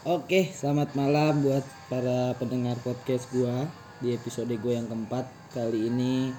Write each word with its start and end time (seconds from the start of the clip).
Oke, 0.00 0.48
selamat 0.48 0.96
malam 0.96 1.44
buat 1.44 1.60
para 1.92 2.32
pendengar 2.40 2.72
podcast 2.80 3.28
gua 3.36 3.68
di 4.00 4.16
episode 4.16 4.48
gue 4.48 4.72
yang 4.72 4.88
keempat. 4.88 5.28
Kali 5.52 5.92
ini 5.92 6.32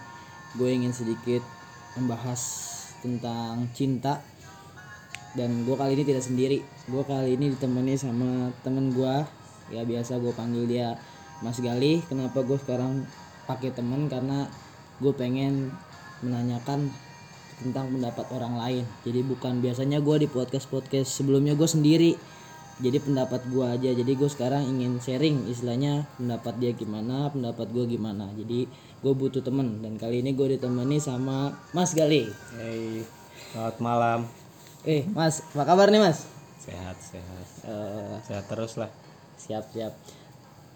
gue 0.57 0.65
ingin 0.65 0.89
sedikit 0.89 1.45
membahas 1.93 2.41
tentang 3.05 3.69
cinta. 3.77 4.17
Dan 5.37 5.61
gue 5.61 5.77
kali 5.77 5.93
ini 5.93 6.09
tidak 6.09 6.25
sendiri. 6.25 6.65
Gue 6.89 7.05
kali 7.05 7.37
ini 7.37 7.53
ditemani 7.53 7.93
sama 8.01 8.49
temen 8.65 8.97
gua. 8.97 9.29
Ya 9.69 9.85
biasa 9.85 10.17
gue 10.17 10.33
panggil 10.33 10.65
dia 10.65 10.97
Mas 11.45 11.61
Gali. 11.61 12.01
Kenapa 12.09 12.41
gue 12.41 12.57
sekarang 12.57 13.05
pakai 13.45 13.77
temen? 13.77 14.09
Karena 14.09 14.49
gue 14.97 15.13
pengen 15.13 15.69
menanyakan 16.25 16.89
tentang 17.61 17.93
pendapat 17.93 18.25
orang 18.33 18.57
lain. 18.57 18.83
Jadi 19.05 19.21
bukan 19.21 19.61
biasanya 19.61 20.01
gue 20.01 20.25
di 20.25 20.25
podcast 20.25 20.65
podcast 20.65 21.13
sebelumnya 21.13 21.53
gue 21.53 21.69
sendiri 21.69 22.40
jadi 22.81 22.97
pendapat 22.97 23.45
gua 23.47 23.77
aja. 23.77 23.93
Jadi 23.93 24.11
gue 24.11 24.25
sekarang 24.25 24.65
ingin 24.65 24.97
sharing 24.97 25.45
istilahnya 25.45 26.09
pendapat 26.17 26.57
dia 26.57 26.71
gimana 26.73 27.29
pendapat 27.29 27.69
gue 27.69 27.85
gimana. 27.87 28.25
Jadi 28.33 28.65
gue 29.01 29.13
butuh 29.13 29.39
temen. 29.39 29.79
Dan 29.79 30.01
kali 30.01 30.19
ini 30.19 30.33
gue 30.33 30.57
ditemani 30.57 30.97
sama 30.97 31.53
Mas 31.71 31.93
Gali. 31.93 32.25
Hey, 32.57 33.05
selamat 33.53 33.77
malam. 33.77 34.19
eh 34.81 35.05
Mas 35.13 35.45
apa 35.53 35.63
kabar 35.63 35.93
nih 35.93 36.01
Mas? 36.01 36.25
Sehat, 36.57 36.97
sehat. 36.97 37.45
Eh, 37.69 38.17
Sehat 38.25 38.45
terus 38.49 38.73
lah. 38.75 38.89
siap 39.37 39.65
siap. 39.69 39.93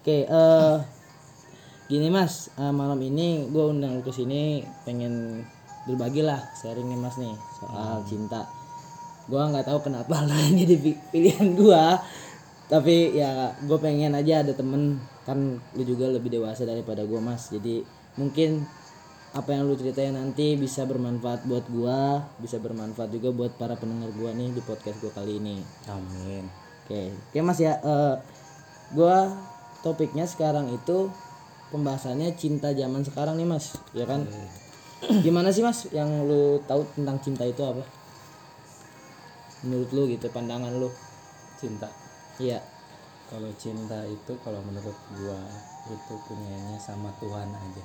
Oke 0.00 0.22
eh 0.24 0.76
gini 1.86 2.06
Mas. 2.06 2.54
Eh, 2.54 2.70
malam 2.70 2.98
ini 2.98 3.50
gue 3.50 3.64
undang 3.66 3.98
lu 3.98 4.02
ke 4.02 4.10
sini 4.10 4.62
pengen 4.86 5.42
berbagi 5.86 6.22
lah 6.22 6.38
sharing 6.54 6.86
nih 6.86 6.98
Mas 6.98 7.18
nih 7.18 7.34
soal 7.58 8.02
cinta 8.06 8.42
gua 9.26 9.50
nggak 9.50 9.66
tahu 9.66 9.78
kenapa 9.86 10.22
lah 10.28 10.40
ini 10.50 10.62
jadi 10.66 10.76
pi- 10.80 11.02
pilihan 11.12 11.48
gua 11.58 11.98
tapi 12.66 13.14
ya 13.14 13.54
gue 13.62 13.78
pengen 13.78 14.10
aja 14.18 14.42
ada 14.42 14.50
temen 14.50 14.98
kan 15.22 15.38
lu 15.78 15.82
juga 15.86 16.10
lebih 16.10 16.34
dewasa 16.34 16.66
daripada 16.66 17.06
gua 17.06 17.22
mas 17.22 17.46
jadi 17.50 17.86
mungkin 18.18 18.66
apa 19.30 19.54
yang 19.54 19.70
lu 19.70 19.78
ceritain 19.78 20.16
nanti 20.16 20.58
bisa 20.58 20.82
bermanfaat 20.82 21.46
buat 21.46 21.62
gua 21.70 22.26
bisa 22.42 22.58
bermanfaat 22.58 23.14
juga 23.14 23.30
buat 23.30 23.52
para 23.54 23.78
pendengar 23.78 24.10
gua 24.18 24.34
nih 24.34 24.50
di 24.50 24.62
podcast 24.66 24.98
gua 24.98 25.14
kali 25.14 25.38
ini 25.38 25.62
Amin. 25.86 26.46
Oke, 26.86 27.10
oke 27.10 27.38
Mas 27.42 27.58
ya. 27.58 27.78
eh 27.82 28.14
gua 28.94 29.30
topiknya 29.82 30.22
sekarang 30.26 30.70
itu 30.70 31.10
pembahasannya 31.74 32.34
cinta 32.38 32.70
zaman 32.70 33.02
sekarang 33.02 33.34
nih 33.38 33.46
Mas, 33.46 33.74
ya 33.90 34.06
kan? 34.06 34.22
Gimana 35.22 35.50
sih 35.50 35.66
Mas 35.66 35.90
yang 35.90 36.06
lu 36.26 36.62
tahu 36.66 36.86
tentang 36.94 37.18
cinta 37.18 37.42
itu 37.42 37.58
apa? 37.66 37.82
Menurut 39.64 39.88
lu 39.94 40.02
gitu, 40.10 40.28
pandangan 40.28 40.72
lu. 40.76 40.90
Cinta. 41.56 41.88
Iya. 42.36 42.60
Kalau 43.26 43.50
cinta 43.58 44.06
itu 44.06 44.32
kalau 44.46 44.62
menurut 44.62 44.94
gua 45.18 45.40
itu 45.90 46.14
punyanya 46.30 46.78
sama 46.78 47.10
Tuhan 47.18 47.50
aja. 47.50 47.84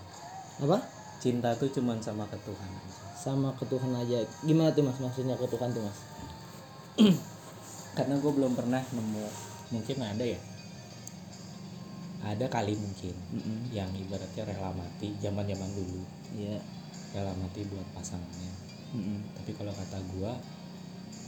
Apa? 0.62 0.78
Cinta 1.18 1.50
tuh 1.58 1.70
cuman 1.74 1.98
sama 1.98 2.30
ke 2.30 2.38
Tuhan 2.46 2.70
aja. 2.70 3.02
Sama 3.18 3.50
ke 3.58 3.66
Tuhan 3.66 3.90
aja. 3.98 4.22
Gimana 4.46 4.70
tuh 4.70 4.86
Mas 4.86 5.02
maksudnya 5.02 5.34
ke 5.34 5.48
Tuhan 5.50 5.74
tuh 5.74 5.82
Mas? 5.82 6.00
Karena 7.98 8.22
gua 8.22 8.32
belum 8.38 8.54
pernah 8.54 8.86
nemu. 8.94 9.26
Mungkin 9.74 9.98
ada 9.98 10.22
ya. 10.22 10.38
Ada 12.22 12.46
kali 12.46 12.78
mungkin 12.78 13.18
Mm-mm. 13.34 13.74
yang 13.74 13.90
ibaratnya 13.98 14.46
rela 14.46 14.70
mati 14.78 15.10
zaman-zaman 15.26 15.74
dulu. 15.74 16.06
Iya. 16.38 16.62
Rela 17.18 17.34
mati 17.34 17.66
buat 17.66 17.88
pasangannya. 17.98 18.54
Mm-mm. 18.94 19.18
Tapi 19.42 19.58
kalau 19.58 19.74
kata 19.74 19.98
gua 20.14 20.38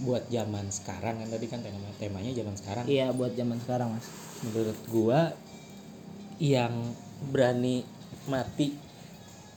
buat 0.01 0.25
zaman 0.27 0.65
sekarang 0.73 1.21
kan 1.21 1.27
tadi 1.29 1.45
kan 1.45 1.61
tema 1.61 1.85
temanya 2.01 2.33
zaman 2.33 2.55
sekarang 2.57 2.85
Iya 2.89 3.13
buat 3.13 3.37
zaman 3.37 3.61
sekarang 3.61 3.93
Mas. 3.93 4.07
menurut 4.41 4.79
gua 4.89 5.19
yang 6.41 6.73
berani 7.29 7.85
mati 8.25 8.73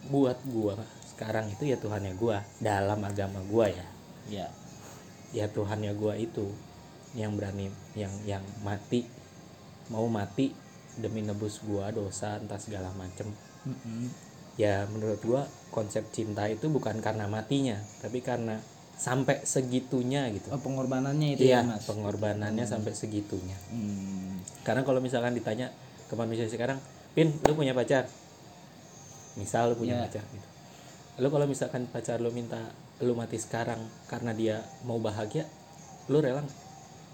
buat 0.06 0.36
gua 0.46 0.76
sekarang 1.08 1.48
itu 1.50 1.64
ya 1.66 1.80
Tuhannya 1.80 2.12
gua 2.14 2.44
dalam 2.60 3.00
agama 3.00 3.40
gua 3.48 3.72
ya 3.72 3.86
Iya. 4.26 4.46
ya 5.32 5.46
Tuhannya 5.48 5.96
gua 5.96 6.14
itu 6.18 6.52
yang 7.16 7.32
berani 7.34 7.72
yang 7.96 8.12
yang 8.28 8.44
mati 8.60 9.08
mau 9.88 10.04
mati 10.06 10.52
demi 10.98 11.24
nebus 11.24 11.64
gua 11.64 11.88
dosa 11.88 12.36
entah 12.36 12.60
segala 12.60 12.92
macem 12.92 13.32
Mm-mm. 13.64 14.12
ya 14.60 14.84
menurut 14.92 15.18
gua 15.24 15.42
konsep 15.72 16.04
cinta 16.12 16.44
itu 16.46 16.68
bukan 16.68 17.00
karena 17.00 17.24
matinya 17.26 17.80
tapi 18.04 18.20
karena 18.20 18.60
sampai 18.96 19.44
segitunya 19.44 20.24
gitu. 20.32 20.48
Oh, 20.48 20.58
pengorbanannya 20.58 21.36
itu 21.36 21.44
iya 21.44 21.60
ya 21.60 21.68
Mas. 21.68 21.84
pengorbanannya 21.84 22.64
sampai 22.64 22.92
segitunya. 22.92 23.56
Hmm. 23.68 24.40
karena 24.62 24.82
kalau 24.82 24.98
misalkan 24.98 25.30
ditanya 25.30 25.70
ke 26.04 26.14
manusia 26.14 26.48
sekarang 26.48 26.80
pin 27.12 27.30
lu 27.44 27.52
punya 27.52 27.70
pacar? 27.70 28.08
Misal 29.36 29.72
lu 29.72 29.76
punya 29.76 29.94
Iya. 29.94 30.02
pacar 30.08 30.24
gitu. 30.26 30.48
Lu 31.16 31.28
kalau 31.28 31.46
misalkan 31.46 31.84
pacar 31.86 32.18
lu 32.18 32.28
minta 32.30 32.58
lu 32.98 33.12
mati 33.12 33.36
sekarang 33.36 33.78
karena 34.06 34.32
dia 34.32 34.56
mau 34.82 34.96
bahagia 34.96 35.44
lu 36.08 36.18
rela 36.18 36.40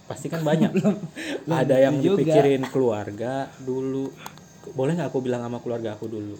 pasti 0.05 0.27
kan 0.27 0.43
banyak. 0.43 0.71
Ada 1.51 1.77
yang 1.83 1.99
juga. 1.99 2.23
dipikirin 2.23 2.63
keluarga 2.69 3.51
dulu. 3.59 4.11
Boleh 4.73 4.95
nggak 4.95 5.11
aku 5.11 5.19
bilang 5.19 5.43
sama 5.43 5.59
keluarga 5.59 5.95
aku 5.95 6.07
dulu? 6.07 6.37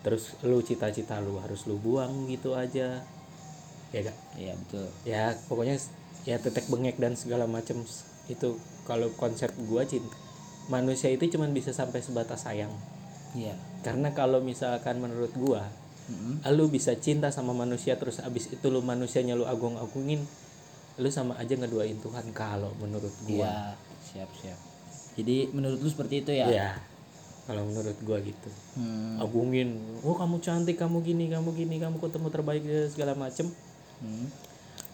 Terus 0.00 0.36
lu 0.42 0.60
cita-cita 0.60 1.20
lu 1.20 1.36
harus 1.36 1.64
lu 1.64 1.76
buang 1.76 2.24
gitu 2.26 2.52
aja 2.52 3.04
ya 3.94 4.00
gak 4.02 4.16
Iya 4.34 4.52
betul. 4.58 4.86
ya 5.06 5.22
pokoknya 5.46 5.78
ya 6.24 6.36
tetek 6.36 6.66
bengek 6.66 6.98
dan 6.98 7.14
segala 7.14 7.46
macam 7.46 7.86
itu 8.26 8.48
kalau 8.82 9.06
konsep 9.14 9.54
gua 9.64 9.84
cinta 9.84 10.10
manusia 10.66 11.08
itu 11.08 11.30
cuman 11.30 11.52
bisa 11.52 11.70
sampai 11.70 12.00
sebatas 12.00 12.42
sayang 12.42 12.72
Iya. 13.32 13.54
karena 13.80 14.10
kalau 14.10 14.38
misalkan 14.40 14.98
menurut 14.98 15.30
gua 15.34 15.62
Mm-mm. 16.04 16.42
lu 16.50 16.66
bisa 16.66 16.92
cinta 16.94 17.30
sama 17.30 17.50
manusia 17.50 17.94
terus 17.94 18.18
abis 18.18 18.50
itu 18.50 18.66
lu 18.66 18.80
manusianya 18.80 19.32
lu 19.32 19.44
agung-agungin 19.44 20.20
lu 20.94 21.08
sama 21.08 21.34
aja 21.36 21.54
ngeduain 21.54 21.96
Tuhan 21.96 22.30
kalau 22.30 22.74
menurut 22.76 23.14
gua 23.24 23.46
Iya, 23.46 23.54
siap 24.02 24.30
siap. 24.34 24.58
Jadi 25.14 25.48
menurut 25.48 25.78
lu 25.78 25.86
seperti 25.86 26.20
itu 26.20 26.32
ya? 26.32 26.46
ya 26.46 26.70
kalau 27.44 27.62
menurut 27.62 27.94
gua 28.00 28.18
gitu 28.18 28.50
Hmm. 28.74 29.20
agungin 29.20 29.76
oh 30.00 30.12
kamu 30.12 30.40
cantik 30.40 30.74
kamu 30.74 30.98
gini 31.00 31.28
kamu 31.28 31.52
gini 31.52 31.76
kamu 31.76 32.00
ketemu 32.00 32.26
terbaik 32.28 32.62
segala 32.88 33.12
macem 33.14 33.46
Hmm. 33.98 34.26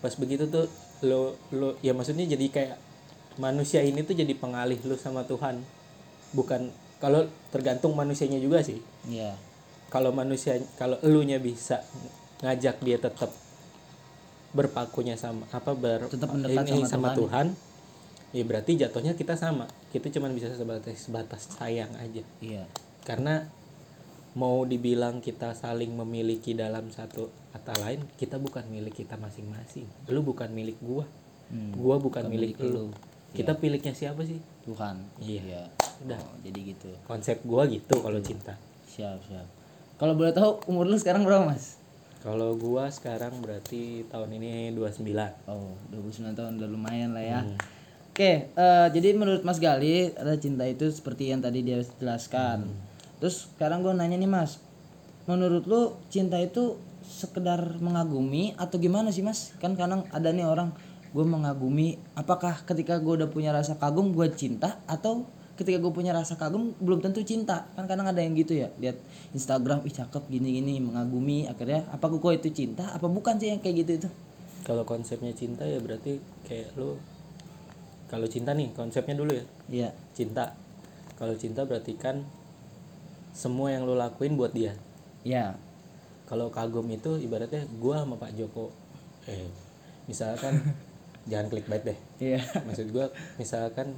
pas 0.01 0.13
begitu 0.17 0.49
tuh 0.49 0.67
lo 1.01 1.37
lo 1.51 1.77
ya 1.81 1.93
maksudnya 1.93 2.25
jadi 2.25 2.47
kayak 2.49 2.77
manusia 3.37 3.81
ini 3.81 4.01
tuh 4.03 4.13
jadi 4.13 4.33
pengalih 4.35 4.77
lu 4.85 4.97
sama 4.97 5.25
Tuhan 5.25 5.61
bukan 6.33 6.69
kalau 7.01 7.25
tergantung 7.49 7.97
manusianya 7.97 8.37
juga 8.37 8.61
sih 8.61 8.81
Iya. 9.09 9.33
kalau 9.89 10.13
manusia 10.13 10.61
kalau 10.77 11.01
elunya 11.01 11.41
bisa 11.41 11.81
ngajak 12.41 12.81
dia 12.81 12.97
tetap 12.97 13.33
berpakunya 14.51 15.15
sama 15.15 15.47
apa 15.51 15.73
ber 15.73 16.11
Tetap 16.11 16.35
mendekat 16.35 16.67
ini 16.69 16.83
sama 16.83 16.91
sama, 16.91 17.09
Tuhan. 17.15 17.47
Tuhan 17.55 17.69
ya 18.31 18.43
berarti 18.47 18.73
jatuhnya 18.79 19.13
kita 19.15 19.35
sama 19.35 19.67
kita 19.91 20.07
cuman 20.11 20.35
bisa 20.35 20.51
sebatas 20.55 20.97
sebatas 20.97 21.43
sayang 21.51 21.91
aja 21.99 22.23
Iya. 22.39 22.63
karena 23.03 23.47
mau 24.35 24.63
dibilang 24.63 25.19
kita 25.19 25.53
saling 25.55 25.91
memiliki 25.91 26.55
dalam 26.55 26.91
satu 26.91 27.31
kata 27.51 27.75
lain 27.83 28.07
kita 28.15 28.39
bukan 28.39 28.63
milik 28.71 29.03
kita 29.03 29.19
masing-masing 29.19 29.87
lu 30.07 30.23
bukan 30.23 30.51
milik 30.51 30.79
gua 30.79 31.07
Hmm. 31.51 31.75
gua 31.75 31.99
bukan, 31.99 32.31
Bukan 32.31 32.31
milik, 32.31 32.55
milik 32.63 32.71
lu 32.71 32.95
kita 33.35 33.59
pilihnya 33.59 33.91
siapa 33.91 34.23
sih 34.23 34.39
Tuhan. 34.63 35.03
Iya. 35.19 35.67
Udah. 36.07 36.15
Oh, 36.19 36.35
jadi 36.47 36.75
gitu. 36.75 36.91
konsep 37.11 37.43
gua 37.43 37.67
gitu 37.67 37.99
kalau 37.99 38.23
cinta 38.23 38.55
Siap 38.87 39.19
siap. 39.27 39.47
Kalau 39.99 40.15
boleh 40.15 40.31
tahu 40.31 40.63
umur 40.71 40.87
lu 40.87 40.95
sekarang 40.95 41.27
berapa 41.27 41.47
mas? 41.51 41.79
kalau 42.21 42.53
gua 42.55 42.87
sekarang 42.93 43.33
berarti 43.41 44.07
tahun 44.13 44.31
ini 44.37 44.77
29 44.77 45.03
Oh, 45.49 45.73
29 45.91 46.37
tahun 46.39 46.61
udah 46.63 46.69
lumayan 46.71 47.17
lah 47.19 47.25
ya. 47.25 47.41
Hmm. 47.43 47.57
Oke, 48.13 48.53
eh, 48.53 48.87
jadi 48.93 49.17
menurut 49.17 49.41
Mas 49.43 49.57
Gali 49.57 50.13
ada 50.13 50.37
cinta 50.37 50.69
itu 50.69 50.87
seperti 50.93 51.33
yang 51.33 51.41
tadi 51.41 51.65
dia 51.65 51.81
jelaskan. 51.97 52.69
Terus 53.21 53.53
sekarang 53.55 53.85
gue 53.85 53.93
nanya 53.93 54.17
nih 54.17 54.27
Mas, 54.27 54.59
menurut 55.29 55.69
lu 55.69 55.95
cinta 56.09 56.41
itu 56.41 56.81
sekedar 57.05 57.77
mengagumi 57.79 58.57
atau 58.57 58.81
gimana 58.81 59.13
sih 59.13 59.21
Mas? 59.21 59.53
Kan 59.61 59.77
kadang 59.77 60.09
ada 60.09 60.33
nih 60.33 60.49
orang 60.49 60.73
gue 61.13 61.27
mengagumi, 61.27 62.01
apakah 62.17 62.65
ketika 62.65 62.97
gue 62.97 63.21
udah 63.21 63.29
punya 63.29 63.53
rasa 63.53 63.77
kagum 63.77 64.17
gue 64.17 64.25
cinta 64.33 64.81
atau 64.89 65.29
ketika 65.61 65.77
gue 65.77 65.93
punya 65.93 66.17
rasa 66.17 66.41
kagum 66.41 66.73
belum 66.81 67.05
tentu 67.05 67.21
cinta? 67.21 67.69
Kan 67.77 67.85
kadang 67.85 68.09
ada 68.09 68.25
yang 68.25 68.33
gitu 68.33 68.57
ya 68.57 68.73
lihat 68.81 68.97
Instagram 69.37 69.85
ih 69.85 69.93
cakep 69.93 70.25
gini 70.33 70.57
gini 70.57 70.81
mengagumi 70.81 71.45
akhirnya 71.45 71.85
apa 71.93 72.09
kok 72.09 72.33
itu 72.33 72.49
cinta 72.55 72.97
apa 72.97 73.05
bukan 73.05 73.37
sih 73.37 73.53
yang 73.53 73.61
kayak 73.61 73.85
gitu 73.85 73.93
itu? 74.01 74.09
Kalau 74.65 74.89
konsepnya 74.89 75.37
cinta 75.37 75.69
ya 75.69 75.77
berarti 75.83 76.17
kayak 76.49 76.73
lu 76.81 76.97
kalau 78.09 78.27
cinta 78.27 78.57
nih 78.57 78.73
konsepnya 78.73 79.15
dulu 79.15 79.37
ya. 79.37 79.45
Iya. 79.71 79.91
Cinta. 80.17 80.57
Kalau 81.15 81.37
cinta 81.37 81.63
berarti 81.69 81.95
kan 81.95 82.25
semua 83.31 83.71
yang 83.71 83.87
lu 83.87 83.95
lakuin 83.95 84.35
buat 84.35 84.51
dia 84.51 84.75
ya 85.23 85.55
kalau 86.27 86.49
kagum 86.49 86.87
itu 86.89 87.19
ibaratnya 87.19 87.67
gua 87.79 88.03
sama 88.03 88.17
Pak 88.17 88.33
Joko 88.35 88.71
eh 89.27 89.47
misalkan 90.07 90.59
jangan 91.31 91.47
clickbait 91.49 91.83
deh 91.85 91.99
Iya. 92.19 92.41
maksud 92.65 92.91
gua 92.91 93.11
misalkan 93.37 93.95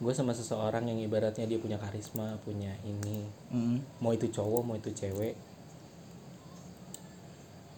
gue 0.00 0.12
sama 0.16 0.32
seseorang 0.32 0.88
yang 0.88 0.96
ibaratnya 0.96 1.44
dia 1.44 1.60
punya 1.60 1.76
karisma 1.76 2.32
punya 2.40 2.72
ini 2.82 3.28
Mm. 3.52 3.84
mau 4.00 4.16
itu 4.16 4.32
cowok 4.32 4.62
mau 4.64 4.72
itu 4.72 4.88
cewek 4.96 5.36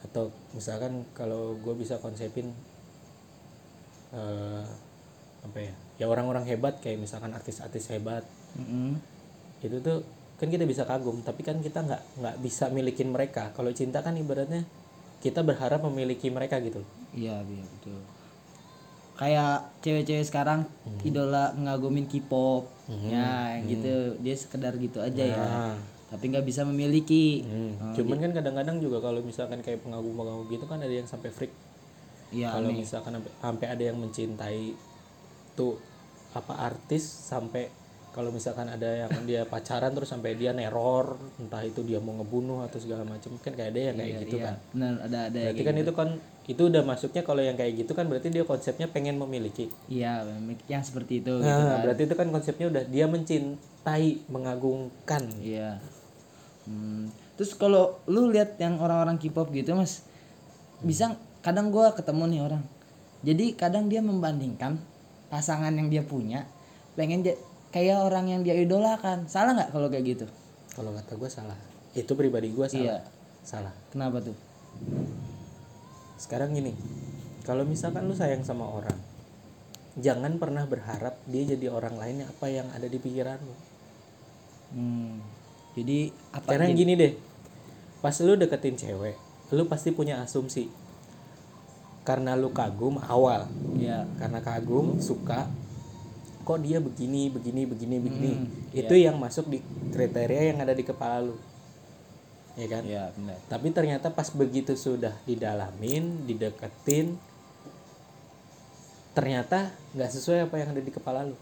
atau 0.07 0.31
misalkan 0.53 1.03
kalau 1.19 1.59
gue 1.59 1.75
bisa 1.75 1.99
konsepin 1.99 2.55
eh, 4.13 4.65
apa 5.43 5.59
ya 5.59 5.75
ya 5.99 6.07
orang-orang 6.07 6.47
hebat 6.47 6.79
kayak 6.79 7.01
misalkan 7.01 7.35
artis-artis 7.35 7.91
hebat 7.91 8.23
Mm-mm. 8.55 8.99
itu 9.65 9.83
tuh 9.83 10.07
kan 10.43 10.51
kita 10.51 10.67
bisa 10.67 10.83
kagum 10.83 11.23
tapi 11.23 11.41
kan 11.41 11.63
kita 11.63 11.79
nggak 11.81 12.03
nggak 12.19 12.37
bisa 12.43 12.67
milikin 12.69 13.09
mereka 13.09 13.55
kalau 13.55 13.71
cinta 13.71 14.03
kan 14.03 14.13
ibaratnya 14.13 14.67
kita 15.19 15.41
berharap 15.41 15.87
memiliki 15.87 16.27
mereka 16.29 16.59
gitu 16.59 16.83
Iya, 17.13 17.45
iya 17.45 17.63
betul. 17.69 18.01
Kayak 19.13 19.71
cewek-cewek 19.79 20.25
sekarang 20.25 20.65
idola 21.05 21.53
ngagumin 21.55 22.09
K-pop. 22.09 22.65
Ya, 23.07 23.61
yang 23.61 23.69
gitu. 23.69 24.17
Dia 24.19 24.35
sekedar 24.35 24.73
gitu 24.77 24.99
aja 24.99 25.21
ya. 25.23 25.37
Nah, 25.37 25.77
Tapi 26.09 26.25
nggak 26.27 26.43
bisa 26.43 26.65
memiliki. 26.65 27.45
hmm. 27.45 27.93
cuman 27.93 28.19
kan 28.19 28.33
kadang-kadang 28.33 28.81
juga 28.81 29.01
kalau 29.01 29.21
misalkan 29.21 29.61
kayak 29.61 29.81
pengagum-pengagum 29.81 30.49
gitu 30.49 30.65
kan 30.65 30.81
ada 30.81 30.91
yang 30.91 31.05
sampai 31.05 31.29
freak 31.29 31.53
Iya, 32.33 32.49
kalau 32.49 32.73
misalkan 32.73 33.13
sampai 33.39 33.67
ada 33.69 33.85
yang 33.85 33.97
mencintai 33.97 34.73
tuh 35.53 35.77
apa 36.33 36.65
artis 36.65 37.05
sampai 37.05 37.69
kalau 38.13 38.29
misalkan 38.29 38.69
ada 38.69 39.09
yang 39.09 39.13
dia 39.25 39.49
pacaran 39.49 39.89
terus 39.91 40.13
sampai 40.13 40.37
dia 40.37 40.53
neror 40.53 41.17
entah 41.41 41.65
itu 41.65 41.81
dia 41.81 41.97
mau 41.97 42.13
ngebunuh 42.21 42.61
atau 42.61 42.77
segala 42.77 43.09
macam 43.09 43.33
kan 43.41 43.57
kayak 43.57 43.73
ada 43.73 43.81
yang 43.89 43.97
kayak 43.97 44.13
gitu 44.23 44.37
Iya, 44.37 44.45
kan 44.45 44.55
benar 44.71 44.93
ada 45.01 45.19
ada 45.33 45.39
yang 45.41 45.47
berarti 45.49 45.63
kan 45.65 45.77
itu 45.81 45.93
kan 45.97 46.09
itu 46.43 46.63
udah 46.69 46.83
masuknya 46.85 47.23
kalau 47.25 47.41
yang 47.41 47.57
kayak 47.57 47.73
gitu 47.81 47.93
kan 47.97 48.05
berarti 48.13 48.29
dia 48.29 48.45
konsepnya 48.45 48.87
pengen 48.87 49.17
memiliki 49.17 49.73
Iya, 49.89 50.29
yang 50.69 50.85
seperti 50.85 51.25
itu 51.25 51.41
gitu 51.41 51.49
nah 51.49 51.81
kan. 51.81 51.89
berarti 51.89 52.03
itu 52.05 52.15
kan 52.15 52.29
konsepnya 52.29 52.67
udah 52.69 52.83
dia 52.85 53.07
mencintai 53.09 54.07
mengagungkan 54.29 55.23
Iya. 55.41 55.81
Hmm. 56.63 57.11
Terus 57.35 57.57
kalau 57.57 57.99
lu 58.07 58.29
lihat 58.31 58.55
yang 58.61 58.79
orang-orang 58.79 59.19
K-pop 59.19 59.51
gitu, 59.51 59.73
Mas, 59.75 60.05
bisa 60.79 61.17
kadang 61.41 61.73
gua 61.73 61.91
ketemu 61.91 62.25
nih 62.29 62.41
orang. 62.45 62.63
Jadi 63.25 63.57
kadang 63.57 63.91
dia 63.91 63.99
membandingkan 63.99 64.79
pasangan 65.27 65.73
yang 65.73 65.89
dia 65.89 66.05
punya 66.05 66.47
pengen 66.95 67.25
kayak 67.73 67.99
orang 67.99 68.29
yang 68.29 68.41
dia 68.41 68.55
idolakan. 68.55 69.27
Salah 69.27 69.53
nggak 69.53 69.71
kalau 69.71 69.89
kayak 69.89 70.07
gitu? 70.07 70.27
kalau 70.71 70.89
kata 70.91 71.13
gue 71.15 71.29
salah 71.29 71.59
itu 71.93 72.09
pribadi 72.13 72.49
gue 72.49 72.65
salah 72.65 72.97
Iya. 72.97 72.99
salah 73.43 73.75
Kenapa 73.89 74.21
tuh? 74.21 74.33
sekarang 76.17 76.55
gini 76.55 76.73
kalau 77.43 77.61
misalkan 77.63 78.07
lu 78.07 78.15
sayang 78.15 78.41
sama 78.41 78.65
orang 78.65 78.97
jangan 79.95 80.39
pernah 80.39 80.65
berharap 80.65 81.21
dia 81.27 81.45
jadi 81.45 81.69
orang 81.69 81.99
lain 81.99 82.25
apa 82.25 82.47
yang 82.49 82.65
ada 82.73 82.87
di 82.87 82.97
pikiran 82.97 83.37
lu 83.39 83.57
Hmm. 84.73 85.21
Jadi 85.77 86.09
apa 86.33 86.49
karena 86.49 86.65
jadi- 86.67 86.79
gini 86.79 86.93
deh 86.97 87.13
pas 88.01 88.17
lu 88.17 88.33
deketin 88.35 88.73
cewek 88.75 89.21
lu 89.53 89.69
pasti 89.69 89.93
punya 89.93 90.25
asumsi 90.25 90.73
karena 92.03 92.33
lu 92.33 92.49
kagum 92.51 92.97
awal 92.99 93.45
Iya. 93.77 94.09
karena 94.17 94.41
kagum 94.41 94.97
suka 94.97 95.45
kok 96.43 96.59
dia 96.61 96.79
begini 96.79 97.31
begini 97.31 97.63
begini 97.65 97.97
begini 97.99 98.33
Hmm, 98.35 98.47
itu 98.75 98.95
yang 98.95 99.17
masuk 99.17 99.47
di 99.47 99.59
kriteria 99.91 100.53
yang 100.53 100.59
ada 100.59 100.75
di 100.75 100.83
kepala 100.83 101.23
lu 101.23 101.37
ya 102.53 102.67
kan 102.69 102.83
Iya, 102.85 103.05
benar. 103.17 103.39
tapi 103.49 103.73
ternyata 103.73 104.13
pas 104.13 104.29
begitu 104.29 104.77
sudah 104.77 105.17
didalamin 105.25 106.27
dideketin 106.27 107.17
ternyata 109.13 109.73
nggak 109.93 110.11
sesuai 110.11 110.49
apa 110.49 110.57
yang 110.57 110.69
ada 110.73 110.83
di 110.83 110.93
kepala 110.93 111.29
lu 111.29 111.37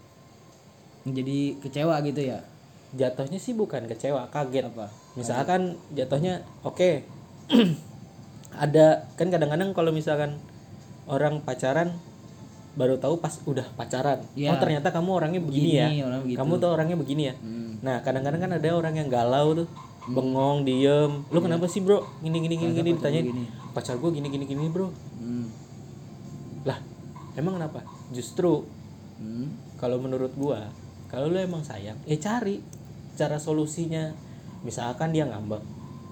Jadi 1.01 1.57
kecewa 1.59 1.97
gitu 2.05 2.21
ya? 2.21 2.45
jatuhnya 2.91 3.39
sih 3.39 3.55
bukan 3.55 3.87
kecewa 3.87 4.27
kaget 4.29 4.67
Apa? 4.67 4.91
misalkan 5.15 5.79
jatuhnya 5.95 6.43
oke 6.61 7.07
ada 8.63 9.07
kan 9.15 9.31
kadang-kadang 9.31 9.71
kalau 9.71 9.95
misalkan 9.95 10.35
orang 11.07 11.39
pacaran 11.39 11.95
baru 12.71 12.95
tahu 12.95 13.17
pas 13.17 13.35
udah 13.43 13.67
pacaran 13.73 14.23
Iya. 14.31 14.49
oh 14.49 14.57
ternyata 14.57 14.87
kamu 14.89 15.09
orangnya 15.13 15.39
begini, 15.39 15.69
ya 15.73 15.87
Begini, 15.87 16.01
orang 16.01 16.21
begitu. 16.23 16.37
kamu 16.39 16.53
tuh 16.55 16.69
orangnya 16.69 16.97
begini 16.97 17.23
ya 17.23 17.35
Hmm. 17.35 17.71
nah 17.79 17.95
kadang-kadang 17.99 18.39
kan 18.39 18.51
ada 18.53 18.67
orang 18.71 18.95
yang 18.95 19.07
galau 19.07 19.47
tuh 19.53 19.67
bengong 20.03 20.63
diem 20.63 21.11
lu 21.27 21.39
kenapa 21.39 21.65
sih 21.65 21.79
bro 21.79 22.01
gini 22.19 22.37
gini 22.39 22.55
gini 22.57 22.71
gini 22.73 22.89
ditanyain 22.95 23.25
gini? 23.27 23.43
pacar 23.71 23.95
gue 23.95 24.09
gini 24.09 24.27
gini 24.27 24.45
gini 24.45 24.65
bro 24.67 24.87
Hmm. 25.17 25.45
lah 26.63 26.79
emang 27.33 27.55
kenapa 27.55 27.83
justru 28.09 28.65
Hmm. 29.17 29.53
kalau 29.77 29.97
menurut 29.97 30.33
gua 30.33 30.71
kalau 31.05 31.27
lu 31.27 31.37
emang 31.37 31.61
sayang 31.61 31.99
eh 32.03 32.17
cari 32.17 32.63
cara 33.13 33.37
solusinya 33.37 34.15
misalkan 34.61 35.11
dia 35.11 35.25
ngambek 35.25 35.61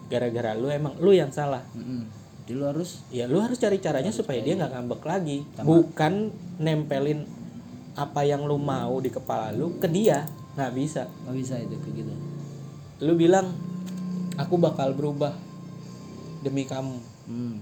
gara-gara 0.08 0.54
lu 0.54 0.68
emang 0.68 0.94
lu 0.98 1.10
yang 1.10 1.30
salah 1.30 1.64
Mm-mm. 1.72 2.06
Jadi 2.50 2.58
lu 2.58 2.66
harus 2.66 3.06
ya 3.08 3.30
lu 3.30 3.38
harus 3.38 3.56
cari 3.56 3.78
caranya 3.78 4.10
supaya 4.10 4.42
dia 4.42 4.58
nggak 4.58 4.74
ngambek 4.74 5.06
lagi 5.06 5.46
bukan 5.62 6.34
nempelin 6.58 7.22
apa 7.94 8.26
yang 8.26 8.42
lu 8.42 8.58
mau 8.58 8.98
di 8.98 9.08
kepala 9.08 9.54
lu 9.54 9.78
ke 9.78 9.86
dia 9.86 10.26
nggak 10.56 10.74
bisa 10.74 11.06
nggak 11.06 11.36
bisa 11.36 11.54
itu 11.56 11.78
kayak 11.78 11.94
gitu. 11.96 12.14
lu 13.00 13.14
bilang 13.14 13.54
aku 14.34 14.58
bakal 14.58 14.92
berubah 14.92 15.38
demi 16.42 16.66
kamu 16.66 16.98
Hmm. 17.24 17.62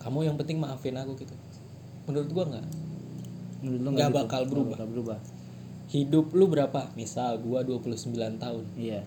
kamu 0.00 0.24
yang 0.24 0.36
penting 0.36 0.56
maafin 0.56 0.96
aku 0.96 1.12
gitu 1.14 1.36
menurut 2.02 2.32
gua 2.32 2.44
nggak 2.48 2.66
Menurut 3.60 3.78
lu 3.78 3.88
Nggak 3.92 4.08
gitu? 4.08 4.16
bakal 4.16 4.40
Nggak 4.40 4.48
berubah. 4.48 4.72
bakal 4.72 4.86
berubah. 4.88 5.18
hidup 5.86 6.26
lu 6.32 6.44
berapa 6.48 6.80
misal 6.94 7.36
gua 7.38 7.60
29 7.60 8.08
tahun 8.34 8.64
Iya. 8.74 9.04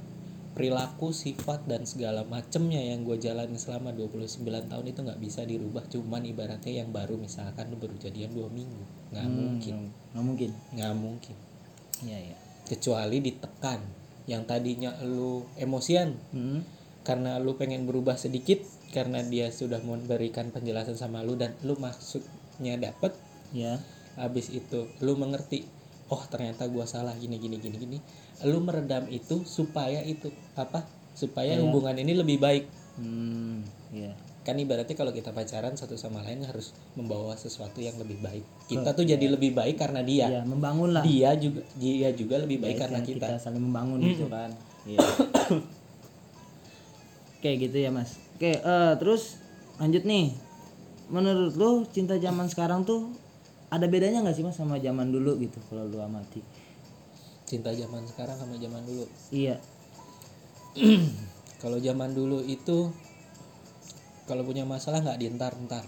Perilaku 0.55 1.11
sifat 1.11 1.67
dan 1.67 1.83
segala 1.83 2.23
macemnya 2.23 2.79
yang 2.79 3.03
gue 3.03 3.19
jalani 3.19 3.59
selama 3.59 3.91
29 3.91 4.39
tahun 4.41 4.85
itu 4.87 4.99
nggak 5.03 5.19
bisa 5.19 5.43
dirubah 5.43 5.83
cuman 5.85 6.23
ibaratnya 6.23 6.81
yang 6.81 6.89
baru 6.89 7.19
misalkan 7.19 7.67
lu 7.67 7.75
baru 7.75 7.93
jadian 7.95 8.31
dua 8.31 8.47
minggu 8.47 8.83
nggak 9.11 9.21
Hmm, 9.21 9.35
mungkin 9.35 9.75
Nggak 10.11 10.23
mungkin. 10.23 10.49
nggak 10.71 10.93
mungkin 10.95 11.35
Iya, 12.01 12.19
iya. 12.25 12.37
kecuali 12.65 13.19
ditekan 13.19 13.79
yang 14.25 14.43
tadinya 14.43 14.95
lu 15.03 15.43
emosian 15.55 16.15
Hmm. 16.31 16.63
karena 17.03 17.37
lu 17.37 17.53
pengen 17.53 17.83
berubah 17.83 18.15
sedikit 18.15 18.63
karena 18.89 19.19
dia 19.21 19.51
sudah 19.51 19.77
memberikan 19.79 20.49
penjelasan 20.49 20.95
sama 20.95 21.19
lu 21.19 21.35
dan 21.35 21.51
lu 21.61 21.75
maksudnya 21.75 22.79
dapet 22.79 23.11
Ya. 23.51 23.83
habis 24.15 24.47
itu 24.49 24.87
lu 24.99 25.13
mengerti 25.13 25.67
oh 26.07 26.23
ternyata 26.25 26.65
gua 26.65 26.85
salah 26.85 27.11
gini 27.13 27.35
gini 27.35 27.57
gini 27.57 27.75
gini 27.75 27.97
lu 28.43 28.59
meredam 28.59 29.07
itu 29.07 29.45
supaya 29.45 30.01
itu 30.01 30.27
apa 30.53 30.83
supaya 31.13 31.55
hubungan 31.57 31.95
ini 31.95 32.13
lebih 32.13 32.37
baik 32.37 32.65
Hmm. 32.95 33.59
Iya. 33.91 34.15
kan 34.41 34.55
ibaratnya 34.55 34.93
kalau 34.93 35.11
kita 35.11 35.31
pacaran 35.31 35.73
satu 35.73 35.95
sama 35.95 36.21
lain 36.21 36.43
harus 36.43 36.71
membawa 36.93 37.35
sesuatu 37.35 37.79
yang 37.79 37.95
lebih 37.95 38.15
baik 38.19 38.39
kita 38.67 38.91
tuh 38.91 39.03
jadi 39.03 39.27
lebih 39.27 39.51
baik 39.51 39.75
karena 39.75 39.99
dia 39.99 40.27
Iya, 40.29 40.41
membangun 40.43 40.91
lah. 40.91 41.03
dia 41.03 41.35
juga 41.35 41.59
dia 41.75 42.11
juga 42.11 42.39
lebih 42.39 42.61
baik 42.61 42.71
Baik 42.71 42.81
karena 42.81 42.97
kan 42.97 43.05
kita 43.05 43.27
saling 43.37 43.59
membangun 43.59 43.99
gitu 43.99 44.27
kan. 44.27 44.51
Iya. 44.85 44.99
Oke, 47.35 47.51
gitu 47.59 47.77
ya, 47.77 47.91
Mas. 47.91 48.17
Oke, 48.33 48.57
eh 48.57 48.93
terus 48.95 49.37
lanjut 49.75 50.01
nih. 50.03 50.33
Menurut 51.05 51.53
lu 51.53 51.85
cinta 51.87 52.15
zaman 52.15 52.47
sekarang 52.47 52.81
tuh 52.81 53.13
ada 53.67 53.85
bedanya 53.85 54.21
nggak 54.21 54.33
sih 54.33 54.41
Mas 54.41 54.55
sama 54.55 54.77
zaman 54.77 55.09
dulu 55.09 55.37
gitu 55.37 55.59
kalau 55.67 55.85
lu 55.85 55.99
amati? 55.99 56.41
Cinta 57.45 57.69
zaman 57.71 58.01
sekarang 58.05 58.35
sama 58.35 58.57
zaman 58.57 58.81
dulu 58.83 59.05
Iya. 59.29 59.55
kalau 61.61 61.77
zaman 61.79 62.11
dulu 62.11 62.43
itu 62.43 62.91
kalau 64.25 64.41
punya 64.41 64.65
masalah 64.65 64.99
nggak 65.01 65.19
dientar-entar 65.21 65.85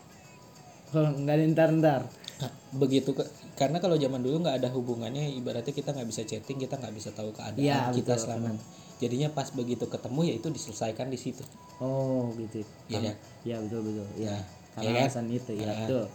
Kalau 0.88 1.12
nggak 1.12 1.36
ada 1.36 1.46
ntar-ntar. 1.52 2.02
Nah, 2.40 2.52
begitu 2.80 3.12
ke, 3.12 3.20
karena 3.60 3.82
kalau 3.84 4.00
zaman 4.00 4.24
dulu 4.24 4.40
nggak 4.40 4.64
ada 4.64 4.70
hubungannya 4.72 5.36
ibaratnya 5.36 5.76
kita 5.76 5.92
nggak 5.92 6.08
bisa 6.08 6.24
chatting 6.24 6.56
kita 6.56 6.80
nggak 6.80 6.96
bisa 6.96 7.12
tahu 7.12 7.36
keadaan 7.36 7.60
Iya, 7.60 7.92
kita 7.92 8.16
betul, 8.16 8.24
selama 8.24 8.50
jadinya 8.98 9.30
pas 9.36 9.52
begitu 9.52 9.84
ketemu 9.86 10.20
ya 10.24 10.34
itu 10.40 10.48
diselesaikan 10.48 11.12
di 11.12 11.20
situ 11.20 11.44
Oh, 11.78 12.32
gitu. 12.40 12.64
Iya 12.88 12.98
kan? 13.04 13.16
Iya, 13.44 13.56
betul 13.62 13.80
betul. 13.84 14.08
Iya. 14.16 14.32
Nah, 14.32 14.42
Karena 14.74 14.86
iya 14.88 14.92
kan? 14.96 15.04
alasan 15.12 15.26
itu, 15.28 15.52
ya, 15.54 15.66
Nah. 15.68 15.76
betul. 15.84 16.06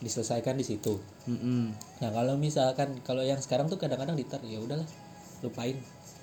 Diselesaikan 0.00 0.56
di 0.56 0.64
situ 0.64 0.96
Mm-mm. 1.28 1.76
nah 2.00 2.10
kalau 2.10 2.34
misalkan 2.36 2.98
kalau 3.04 3.20
yang 3.20 3.38
sekarang 3.38 3.68
tuh 3.68 3.76
kadang-kadang 3.76 4.16
ditar 4.16 4.40
ya 4.42 4.56
udahlah 4.58 4.88
lupain 5.40 5.76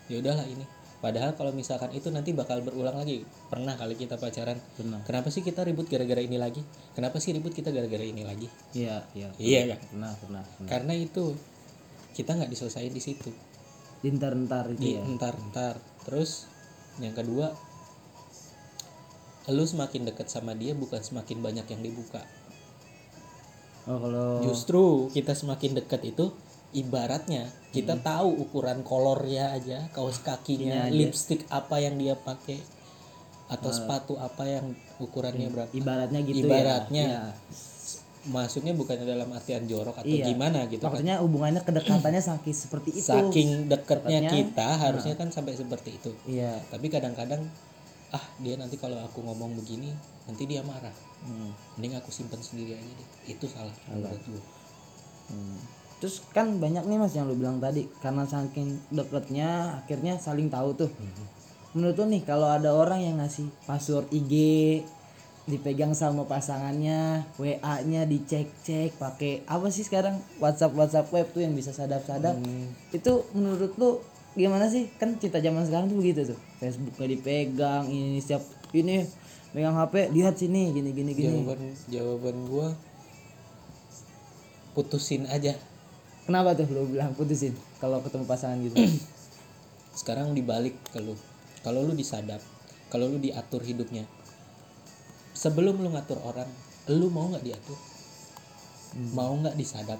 ya 0.10 0.18
udahlah 0.18 0.46
ini 0.46 0.66
padahal 0.98 1.38
kalau 1.38 1.54
misalkan 1.54 1.94
itu 1.94 2.10
nanti 2.10 2.34
bakal 2.34 2.58
berulang 2.66 2.98
lagi 2.98 3.22
pernah 3.54 3.78
kali 3.78 3.94
kita 3.94 4.18
pacaran 4.18 4.58
Pernah. 4.74 5.06
kenapa 5.06 5.30
sih 5.30 5.46
kita 5.46 5.62
ribut 5.62 5.86
gara-gara 5.86 6.18
ini 6.20 6.42
lagi 6.42 6.66
kenapa 6.98 7.22
sih 7.22 7.38
ribut 7.38 7.54
kita 7.54 7.70
gara-gara 7.70 8.02
ini 8.02 8.26
lagi 8.26 8.50
Iya, 8.74 9.06
iya. 9.14 9.30
iya 9.38 9.62
kan 9.78 9.80
Pernah, 9.94 10.14
pernah. 10.18 10.44
pernah. 10.58 10.70
karena 10.70 10.94
itu 10.98 11.38
kita 12.18 12.34
nggak 12.34 12.50
diselesain 12.50 12.90
di 12.90 13.02
situ 13.02 13.30
Ntar-ntar 14.02 14.74
itu 14.74 14.82
di 14.82 14.90
ya. 14.98 15.06
entar 15.06 15.38
entar 15.38 15.78
terus 16.02 16.50
yang 16.98 17.14
kedua 17.14 17.54
lu 19.48 19.64
semakin 19.64 20.04
dekat 20.10 20.28
sama 20.28 20.58
dia 20.58 20.74
bukan 20.76 21.00
semakin 21.00 21.40
banyak 21.40 21.66
yang 21.72 21.82
dibuka 21.82 22.20
Oh, 23.88 23.98
kalau 23.98 24.44
justru 24.44 25.08
kita 25.10 25.32
semakin 25.32 25.80
dekat 25.80 26.04
itu 26.06 26.36
ibaratnya 26.70 27.48
kita 27.72 27.96
tahu 27.98 28.28
ukuran 28.38 28.84
kolornya 28.84 29.56
aja 29.56 29.88
kaos 29.90 30.20
kakinya 30.20 30.36
Kakinya 30.76 30.80
aja. 30.84 30.94
lipstick 30.94 31.42
apa 31.48 31.80
yang 31.80 31.96
dia 31.96 32.14
pakai 32.14 32.60
atau 33.48 33.72
sepatu 33.72 34.20
apa 34.20 34.44
yang 34.44 34.76
ukurannya 35.00 35.48
berapa. 35.48 35.72
ibaratnya 35.72 36.20
gitu 36.22 36.44
Ibaratnya. 36.44 37.06
ya, 37.06 37.24
ya. 37.24 37.26
maksudnya 38.28 38.76
bukannya 38.76 39.08
dalam 39.08 39.32
artian 39.32 39.64
jorok 39.64 39.96
atau 39.96 40.12
Iya. 40.12 40.28
gimana 40.28 40.68
gitu 40.68 40.84
kan. 40.84 40.92
Maksudnya 40.92 41.16
hubungannya 41.24 41.62
kedekatannya 41.64 42.20
saking 42.36 42.52
seperti 42.52 42.90
itu. 42.92 43.08
Saking 43.08 43.72
Dekatnya, 43.72 44.28
kita 44.28 44.68
harusnya 44.78 45.16
kan 45.16 45.32
sampai 45.32 45.56
seperti 45.56 45.96
itu. 45.96 46.12
Iya. 46.28 46.60
Tapi 46.68 46.92
kadang-kadang 46.92 47.48
ah 48.12 48.24
dia 48.40 48.56
nanti 48.56 48.80
kalau 48.80 48.96
aku 49.04 49.20
ngomong 49.20 49.58
begini 49.60 49.92
nanti 50.26 50.44
dia 50.48 50.64
marah 50.64 50.94
Hmm. 51.18 51.50
mending 51.76 51.98
aku 51.98 52.14
simpan 52.14 52.38
sendiri 52.38 52.78
aja 52.78 52.94
deh 52.94 53.10
itu 53.26 53.46
salah 53.50 53.74
menurut 53.90 54.22
gue 54.22 54.44
Hmm. 55.28 55.60
Terus 56.00 56.24
kan 56.32 56.62
banyak 56.62 56.88
nih 56.88 56.98
mas 57.02 57.12
yang 57.18 57.28
lu 57.28 57.36
bilang 57.36 57.60
tadi 57.60 57.84
karena 58.00 58.24
saking 58.24 58.80
deketnya 58.94 59.82
akhirnya 59.84 60.16
saling 60.22 60.48
tahu 60.48 60.72
tuh. 60.78 60.92
Menurut 61.76 62.00
lu 62.00 62.06
nih 62.16 62.24
kalau 62.24 62.48
ada 62.48 62.72
orang 62.72 63.02
yang 63.04 63.20
ngasih 63.20 63.50
password 63.68 64.08
IG 64.14 64.34
dipegang 65.48 65.92
sama 65.92 66.24
pasangannya, 66.24 67.28
WA-nya 67.36 68.08
dicek-cek 68.08 68.96
pakai 68.96 69.44
apa 69.52 69.68
sih 69.68 69.84
sekarang 69.84 70.20
WhatsApp 70.40 70.76
WhatsApp 70.76 71.12
web 71.12 71.28
tuh 71.34 71.42
yang 71.44 71.52
bisa 71.58 71.76
sadap-sadap. 71.76 72.40
Itu 72.96 73.28
menurut 73.36 73.74
lu 73.76 74.00
gimana 74.38 74.70
sih? 74.70 74.88
Kan 75.02 75.18
cinta 75.18 75.42
zaman 75.42 75.66
sekarang 75.66 75.90
tuh 75.90 75.98
begitu 75.98 76.22
tuh. 76.30 76.40
Facebooknya 76.62 77.08
dipegang, 77.18 77.90
ini 77.90 78.22
setiap 78.22 78.46
ini 78.72 79.04
megang 79.58 79.74
HP, 79.74 80.14
lihat 80.14 80.38
sini 80.38 80.70
gini 80.70 80.94
gini 80.94 81.12
gini. 81.18 81.42
jawaban 81.42 81.60
jawaban 81.90 82.38
gue 82.46 82.68
putusin 84.78 85.26
aja 85.26 85.58
Kenapa 86.28 86.52
tuh 86.54 86.68
lu 86.70 86.92
bilang 86.92 87.16
putusin 87.16 87.56
kalau 87.80 88.04
ketemu 88.04 88.28
pasangan 88.28 88.60
gitu? 88.60 88.76
sekarang 89.98 90.38
dibalik 90.38 90.78
ke 90.94 91.02
lu 91.02 91.18
kalau 91.66 91.82
lu 91.82 91.98
disadap 91.98 92.38
kalau 92.94 93.10
lu 93.10 93.18
diatur 93.18 93.66
hidupnya 93.66 94.06
sebelum 95.34 95.82
lu 95.82 95.90
ngatur 95.90 96.22
orang 96.22 96.46
lu 96.94 97.10
mau 97.10 97.26
nggak 97.34 97.42
diatur 97.42 97.80
mau 99.18 99.34
nggak 99.34 99.58
disadap 99.58 99.98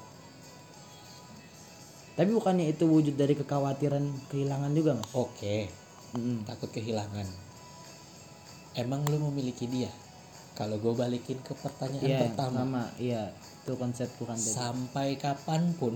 Tapi 2.18 2.34
bukannya 2.34 2.66
itu 2.68 2.84
wujud 2.84 3.14
dari 3.14 3.34
kekhawatiran 3.34 4.02
kehilangan 4.28 4.74
juga 4.74 4.98
mas? 4.98 5.14
oke 5.14 5.70
Mm-mm. 6.10 6.44
takut 6.44 6.66
kehilangan 6.68 7.28
emang 8.74 9.06
lu 9.06 9.22
memiliki 9.30 9.68
dia 9.68 9.92
kalau 10.54 10.78
gue 10.78 10.94
balikin 10.94 11.38
ke 11.40 11.54
pertanyaan 11.54 12.02
Iya 12.02 12.20
pertama 12.24 12.58
sama 12.58 12.84
iya 12.98 13.24
itu 13.60 13.74
konsepku 13.76 14.24
kan 14.24 14.34
tadi. 14.34 14.50
sampai 14.50 15.08
kapan 15.16 15.76
pun 15.76 15.94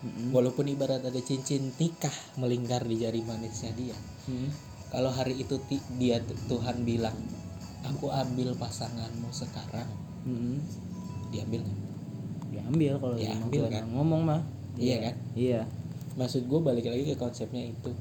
Mm-mm. 0.00 0.30
walaupun 0.30 0.68
ibarat 0.68 1.00
ada 1.00 1.18
cincin 1.18 1.72
nikah 1.74 2.12
melingkar 2.36 2.84
di 2.84 2.96
jari 2.96 3.20
manisnya 3.20 3.72
dia 3.72 3.96
Mm. 4.24 4.48
kalau 4.88 5.10
hari 5.10 5.36
itu 5.36 5.58
ti- 5.60 5.82
dia 5.92 6.16
Tuhan 6.46 6.80
bilang 6.82 7.18
aku 7.82 8.08
ambil 8.08 8.54
pasanganmu 8.54 9.28
sekarang 9.28 9.88
Mm-mm. 10.22 10.62
diambil 11.28 11.60
nggak? 11.60 11.80
Diambil 12.46 12.92
kalau 12.96 13.16
emang 13.18 13.42
ambil 13.42 13.60
Tuhan 13.60 13.72
kan? 13.74 13.84
ngomong 13.90 14.22
mah. 14.22 14.40
Iya 14.76 14.96
kan 15.00 15.14
Iya. 15.32 15.60
maksud 16.14 16.44
gue 16.44 16.60
balik 16.60 16.86
lagi 16.86 17.04
ke 17.04 17.16
konsepnya 17.16 17.64
itu 17.66 17.92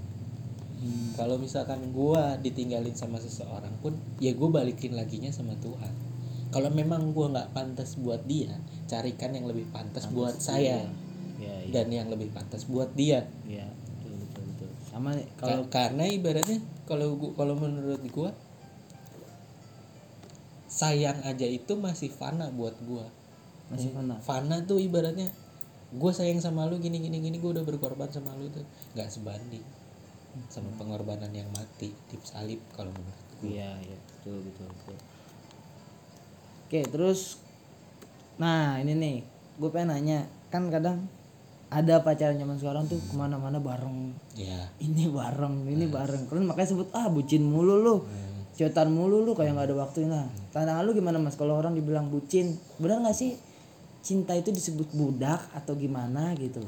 Hmm. 0.75 1.15
kalau 1.15 1.39
misalkan 1.39 1.79
gue 1.89 2.23
ditinggalin 2.43 2.91
sama 2.91 3.15
seseorang 3.15 3.71
pun 3.79 3.95
ya 4.19 4.35
gue 4.35 4.49
balikin 4.51 4.91
laginya 4.93 5.31
sama 5.31 5.55
Tuhan 5.57 5.95
kalau 6.51 6.67
memang 6.69 7.15
gue 7.15 7.23
nggak 7.23 7.55
pantas 7.55 7.95
buat 7.95 8.19
dia 8.23 8.51
carikan 8.83 9.31
yang 9.31 9.47
lebih 9.47 9.63
pantas 9.71 10.11
buat 10.11 10.35
saya 10.35 10.83
Iya 11.39 11.55
iya. 11.63 11.71
dan 11.71 11.87
yang 11.87 12.11
lebih 12.11 12.29
pantas 12.29 12.67
buat 12.67 12.91
dia 12.93 13.23
Iya. 13.47 13.63
Betul 14.03 14.13
betul 14.19 14.43
betul. 14.43 14.69
Sama 14.83 15.15
kalau 15.39 15.63
kalau 15.63 15.65
karena 15.71 16.03
ibaratnya 16.03 16.59
kalau 16.83 17.15
kalau 17.31 17.55
menurut 17.55 18.03
gue 18.03 18.29
sayang 20.67 21.21
aja 21.21 21.45
itu 21.45 21.73
masih 21.77 22.09
fana 22.09 22.49
buat 22.49 22.73
gue 22.81 23.05
masih 23.69 23.93
mana? 23.93 24.17
fana 24.19 24.59
tuh 24.65 24.81
ibaratnya 24.81 25.29
gue 25.93 26.11
sayang 26.11 26.41
sama 26.41 26.65
lu 26.65 26.81
gini 26.81 26.97
gini 26.97 27.21
gini 27.21 27.37
gue 27.37 27.51
udah 27.53 27.61
berkorban 27.61 28.09
sama 28.09 28.33
lu. 28.33 28.49
Tuh 28.49 28.65
nggak 28.97 29.09
sebanding 29.09 29.65
sama 30.49 30.73
pengorbanan 30.81 31.29
yang 31.29 31.45
mati 31.53 31.93
di 32.09 32.17
salib 32.25 32.57
kalau 32.73 32.89
menurut 32.89 33.27
gue 33.37 33.53
Iya 33.53 33.71
iya 33.85 33.97
betul 34.01 34.41
betul 34.41 34.67
betul. 34.67 34.97
Oke 36.65 36.79
terus, 36.89 37.37
nah 38.41 38.81
ini 38.81 38.97
nih, 38.97 39.15
gue 39.61 39.69
pengen 39.69 39.93
nanya, 39.93 40.25
kan 40.49 40.73
kadang 40.73 41.05
ada 41.69 42.01
pacaran 42.01 42.33
zaman 42.37 42.57
sekarang 42.57 42.89
tuh 42.89 42.97
ke 42.97 43.13
mana-mana 43.13 43.61
bareng. 43.61 44.13
Ya 44.33 44.73
ini 44.81 45.05
bareng 45.05 45.69
ini 45.69 45.85
bareng. 45.85 46.25
Kalian 46.29 46.49
makanya 46.49 46.69
sebut 46.73 46.89
ah 46.97 47.09
bucin 47.09 47.45
mulu 47.45 47.77
lu 47.81 47.95
cetan 48.53 48.93
mulu 48.93 49.25
lu 49.25 49.33
kayak 49.33 49.57
nggak 49.57 49.73
ada 49.73 49.75
waktu 49.81 50.05
nah 50.05 50.29
tantangan 50.53 50.85
lu 50.85 50.93
gimana 50.93 51.17
mas? 51.17 51.33
Kalau 51.33 51.57
orang 51.57 51.73
dibilang 51.73 52.13
bucin 52.13 52.57
benar 52.77 53.01
nggak 53.01 53.17
sih 53.17 53.33
cinta 54.03 54.35
itu 54.35 54.51
disebut 54.51 54.91
budak 54.91 55.39
atau 55.55 55.73
gimana 55.79 56.35
gitu? 56.35 56.61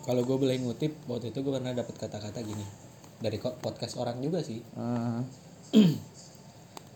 Kalau 0.00 0.24
gue 0.24 0.36
boleh 0.40 0.56
ngutip 0.64 0.96
waktu 1.04 1.28
itu 1.28 1.44
gue 1.44 1.52
pernah 1.52 1.76
dapat 1.76 1.92
kata-kata 1.92 2.40
gini. 2.40 2.64
Dari 3.20 3.36
kok 3.36 3.60
podcast 3.60 4.00
orang 4.00 4.16
juga 4.24 4.40
sih. 4.40 4.64
Eh, 4.64 5.18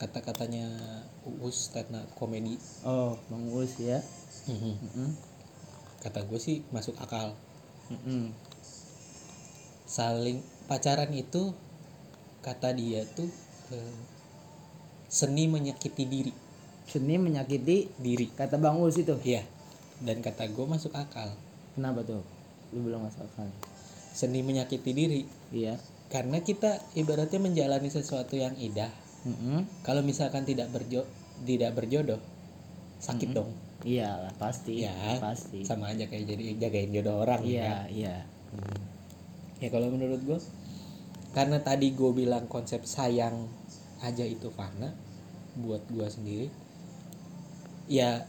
kata-katanya 0.01 0.67
Uus 1.45 1.69
stand 1.71 1.93
up 1.93 2.09
komedi. 2.17 2.57
Oh 2.89 3.21
bang 3.29 3.45
Uus 3.53 3.77
ya. 3.77 4.01
Mm-mm. 4.49 5.13
kata 6.05 6.21
gue 6.29 6.37
sih 6.37 6.61
masuk 6.69 6.97
akal. 7.01 7.33
Mm-mm. 7.93 8.33
saling 9.85 10.41
pacaran 10.65 11.13
itu 11.13 11.53
kata 12.41 12.73
dia 12.73 13.05
tuh 13.13 13.29
eh, 13.73 13.97
seni 15.09 15.45
menyakiti 15.49 16.05
diri 16.09 16.33
seni 16.89 17.17
menyakiti 17.17 17.91
diri. 17.99 18.31
Kata 18.33 18.61
bang 18.61 18.77
Uus 18.79 18.99
itu? 19.01 19.17
Iya. 19.25 19.43
Dan 20.03 20.21
kata 20.21 20.51
gue 20.51 20.67
masuk 20.67 20.93
akal. 20.95 21.33
Kenapa 21.75 22.05
tuh? 22.05 22.23
Lu 22.77 22.87
bilang 22.87 23.05
masuk 23.07 23.25
akal. 23.25 23.49
Seni 24.15 24.45
menyakiti 24.45 24.91
diri. 24.93 25.23
Iya. 25.51 25.81
Karena 26.13 26.41
kita 26.45 26.79
ibaratnya 26.95 27.41
menjalani 27.41 27.89
sesuatu 27.91 28.37
yang 28.37 28.55
indah. 28.61 28.91
Mm-mm. 29.25 29.65
kalau 29.81 30.05
misalkan 30.05 30.45
tidak 30.45 30.69
berjo 30.69 31.09
tidak 31.49 31.73
berjodoh 31.73 32.21
sakit 33.01 33.33
dong. 33.33 33.57
Iyalah 33.81 34.37
pasti. 34.37 34.85
Ya 34.85 34.93
pasti. 35.17 35.65
Sama 35.65 35.97
aja 35.97 36.05
kayak 36.05 36.29
jadi 36.29 36.61
jagain 36.61 36.93
jodoh 36.93 37.25
orang 37.25 37.41
ya. 37.41 37.89
iya. 37.89 37.89
Iya 37.89 38.17
ya 39.63 39.69
kalau 39.73 39.89
menurut 39.89 40.21
gue 40.23 40.39
karena 41.35 41.57
tadi 41.63 41.95
gue 41.95 42.11
bilang 42.13 42.47
konsep 42.47 42.85
sayang 42.87 43.49
aja 44.05 44.23
itu 44.27 44.53
fana 44.53 44.93
buat 45.57 45.83
gue 45.91 46.05
sendiri 46.05 46.47
ya 47.87 48.25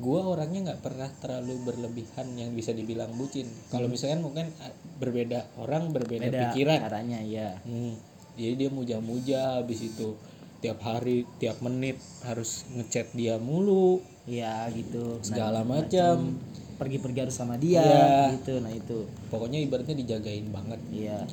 gue 0.00 0.20
orangnya 0.20 0.72
nggak 0.72 0.80
pernah 0.80 1.12
terlalu 1.20 1.60
berlebihan 1.60 2.32
yang 2.32 2.56
bisa 2.56 2.72
dibilang 2.72 3.12
bucin. 3.20 3.44
Kalau 3.68 3.84
misalkan 3.84 4.24
mungkin 4.24 4.48
ah, 4.64 4.72
berbeda 4.96 5.44
orang 5.60 5.92
berbeda 5.92 6.24
beda 6.24 6.40
pikiran. 6.48 6.78
caranya 6.80 7.18
iya. 7.20 7.60
Hmm, 7.68 8.00
jadi 8.32 8.54
dia 8.56 8.70
muja-muja 8.72 9.60
habis 9.60 9.84
itu 9.84 10.16
tiap 10.64 10.80
hari 10.80 11.28
tiap 11.36 11.60
menit 11.60 12.00
harus 12.24 12.64
ngechat 12.72 13.12
dia 13.12 13.36
mulu. 13.36 14.00
Iya 14.24 14.72
gitu. 14.72 15.20
Segala 15.20 15.60
Nah, 15.66 15.84
macam 15.84 16.38
pergi-pergi 16.80 17.18
harus 17.28 17.36
sama 17.36 17.60
dia 17.60 17.84
Iya. 17.84 18.40
gitu. 18.40 18.56
Nah 18.64 18.72
itu. 18.72 19.04
Pokoknya 19.28 19.60
ibaratnya 19.60 20.00
dijagain 20.00 20.48
banget. 20.48 20.80
Iya 20.88 21.28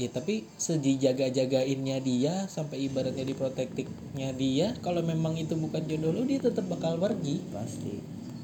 ya 0.00 0.08
tapi 0.08 0.48
sejijaga-jagainnya 0.56 2.00
dia 2.00 2.48
sampai 2.48 2.88
ibaratnya 2.88 3.28
diprotektifnya 3.28 4.32
dia 4.32 4.72
kalau 4.80 5.04
memang 5.04 5.36
itu 5.36 5.52
bukan 5.54 5.84
jodoh 5.84 6.16
lu 6.16 6.24
dia 6.24 6.40
tetap 6.40 6.64
bakal 6.66 6.96
pergi. 6.96 7.44
Pasti. 7.52 8.00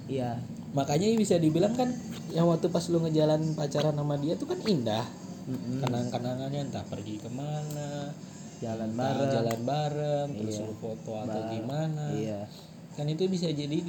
Iya. 0.09 0.41
Makanya 0.77 1.09
bisa 1.17 1.41
dibilang 1.41 1.73
kan 1.73 1.89
yang 2.37 2.45
waktu 2.49 2.69
pas 2.69 2.85
lu 2.93 3.01
ngejalan 3.01 3.57
pacaran 3.57 3.97
sama 3.97 4.21
dia 4.21 4.37
tuh 4.37 4.49
kan 4.49 4.61
indah. 4.69 5.05
Mm-mm. 5.49 5.81
kenang-kenangannya 5.81 6.69
entah 6.69 6.85
pergi 6.85 7.17
ke 7.25 7.33
mana 7.33 8.13
jalan 8.61 8.93
bareng. 8.93 9.33
jalan 9.33 9.61
bareng 9.65 10.29
terus 10.37 10.61
Iya. 10.61 10.69
lu 10.69 10.75
foto 10.77 11.13
atau 11.17 11.25
Bareng. 11.41 11.53
gimana. 11.57 12.05
Iya. 12.13 12.41
Kan 13.01 13.09
itu 13.09 13.25
bisa 13.33 13.49
jadi 13.49 13.81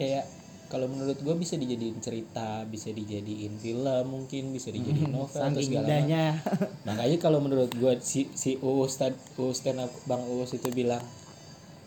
kayak 0.00 0.24
kalau 0.66 0.86
menurut 0.86 1.16
gue 1.16 1.34
bisa 1.34 1.54
dijadiin 1.54 1.98
cerita 1.98 2.64
bisa 2.64 2.88
dijadiin 2.88 3.56
film 3.56 4.04
mungkin 4.06 4.50
bisa 4.50 4.68
dijadiin 4.68 5.10
novel 5.10 5.40
atau 5.40 5.60
segala 5.60 5.86
macam. 5.86 6.34
makanya 6.88 7.18
kalau 7.18 7.38
menurut 7.38 7.70
gue 7.70 7.92
si 8.00 8.26
si 8.32 8.56
Uus 8.58 8.96
stand 8.96 9.78
up 9.78 9.92
bang 10.04 10.22
Uus 10.24 10.52
itu 10.52 10.68
bilang 10.70 11.04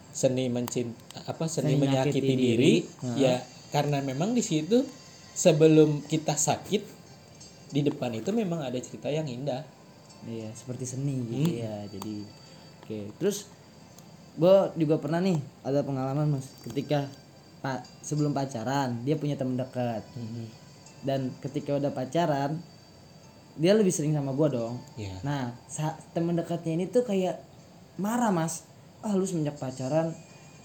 seni 0.10 0.50
mencint 0.50 0.94
apa 1.24 1.46
seni, 1.46 1.74
Seni 1.74 1.80
menyakiti 1.80 2.18
menyakiti 2.18 2.34
diri, 2.34 2.74
diri. 2.82 3.22
ya 3.22 3.38
karena 3.70 4.02
memang 4.02 4.34
di 4.34 4.42
situ 4.42 4.82
sebelum 5.34 6.02
kita 6.04 6.34
sakit 6.34 6.82
di 7.68 7.82
depan 7.84 8.16
itu 8.16 8.32
memang 8.32 8.64
ada 8.64 8.80
cerita 8.80 9.12
yang 9.12 9.28
indah. 9.28 9.62
Iya 10.24 10.50
seperti 10.52 10.88
seni 10.88 11.14
Hmm. 11.14 11.28
gitu 11.28 11.52
ya 11.62 11.76
jadi 11.92 12.14
oke. 12.82 13.00
Terus 13.20 13.38
gue 14.34 14.56
juga 14.78 14.98
pernah 14.98 15.18
nih 15.18 15.38
ada 15.62 15.82
pengalaman 15.82 16.38
mas 16.38 16.50
ketika 16.64 17.06
pa- 17.62 17.84
sebelum 18.06 18.32
pacaran 18.32 19.02
dia 19.04 19.18
punya 19.18 19.36
temen 19.38 19.58
dekat 19.58 20.04
dan 21.06 21.34
ketika 21.44 21.78
udah 21.78 21.92
pacaran 21.94 22.62
dia 23.58 23.74
lebih 23.74 23.90
sering 23.90 24.14
sama 24.14 24.38
gua 24.38 24.54
dong. 24.54 24.76
Ya 24.98 25.18
nah 25.26 25.50
temen 26.14 26.38
dekatnya 26.38 26.78
ini 26.78 26.86
tuh 26.90 27.02
kayak 27.02 27.42
marah 27.98 28.30
mas. 28.30 28.70
Ah 29.02 29.18
lu 29.18 29.26
semenjak 29.26 29.58
pacaran 29.58 30.14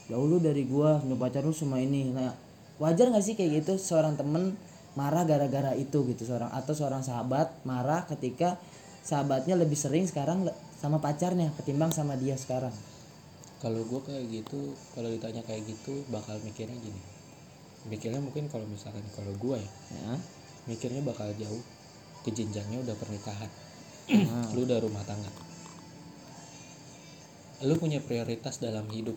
jauh 0.08 0.28
lu 0.28 0.36
dari 0.40 0.68
gua 0.68 1.00
semenjak 1.00 1.20
pacaran 1.20 1.48
lu 1.48 1.56
sama 1.56 1.80
ini. 1.80 2.12
Nah 2.12 2.36
wajar 2.76 3.08
nggak 3.08 3.24
sih 3.24 3.34
kayak 3.36 3.64
gitu? 3.64 3.80
Seorang 3.80 4.20
temen 4.20 4.56
marah 4.92 5.24
gara-gara 5.24 5.72
itu 5.72 6.04
gitu 6.04 6.28
seorang 6.28 6.52
atau 6.52 6.76
seorang 6.76 7.00
sahabat 7.00 7.48
marah 7.64 8.04
ketika 8.12 8.60
sahabatnya 9.00 9.56
lebih 9.56 9.74
sering 9.76 10.04
sekarang 10.04 10.44
sama 10.76 11.00
pacarnya 11.00 11.48
ketimbang 11.56 11.88
sama 11.96 12.12
dia 12.20 12.36
sekarang 12.36 12.74
kalau 13.62 13.78
gue 13.80 14.00
kayak 14.02 14.26
gitu 14.28 14.60
kalau 14.90 15.06
ditanya 15.06 15.40
kayak 15.40 15.62
gitu 15.64 16.02
bakal 16.08 16.34
mikirnya 16.42 16.74
gini 16.76 16.98
mikirnya 17.84 18.18
mungkin 18.18 18.46
kalau 18.46 18.66
misalkan 18.66 19.02
kalau 19.12 19.30
gue 19.32 19.56
ya 19.56 19.70
ya 19.96 20.14
mikirnya 20.64 21.00
bakal 21.00 21.30
jauh 21.32 21.62
ke 22.20 22.30
jenjangnya 22.30 22.78
udah 22.80 22.96
pernikahan 22.96 23.50
Ah. 24.02 24.50
lu 24.50 24.66
udah 24.66 24.78
rumah 24.78 25.06
tangga 25.06 25.30
lu 27.62 27.78
punya 27.78 28.02
prioritas 28.02 28.58
dalam 28.58 28.90
hidup 28.90 29.14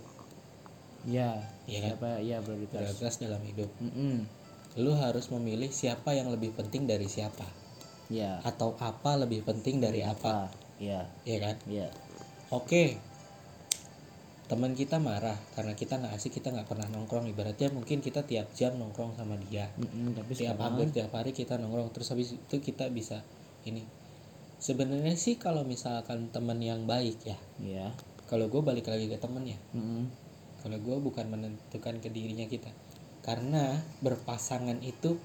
Iya 1.05 1.41
kan? 1.65 1.97
siapa 1.97 2.09
iya 2.19 2.37
prioritas. 2.39 2.77
prioritas 2.77 3.13
dalam 3.17 3.41
hidup 3.41 3.69
Mm-mm. 3.79 4.21
lu 4.77 4.91
harus 4.93 5.29
memilih 5.29 5.69
siapa 5.69 6.13
yang 6.13 6.29
lebih 6.29 6.53
penting 6.53 6.85
dari 6.85 7.05
siapa 7.05 7.49
Iya. 8.05 8.45
atau 8.45 8.77
apa 8.77 9.17
lebih 9.17 9.41
penting 9.41 9.81
dari 9.81 10.05
apa 10.05 10.45
Apa? 10.45 10.53
Iya, 10.77 11.01
ya 11.25 11.37
kan 11.41 11.55
iya. 11.65 11.89
oke 12.51 12.93
teman 14.45 14.77
kita 14.77 15.01
marah 15.01 15.33
karena 15.57 15.73
kita 15.73 15.97
nggak 15.97 16.13
asik 16.21 16.37
kita 16.37 16.53
nggak 16.53 16.69
pernah 16.69 16.85
nongkrong. 16.93 17.25
Ibaratnya 17.29 17.73
mungkin 17.73 18.01
kita 18.05 18.21
tiap 18.29 18.53
jam 18.53 18.77
nongkrong 18.77 19.17
sama 19.17 19.33
dia. 19.49 19.69
Mm-mm, 19.81 20.13
tapi 20.13 20.37
tiap 20.37 20.61
hampir 20.61 20.93
tiap 20.93 21.09
hari 21.17 21.33
kita 21.33 21.57
nongkrong 21.57 21.89
terus 21.89 22.13
habis 22.13 22.37
itu 22.37 22.55
kita 22.61 22.85
bisa 22.93 23.25
ini. 23.65 23.81
Sebenarnya 24.61 25.17
sih 25.17 25.35
kalau 25.41 25.65
misalkan 25.65 26.31
teman 26.31 26.61
yang 26.63 26.87
baik 26.87 27.19
ya 27.27 27.37
Iya. 27.59 27.91
kalau 28.25 28.47
gue 28.49 28.63
balik 28.63 28.87
lagi 28.87 29.05
ke 29.11 29.19
temennya 29.19 29.59
Mm-mm. 29.75 30.07
kalau 30.63 30.77
gue 30.79 30.97
bukan 31.01 31.25
menentukan 31.27 31.97
ke 31.99 32.09
dirinya 32.13 32.45
kita. 32.45 32.69
Karena 33.25 33.81
berpasangan 34.05 34.79
itu 34.85 35.17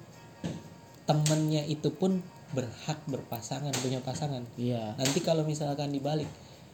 temennya 1.05 1.65
itu 1.69 1.93
pun 1.93 2.21
berhak 2.51 2.99
berpasangan 3.07 3.71
punya 3.79 4.03
pasangan. 4.03 4.43
Iya, 4.59 4.97
nanti 4.99 5.23
kalau 5.23 5.47
misalkan 5.47 5.93
dibalik 5.93 6.27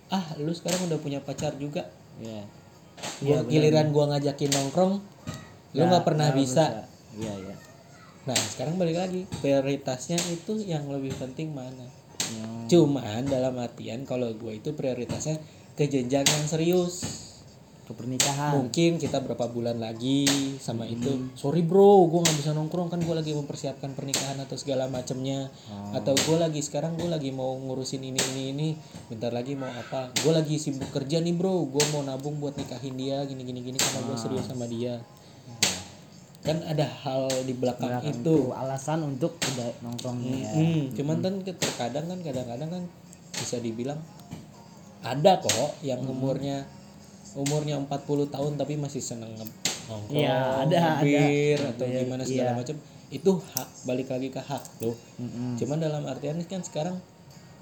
ah 0.07 0.23
lu 0.39 0.55
sekarang 0.55 0.87
udah 0.87 0.99
punya 1.03 1.19
pacar 1.19 1.59
juga 1.59 1.91
iya. 2.21 2.43
gua 3.21 3.39
giliran 3.45 3.89
gua 3.93 4.15
ngajakin 4.15 4.51
nongkrong 4.53 4.93
lu 5.77 5.83
nggak 5.83 6.05
pernah 6.05 6.33
bisa 6.33 6.89
Iya, 7.17 7.33
iya. 7.33 7.55
nah 8.29 8.37
sekarang 8.37 8.77
balik 8.77 8.97
lagi 8.97 9.25
prioritasnya 9.41 10.21
itu 10.29 10.61
yang 10.61 10.85
lebih 10.89 11.13
penting 11.17 11.53
mana 11.53 11.87
Hmm. 12.27 12.67
cuman 12.67 13.23
dalam 13.23 13.55
artian 13.55 14.03
kalau 14.03 14.27
gue 14.35 14.59
itu 14.59 14.75
prioritasnya 14.75 15.39
ke 15.79 15.87
jenjang 15.87 16.27
yang 16.27 16.43
serius 16.43 17.26
Ke 17.87 17.95
pernikahan. 17.95 18.51
mungkin 18.53 18.99
kita 18.99 19.17
berapa 19.17 19.47
bulan 19.47 19.79
lagi 19.79 20.27
sama 20.57 20.83
itu. 20.83 21.31
Sorry 21.33 21.63
bro 21.63 22.03
gue 22.05 22.19
nggak 22.19 22.37
bisa 22.37 22.51
nongkrong 22.51 22.87
kan 22.87 22.99
gue 22.99 23.15
lagi 23.15 23.31
mempersiapkan 23.31 23.91
pernikahan 23.91 24.35
atau 24.37 24.53
segala 24.53 24.85
macamnya 24.87 25.47
Oh. 25.65 25.95
atau 25.95 26.11
gue 26.13 26.35
lagi 26.35 26.59
sekarang 26.59 26.93
gue 26.93 27.07
lagi 27.07 27.31
mau 27.31 27.55
ngurusin 27.55 28.03
ini 28.03 28.19
ini 28.27 28.43
ini. 28.51 28.69
Bentar 29.07 29.31
lagi 29.31 29.55
mau 29.55 29.71
apa. 29.71 30.11
Gue 30.17 30.31
lagi 30.31 30.55
sibuk 30.57 30.91
kerja 30.91 31.17
nih 31.17 31.31
bro. 31.31 31.63
Gue 31.65 31.79
mau 31.89 32.03
nabung 32.03 32.37
buat 32.37 32.53
nikahin 32.53 32.93
dia 32.93 33.23
gini 33.23 33.41
gini 33.41 33.63
gini 33.63 33.77
karena 33.77 34.03
gue 34.03 34.17
serius 34.17 34.45
sama 34.45 34.67
dia. 34.67 34.99
Kan 36.39 36.63
ada 36.63 36.87
hal 37.03 37.27
di 37.43 37.51
belakang, 37.51 37.87
Belakang 37.89 38.19
itu. 38.19 38.35
itu 38.35 38.51
alasan 38.53 39.03
untuk 39.05 39.35
tidak 39.37 39.79
nongkrongnya. 39.79 40.35
Ya. 40.37 40.51
Hmm, 40.53 40.83
cuman 40.91 41.17
kan 41.19 41.33
ke- 41.41 41.55
terkadang 41.55 42.07
kan 42.07 42.19
kadang-kadang 42.19 42.69
kan 42.69 42.83
bisa 43.33 43.59
dibilang 43.59 43.99
ada 44.99 45.39
kok 45.39 45.51
yang 45.81 45.99
umurnya 46.01 46.63
umurnya 47.37 47.77
40 47.77 48.33
tahun 48.33 48.57
tapi 48.57 48.73
masih 48.81 48.97
seneng 48.99 49.37
nongkrong, 49.37 50.09
Iya, 50.09 50.65
ada, 50.65 50.77
ada. 50.97 51.05
bir, 51.05 51.59
atau 51.61 51.85
Iya, 51.85 52.01
gimana 52.03 52.23
segala 52.25 52.51
iya. 52.51 52.57
macam. 52.57 52.75
Itu 53.07 53.31
hak, 53.39 53.87
balik 53.87 54.09
lagi 54.09 54.33
ke 54.33 54.41
hak 54.41 54.81
tuh. 54.81 54.97
Mm-mm. 55.21 55.55
Cuman 55.55 55.77
dalam 55.79 56.03
artian 56.09 56.41
kan 56.49 56.65
sekarang 56.65 56.97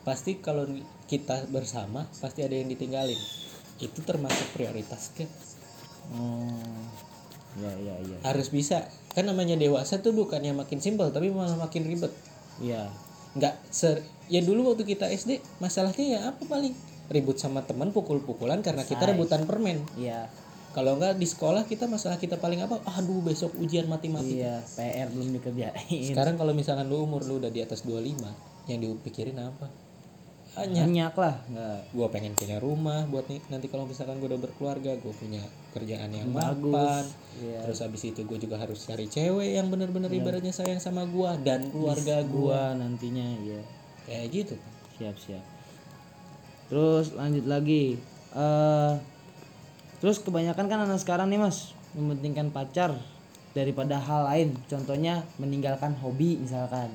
pasti 0.07 0.39
kalau 0.39 0.65
kita 1.05 1.45
bersama 1.51 2.07
pasti 2.17 2.41
ada 2.41 2.55
yang 2.55 2.71
ditinggalin. 2.71 3.19
Itu 3.77 3.99
termasuk 4.01 4.55
prioritas 4.55 5.11
kan. 5.13 5.27
Oh. 6.15 6.49
Iya, 7.59 7.71
iya, 7.83 7.95
iya. 7.99 8.17
Harus 8.23 8.49
bisa. 8.49 8.87
Kan 9.13 9.27
namanya 9.27 9.59
dewasa 9.59 9.99
tuh 9.99 10.15
bukannya 10.15 10.55
makin 10.55 10.79
simpel 10.79 11.11
tapi 11.11 11.29
malah 11.29 11.59
makin 11.59 11.83
ribet. 11.85 12.11
Iya. 12.57 12.87
nggak 13.35 13.51
ser 13.67 13.99
ya 14.31 14.39
dulu 14.39 14.71
waktu 14.71 14.87
kita 14.87 15.11
SD 15.11 15.43
masalahnya 15.59 16.05
ya 16.07 16.19
apa 16.31 16.47
paling 16.47 16.71
ribut 17.07 17.35
sama 17.35 17.61
teman 17.61 17.89
pukul-pukulan 17.89 18.59
karena 18.59 18.81
kita 18.81 19.05
rebutan 19.05 19.43
permen 19.43 19.81
Iya. 19.93 20.27
kalau 20.71 20.95
nggak 20.95 21.15
di 21.15 21.23
sekolah 21.23 21.63
kita 21.63 21.85
masalah 21.85 22.15
kita 22.15 22.35
paling 22.35 22.59
apa 22.59 22.81
aduh 22.89 23.21
besok 23.21 23.55
ujian 23.55 23.85
matematika 23.85 24.59
Iya, 24.59 24.75
PR 24.75 25.07
belum 25.07 25.29
dikerjain. 25.33 26.03
sekarang 26.05 26.35
kalau 26.35 26.51
misalkan 26.51 26.85
lu 26.85 27.01
umur 27.01 27.23
lu 27.23 27.37
udah 27.37 27.47
di 27.47 27.59
atas 27.59 27.81
25 27.81 28.27
yang 28.65 28.79
dipikirin 28.79 29.37
apa 29.37 29.69
hanya 30.55 30.83
Banyak 30.83 31.13
lah, 31.13 31.35
enggak 31.45 31.79
gua 31.91 32.07
pengen 32.07 32.31
punya 32.31 32.57
rumah 32.57 33.03
buat 33.05 33.27
nih 33.27 33.43
nanti 33.45 33.67
kalau 33.67 33.83
misalkan 33.83 34.17
gue 34.17 34.25
udah 34.25 34.39
berkeluarga 34.39 34.95
gue 34.95 35.11
punya 35.11 35.43
kerjaan 35.71 36.07
yang 36.09 36.31
Bagus. 36.31 36.71
mapan 36.71 37.03
Iya. 37.35 37.59
terus 37.61 37.79
habis 37.79 38.01
itu 38.01 38.23
gue 38.23 38.39
juga 38.39 38.55
harus 38.55 38.79
cari 38.81 39.03
cewek 39.05 39.51
yang 39.53 39.67
bener-bener 39.67 40.07
ibaratnya 40.09 40.49
sayang 40.49 40.79
sama 40.79 41.03
gua 41.05 41.35
dan 41.37 41.67
keluarga 41.67 42.23
gua 42.23 42.71
gua 42.71 42.79
nantinya 42.79 43.27
iya. 43.37 43.59
kayak 44.03 44.27
gitu 44.33 44.55
Siap, 44.95 45.15
siap. 45.19 45.43
Terus 46.67 47.13
lanjut 47.13 47.45
lagi. 47.45 47.99
eh 48.35 48.93
terus 50.03 50.19
kebanyakan 50.19 50.67
kan 50.67 50.79
anak 50.83 50.99
sekarang 50.99 51.31
nih, 51.31 51.39
Mas, 51.39 51.71
mementingkan 51.95 52.51
pacar 52.51 52.99
daripada 53.55 53.95
hal 53.95 54.27
lain. 54.27 54.49
Contohnya 54.67 55.23
meninggalkan 55.39 55.95
hobi 55.97 56.35
misalkan. 56.35 56.91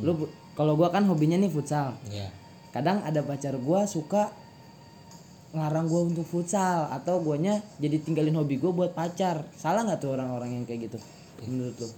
Lu 0.00 0.16
bu- 0.16 0.32
kalau 0.56 0.74
gua 0.74 0.88
kan 0.88 1.04
hobinya 1.04 1.36
nih 1.36 1.52
futsal. 1.52 1.92
ya 2.08 2.32
Kadang 2.72 3.04
ada 3.04 3.20
pacar 3.20 3.54
gua 3.60 3.84
suka 3.84 4.32
ngelarang 5.52 5.90
gua 5.90 6.00
untuk 6.06 6.24
futsal 6.24 6.86
atau 6.88 7.18
guanya 7.20 7.58
jadi 7.76 7.98
tinggalin 8.00 8.32
hobi 8.34 8.56
gua 8.56 8.72
buat 8.72 8.92
pacar. 8.96 9.44
Salah 9.52 9.84
nggak 9.84 10.00
tuh 10.00 10.16
orang-orang 10.16 10.56
yang 10.56 10.64
kayak 10.64 10.88
gitu? 10.88 10.98
Menurut 11.44 11.76
lu? 11.76 11.88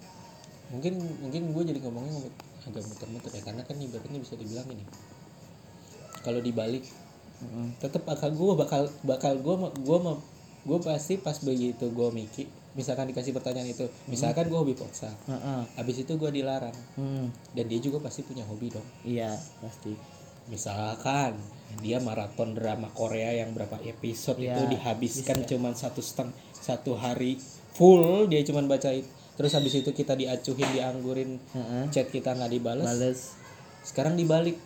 mungkin 0.73 0.97
mungkin 1.21 1.53
gue 1.53 1.63
jadi 1.69 1.81
ngomongnya 1.85 2.17
ngomong- 2.17 2.37
agak 2.65 2.81
muter-muter 2.89 3.29
ya 3.37 3.43
karena 3.45 3.61
kan 3.61 3.77
ibaratnya 3.77 4.17
bisa 4.17 4.41
dibilang 4.41 4.65
ini 4.73 4.89
kalau 6.25 6.41
dibalik 6.41 6.81
Mm-mm. 7.43 7.69
tetap 7.77 8.03
bakal 8.03 8.31
gue 8.31 8.53
bakal 8.57 8.83
bakal 9.03 9.35
gue 9.35 9.55
gue 9.77 9.99
gue 10.63 10.79
pasti 10.81 11.19
pas 11.19 11.35
begitu 11.37 11.91
gue 11.91 12.09
mikir 12.11 12.47
misalkan 12.73 13.05
dikasih 13.05 13.31
pertanyaan 13.31 13.69
itu 13.69 13.85
misalkan 14.07 14.47
gue 14.47 14.55
hobi 14.55 14.73
futsal 14.73 15.13
Heeh. 15.27 15.61
habis 15.75 15.97
itu 15.99 16.15
gue 16.15 16.31
dilarang. 16.31 16.73
Hmm, 16.95 17.29
dan 17.53 17.65
dia 17.67 17.77
juga 17.79 18.01
pasti 18.01 18.23
punya 18.23 18.43
hobi 18.43 18.71
dong. 18.71 18.87
Iya 19.03 19.35
pasti. 19.59 19.93
misalkan 20.45 21.39
dia 21.79 21.99
maraton 21.99 22.53
drama 22.53 22.91
Korea 22.91 23.31
yang 23.33 23.53
berapa 23.53 23.79
episode 23.81 24.37
Iya, 24.37 24.55
itu 24.55 24.63
dihabiskan 24.71 25.43
cuman 25.45 25.73
satu 25.73 25.99
seteng 25.99 26.31
satu 26.53 26.95
hari 26.95 27.39
full 27.71 28.27
dia 28.27 28.43
cuman 28.43 28.67
baca 28.67 28.91
it- 28.91 29.07
terus 29.33 29.53
habis 29.53 29.73
itu 29.73 29.91
kita 29.91 30.13
diacuhin 30.13 30.67
dianggurin 30.73 31.39
Heeh. 31.49 31.85
chat 31.89 32.07
kita 32.07 32.33
nggak 32.33 32.51
dibales. 32.51 32.85
Bales. 32.85 33.21
Sekarang 33.83 34.15
dibalik. 34.15 34.59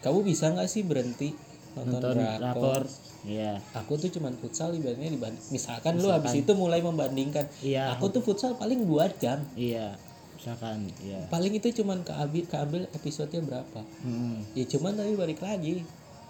Kamu 0.00 0.20
bisa 0.20 0.48
nggak 0.48 0.66
sih 0.66 0.82
berhenti 0.82 1.32
nonton, 1.76 2.00
nonton 2.00 2.14
drakor. 2.38 2.82
Iya. 3.24 3.56
aku 3.72 3.96
tuh 3.96 4.10
cuman 4.10 4.32
futsal 4.34 4.70
ibaratnya 4.70 5.08
dibanding 5.08 5.40
misalkan, 5.48 5.96
lu 5.96 6.08
habis 6.08 6.36
itu 6.36 6.52
mulai 6.52 6.78
membandingkan 6.78 7.48
Iya. 7.58 7.90
aku 7.90 8.08
tuh 8.10 8.20
futsal 8.20 8.54
paling 8.54 8.82
dua 8.82 9.08
jam 9.14 9.40
Iya. 9.54 9.96
Misalkan, 10.34 10.92
iya. 11.00 11.24
paling 11.26 11.52
itu 11.52 11.72
cuman 11.74 12.00
keambil 12.00 12.44
keambil 12.44 12.82
episodenya 12.90 13.40
berapa 13.42 13.80
Hmm. 14.00 14.44
ya 14.52 14.64
cuman 14.66 14.92
tapi 14.92 15.14
balik 15.14 15.40
lagi 15.40 15.80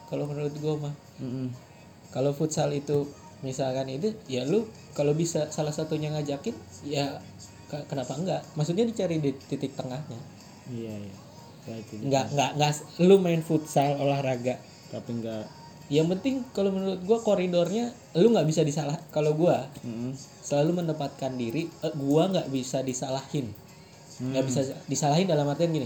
kalau 0.05 0.25
menurut 0.25 0.55
gua 0.57 0.75
mah 0.81 0.95
Mm-mm. 1.19 1.51
kalau 2.09 2.31
futsal 2.31 2.71
itu 2.71 3.11
misalkan 3.41 3.91
itu 3.91 4.15
ya 4.25 4.43
lu 4.43 4.65
kalau 4.93 5.13
bisa 5.13 5.51
salah 5.51 5.71
satunya 5.71 6.09
ngajakin 6.11 6.55
ya 6.83 7.19
ke- 7.67 7.85
kenapa 7.85 8.15
enggak 8.15 8.41
maksudnya 8.55 8.85
dicari 8.85 9.19
di 9.19 9.35
titik 9.43 9.75
tengahnya 9.75 10.21
Iya, 10.65 10.95
iya. 10.97 11.15
Kayak 11.61 11.79
itu. 11.83 11.93
enggak 12.01 12.25
enggak 12.31 12.51
enggak 12.55 12.73
lu 13.01 13.17
main 13.19 13.41
futsal 13.41 13.99
olahraga 13.99 14.57
Tapi 14.95 15.11
enggak. 15.13 15.45
yang 15.87 16.09
penting 16.09 16.41
kalau 16.51 16.71
menurut 16.71 17.03
gua 17.03 17.21
koridornya 17.21 17.93
lu 18.15 18.31
nggak 18.31 18.47
bisa 18.47 18.63
disalah 18.63 18.97
kalau 19.11 19.35
gua 19.35 19.69
Mm-mm. 19.83 20.17
selalu 20.41 20.81
menempatkan 20.81 21.35
diri 21.35 21.69
eh, 21.69 21.93
gua 21.95 22.25
nggak 22.27 22.49
bisa 22.49 22.81
disalahin 22.81 23.53
nggak 24.17 24.45
bisa 24.45 24.61
disalahin 24.87 25.27
dalam 25.27 25.45
artian 25.45 25.69
gini 25.71 25.85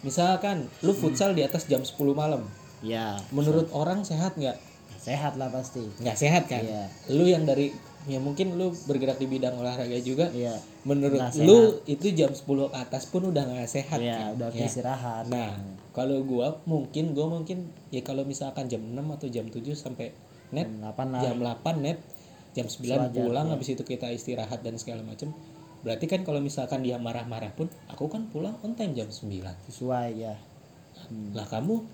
misalkan 0.00 0.64
lu 0.80 0.92
futsal 0.92 1.32
di 1.32 1.42
atas 1.42 1.66
jam 1.66 1.82
10 1.82 1.92
malam 2.14 2.46
Iya. 2.78 3.20
menurut 3.30 3.68
orang 3.70 4.00
sehat 4.00 4.32
nggak 4.34 4.56
Sehat 4.96 5.36
lah 5.36 5.48
pasti. 5.48 5.84
nggak 5.96 6.16
sehat 6.16 6.44
kan 6.46 6.60
Iya. 6.60 6.84
lu 7.10 7.24
yang 7.24 7.44
dari 7.44 7.76
ya 8.06 8.18
mungkin 8.22 8.54
lu 8.54 8.70
bergerak 8.86 9.18
di 9.18 9.26
bidang 9.26 9.58
olahraga 9.58 9.98
juga. 9.98 10.30
Iya. 10.30 10.54
Menurut 10.86 11.18
Nggak 11.18 11.42
lu 11.42 11.82
itu 11.90 12.06
jam 12.14 12.30
10 12.30 12.46
ke 12.46 12.76
atas 12.78 13.10
pun 13.10 13.26
udah 13.26 13.42
nggak 13.42 13.66
sehat 13.66 13.98
iya 13.98 14.30
kan? 14.30 14.38
udah 14.38 14.48
Ya. 14.54 14.66
istirahat. 14.66 15.24
Nah 15.26 15.58
kalau 15.90 16.22
gua 16.22 16.62
mungkin 16.64 17.12
gua 17.12 17.26
mungkin 17.26 17.66
ya 17.90 18.00
kalau 18.06 18.22
misalkan 18.22 18.70
jam 18.70 18.80
6 18.80 18.94
atau 19.02 19.26
jam 19.26 19.46
7 19.50 19.58
sampai 19.74 20.14
net 20.54 20.70
jam 20.70 20.94
8 20.94 21.10
lah. 21.10 21.20
jam 21.22 21.36
8 21.42 21.82
net 21.82 21.98
jam 22.54 22.66
9 22.70 22.78
Sewajar, 22.86 23.10
pulang 23.12 23.46
ya. 23.50 23.52
habis 23.58 23.68
itu 23.74 23.82
kita 23.82 24.08
istirahat 24.14 24.62
dan 24.62 24.78
segala 24.78 25.02
macam 25.02 25.34
berarti 25.84 26.06
kan 26.08 26.24
kalau 26.24 26.40
misalkan 26.40 26.80
dia 26.82 26.96
marah-marah 26.96 27.52
pun 27.52 27.68
aku 27.90 28.08
kan 28.08 28.26
pulang 28.32 28.56
on 28.64 28.78
time 28.78 28.94
jam 28.96 29.10
9 29.10 29.28
sesuai 29.70 30.08
ya 30.16 30.34
lah 31.36 31.46
kamu 31.46 31.84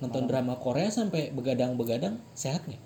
nonton 0.00 0.24
drama 0.28 0.56
Korea 0.60 0.88
sampai 0.92 1.32
begadang-begadang 1.32 2.20
sehat 2.36 2.64
nggak? 2.68 2.82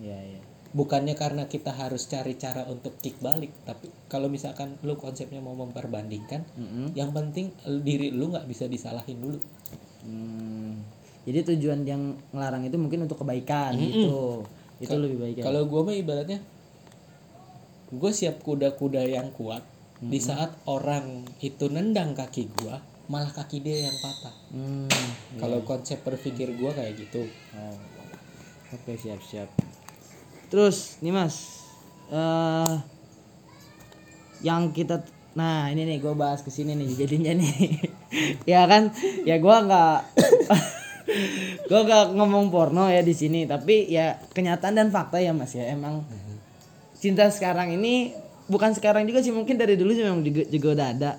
Iya 0.00 0.18
iya 0.36 0.40
bukannya 0.76 1.16
karena 1.16 1.48
kita 1.48 1.72
harus 1.72 2.04
cari 2.04 2.36
cara 2.36 2.68
untuk 2.68 3.00
kick 3.00 3.16
balik 3.18 3.48
tapi 3.64 3.88
kalau 4.06 4.28
misalkan 4.28 4.76
lu 4.84 4.92
konsepnya 4.94 5.40
mau 5.40 5.56
memperbandingkan 5.56 6.44
Mm-mm. 6.52 6.92
yang 6.92 7.10
penting 7.10 7.48
diri 7.80 8.12
lu 8.12 8.28
nggak 8.28 8.44
bisa 8.44 8.68
disalahin 8.68 9.16
dulu 9.16 9.40
Hmm. 10.04 10.86
jadi 11.26 11.42
tujuan 11.42 11.82
yang 11.82 11.98
ngelarang 12.30 12.62
itu 12.62 12.76
mungkin 12.76 13.08
untuk 13.08 13.18
kebaikan 13.18 13.74
Mm-mm. 13.74 13.88
gitu 13.88 14.20
itu 14.78 14.94
lebih 14.94 15.18
baik 15.18 15.34
ya 15.40 15.42
kalau 15.42 15.64
gua 15.64 15.82
mah 15.82 15.96
ibaratnya 15.96 16.38
gue 17.88 18.12
siap 18.12 18.38
kuda-kuda 18.40 19.02
yang 19.02 19.32
kuat 19.32 19.64
di 19.96 20.20
saat 20.20 20.52
orang 20.66 21.24
itu 21.40 21.66
nendang 21.66 22.12
kaki 22.12 22.52
gua 22.52 22.78
malah 23.06 23.30
kaki 23.30 23.64
dia 23.64 23.88
yang 23.88 23.96
patah 23.96 24.34
Hmm. 24.52 24.86
kalau 25.38 25.64
konsep 25.64 25.98
berpikir 26.02 26.52
gua 26.54 26.70
kayak 26.70 27.00
gitu 27.00 27.24
Oh. 27.56 27.78
Oke 28.68 28.94
siap 28.94 29.22
siap. 29.22 29.46
Terus 30.46 30.98
nih 31.02 31.12
mas, 31.14 31.64
eh 32.10 32.74
yang 34.44 34.70
kita, 34.70 35.02
nah 35.34 35.66
ini 35.72 35.82
nih 35.88 35.98
gue 35.98 36.14
bahas 36.14 36.44
ke 36.44 36.52
sini 36.52 36.76
nih 36.76 36.92
jadinya 36.94 37.32
nih, 37.34 37.56
ya 38.52 38.62
kan, 38.70 38.92
ya 39.26 39.40
gue 39.40 39.56
nggak, 39.66 39.98
gue 41.70 41.80
nggak 41.82 42.04
ngomong 42.14 42.52
porno 42.52 42.86
ya 42.86 43.02
di 43.02 43.16
sini, 43.16 43.48
tapi 43.48 43.90
ya 43.90 44.20
kenyataan 44.36 44.76
dan 44.76 44.88
fakta 44.94 45.18
ya 45.18 45.32
mas 45.34 45.56
ya. 45.56 45.66
Emang 45.66 46.06
cinta 46.94 47.26
sekarang 47.32 47.74
ini 47.74 48.14
bukan 48.46 48.70
sekarang 48.76 49.02
juga 49.08 49.18
sih 49.24 49.34
mungkin 49.34 49.58
dari 49.58 49.74
dulu 49.74 49.90
sih 49.90 50.04
memang 50.06 50.22
juga, 50.22 50.42
juga 50.46 50.68
udah 50.78 50.88
ada. 50.94 51.12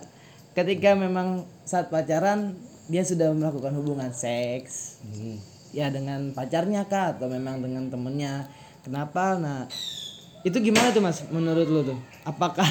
Ketika 0.55 0.95
memang 0.95 1.43
saat 1.67 1.91
pacaran 1.91 2.55
dia 2.87 3.03
sudah 3.03 3.35
melakukan 3.35 3.75
hubungan 3.75 4.15
seks, 4.15 5.03
Hmm. 5.03 5.35
ya 5.75 5.91
dengan 5.91 6.31
pacarnya 6.31 6.87
kah 6.87 7.11
atau 7.17 7.27
memang 7.27 7.59
dengan 7.59 7.91
temennya 7.91 8.47
kenapa? 8.87 9.35
Nah 9.35 9.67
itu 10.47 10.57
gimana 10.63 10.95
tuh 10.95 11.03
mas 11.03 11.27
menurut 11.27 11.67
lu 11.67 11.81
tuh? 11.83 11.99
Apakah 12.23 12.67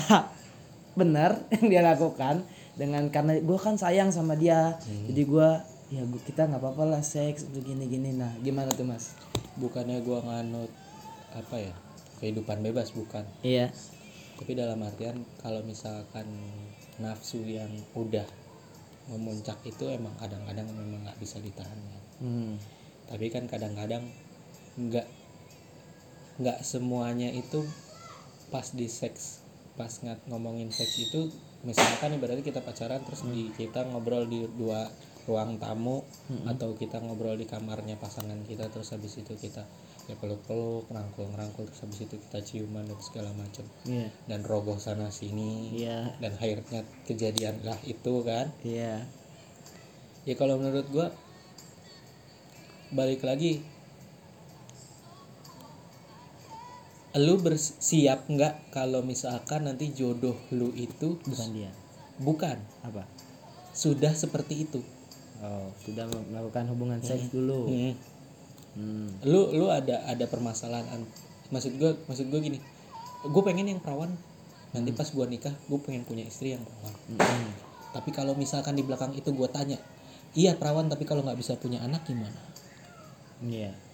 benar 1.01 1.37
yang 1.53 1.69
dia 1.69 1.83
lakukan 1.85 2.41
dengan 2.73 3.13
karena 3.13 3.37
gue 3.37 3.59
kan 3.61 3.77
sayang 3.77 4.09
sama 4.09 4.33
dia. 4.33 4.81
Jadi 4.81 5.23
gue 5.29 5.49
ya 5.87 6.03
gua, 6.03 6.21
kita 6.25 6.51
nggak 6.51 6.59
apa-apa 6.59 6.99
lah 6.99 7.03
seks 7.05 7.47
begini 7.47 7.87
gini 7.87 8.11
nah 8.17 8.33
gimana 8.41 8.73
tuh 8.73 8.89
mas? 8.89 9.15
Bukannya 9.61 10.03
gua 10.03 10.19
nganut 10.25 10.73
apa 11.37 11.57
ya 11.61 11.75
kehidupan 12.19 12.65
bebas 12.65 12.97
bukan. 12.97 13.23
Iya. 13.45 13.71
Tapi 14.41 14.57
dalam 14.57 14.81
artian 14.83 15.21
kalau 15.39 15.63
misalkan 15.63 16.27
nafsu 16.97 17.45
yang 17.45 17.71
udah 17.93 18.25
memuncak 19.07 19.59
itu 19.63 19.87
emang 19.87 20.13
kadang-kadang 20.19 20.67
memang 20.75 21.07
nggak 21.07 21.19
bisa 21.23 21.39
ditahan 21.39 21.79
kan. 21.79 22.03
hmm. 22.27 22.53
tapi 23.07 23.31
kan 23.31 23.47
kadang-kadang 23.47 24.03
nggak 24.75 25.07
nggak 26.37 26.61
semuanya 26.65 27.33
itu 27.33 27.65
pas 28.53 28.67
di 28.77 28.87
seks 28.87 29.41
pas 29.77 29.93
ngat 29.93 30.25
ngomongin 30.29 30.73
seks 30.73 30.97
itu 31.01 31.29
misalkan 31.65 32.17
ibaratnya 32.17 32.45
kita 32.45 32.65
pacaran 32.65 33.05
terus 33.05 33.25
di 33.29 33.53
kita 33.57 33.85
ngobrol 33.89 34.25
di 34.25 34.49
dua 34.57 34.89
ruang 35.27 35.59
tamu 35.59 36.07
atau 36.47 36.79
kita 36.79 37.03
ngobrol 37.03 37.35
di 37.35 37.45
kamarnya 37.51 37.99
pasangan 37.99 38.39
kita 38.47 38.71
terus 38.71 38.95
habis 38.95 39.19
itu 39.19 39.35
kita 39.35 39.67
ya 40.07 40.15
peluk-peluk 40.23 40.87
rangkul-rangkul 40.87 41.67
terus 41.67 41.83
habis 41.83 42.07
itu 42.07 42.15
kita 42.15 42.39
ciuman 42.47 42.87
dan 42.87 42.99
segala 43.03 43.31
macam. 43.35 43.67
Iya. 43.83 44.09
Dan 44.31 44.47
rogoh 44.47 44.79
sana 44.79 45.11
sini 45.11 45.83
iya. 45.83 46.15
dan 46.23 46.39
akhirnya 46.39 46.87
kejadian 47.11 47.67
lah 47.67 47.79
itu 47.83 48.23
kan. 48.23 48.55
Iya. 48.63 49.03
Ya 50.23 50.35
kalau 50.39 50.63
menurut 50.63 50.87
gua 50.95 51.11
balik 52.95 53.27
lagi 53.27 53.67
lu 57.17 57.41
bersiap 57.41 58.29
nggak 58.29 58.73
kalau 58.73 59.01
misalkan 59.01 59.65
nanti 59.65 59.93
jodoh 59.97 60.37
lu 60.53 60.73
itu 60.77 61.17
bukan 61.25 61.49
dia? 61.57 61.71
Bukan. 62.21 62.57
Apa? 62.85 63.09
Sudah 63.73 64.13
seperti 64.13 64.69
itu. 64.69 64.81
Oh 65.41 65.73
sudah 65.85 66.09
melakukan 66.09 66.69
hubungan 66.73 67.01
seks 67.01 67.33
dulu? 67.33 67.69
Hmm. 67.69 67.95
hmm. 68.77 69.09
lu 69.29 69.53
lu 69.53 69.69
ada 69.69 70.05
ada 70.09 70.25
permasalahan 70.29 71.05
maksud 71.53 71.77
gua 71.81 71.97
maksud 72.09 72.29
gua 72.29 72.41
gini. 72.41 72.61
Gue 73.27 73.43
pengen 73.43 73.69
yang 73.69 73.81
perawan. 73.81 74.13
Nanti 74.77 74.93
pas 74.93 75.09
gua 75.09 75.25
nikah 75.25 75.53
gue 75.73 75.79
pengen 75.81 76.05
punya 76.05 76.25
istri 76.29 76.53
yang 76.53 76.65
perawan. 76.65 76.95
Hmm. 77.17 77.53
tapi 77.97 78.13
kalau 78.13 78.37
misalkan 78.37 78.77
di 78.77 78.85
belakang 78.85 79.17
itu 79.17 79.33
gua 79.33 79.49
tanya 79.49 79.81
iya 80.37 80.53
perawan 80.53 80.85
tapi 80.93 81.09
kalau 81.09 81.25
nggak 81.25 81.41
bisa 81.41 81.57
punya 81.57 81.81
anak 81.81 82.05
gimana? 82.05 82.37
Iya 83.41 83.86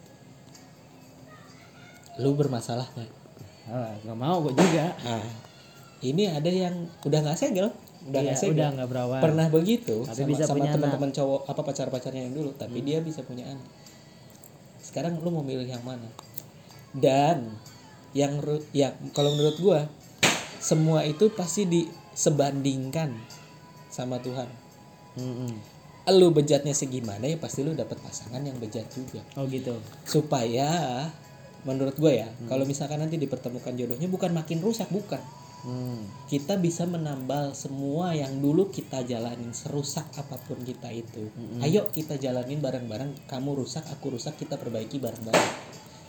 lu 2.18 2.35
bermasalah 2.35 2.85
nggak 2.92 3.11
Ah, 3.62 3.94
nggak 4.03 4.18
mau 4.18 4.42
gue 4.42 4.53
juga 4.53 4.90
Nah, 5.01 5.22
ini 6.03 6.27
ada 6.27 6.51
yang 6.51 6.75
udah 7.01 7.18
nggak 7.22 7.38
segel, 7.38 7.70
udah 8.05 8.20
Iya, 8.20 8.27
nggak 8.29 8.38
segel. 8.38 8.59
udah 8.59 8.68
nggak 8.75 8.88
berawan 8.90 9.20
Pernah 9.22 9.46
begitu 9.48 10.03
Tapi 10.03 10.18
sama, 10.18 10.29
bisa 10.29 10.42
sama 10.44 10.59
Hmm. 10.61 10.75
teman-teman 10.75 11.11
cowok 11.11 11.40
apa 11.46 11.61
pacar-pacarnya 11.62 12.22
yang 12.27 12.35
dulu, 12.35 12.51
tapi 12.53 12.83
dia 12.83 12.98
bisa 12.98 13.22
punya 13.22 13.46
anak. 13.46 13.62
Sekarang 14.79 15.14
lu 15.16 15.31
mau 15.31 15.40
milih 15.40 15.64
yang 15.64 15.81
mana? 15.83 16.11
Dan 16.90 17.55
yang 18.12 18.42
yang 18.72 18.92
kalau 19.11 19.33
menurut 19.33 19.57
gua 19.57 19.81
semua 20.59 21.01
itu 21.03 21.31
pasti 21.31 21.64
disebandingkan 21.64 23.14
sama 23.88 24.18
Tuhan. 24.18 24.51
Mm-mm. 25.16 25.53
Lu 26.11 26.29
bejatnya 26.29 26.75
segimana 26.75 27.25
ya 27.25 27.38
pasti 27.38 27.62
lu 27.62 27.72
dapat 27.72 27.94
pasangan 27.96 28.42
yang 28.42 28.59
bejat 28.59 28.90
juga. 28.90 29.22
oh 29.33 29.46
gitu 29.46 29.79
Supaya 30.03 31.07
menurut 31.62 31.94
gue 31.94 32.12
ya, 32.16 32.29
Hmm. 32.29 32.46
kalau 32.46 32.64
misalkan 32.64 32.98
nanti 32.98 33.16
dipertemukan 33.16 33.70
jodohnya 33.72 34.07
bukan 34.07 34.31
makin 34.31 34.59
rusak, 34.59 34.87
bukan. 34.88 35.22
hmm. 35.62 36.27
kita 36.27 36.57
bisa 36.57 36.83
menambal 36.85 37.53
semua 37.53 38.11
yang 38.12 38.35
dulu 38.37 38.66
kita 38.68 39.03
jalanin 39.03 39.53
serusak 39.53 40.03
apa 40.12 40.35
pun 40.40 40.59
kita 40.59 40.90
itu 40.90 41.31
ayo 41.61 41.87
kita 41.88 42.16
jalanin 42.16 42.59
bareng-bareng 42.59 43.14
kamu 43.25 43.55
rusak 43.57 43.87
aku 43.87 44.11
rusak 44.12 44.35
kita 44.35 44.57
perbaiki 44.57 44.98
bareng-bareng 44.98 45.51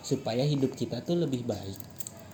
supaya 0.00 0.42
hidup 0.42 0.72
kita 0.72 0.98
tuh 1.00 1.14
lebih 1.16 1.46
baik 1.46 1.78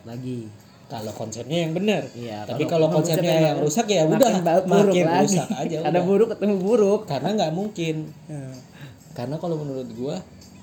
lagi 0.02 0.48
kalau 0.86 1.12
konsepnya 1.12 1.60
yang 1.60 1.72
benar 1.72 2.08
Iya, 2.10 2.48
tapi 2.48 2.64
kalau- 2.64 2.88
konsepnya 2.88 3.20
konsepnya 3.20 3.32
yang 3.36 3.44
makin- 3.52 3.64
rusak 3.64 3.86
ya 3.86 4.02
makin 4.02 4.16
udah 4.16 4.32
buruk 4.32 4.64
makin 4.88 5.04
lagi. 5.04 5.20
rusak 5.28 5.48
aja 5.52 5.76
ada 5.84 5.90
udah. 5.92 6.02
buruk 6.02 6.28
ketemu 6.32 6.56
buruk 6.58 7.00
karena 7.04 7.28
nggak 7.36 7.52
mungkin 7.52 7.96
karena 9.12 9.36
kalau 9.36 9.56
menurut 9.56 9.88
gua 9.92 10.16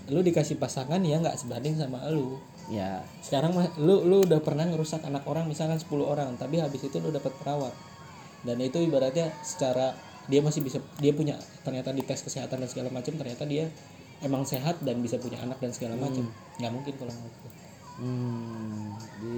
lu 0.08 0.24
dikasih 0.24 0.56
pasangan 0.56 1.04
ya 1.04 1.20
nggak 1.20 1.36
sebanding 1.36 1.76
sama 1.76 2.08
lu. 2.08 2.40
Ya. 2.72 3.04
Sekarang 3.20 3.56
mah 3.56 3.68
lu 3.80 4.08
lu 4.08 4.24
udah 4.24 4.40
pernah 4.40 4.64
ngerusak 4.64 5.04
anak 5.04 5.28
orang 5.28 5.48
misalkan 5.48 5.80
10 5.80 5.88
orang 6.04 6.36
tapi 6.40 6.64
habis 6.64 6.80
itu 6.88 6.96
lu 7.04 7.12
dapat 7.12 7.32
perawat. 7.36 7.76
Dan 8.48 8.64
itu 8.64 8.80
ibaratnya 8.80 9.36
secara 9.44 9.92
dia 10.28 10.40
masih 10.40 10.64
bisa 10.64 10.80
dia 11.00 11.12
punya 11.12 11.36
ternyata 11.64 11.92
di 11.92 12.04
tes 12.04 12.24
kesehatan 12.24 12.64
dan 12.64 12.70
segala 12.72 12.92
macam 12.92 13.16
ternyata 13.16 13.44
dia 13.48 13.68
emang 14.24 14.44
sehat 14.44 14.80
dan 14.84 15.00
bisa 15.00 15.20
punya 15.20 15.40
anak 15.40 15.60
dan 15.60 15.72
segala 15.72 15.96
macam 15.96 16.28
nggak 16.60 16.72
mungkin 16.72 16.94
kalau 17.00 17.12
menurut 17.16 17.36
gua. 17.40 17.52
hmm 17.98 18.88
di 19.24 19.36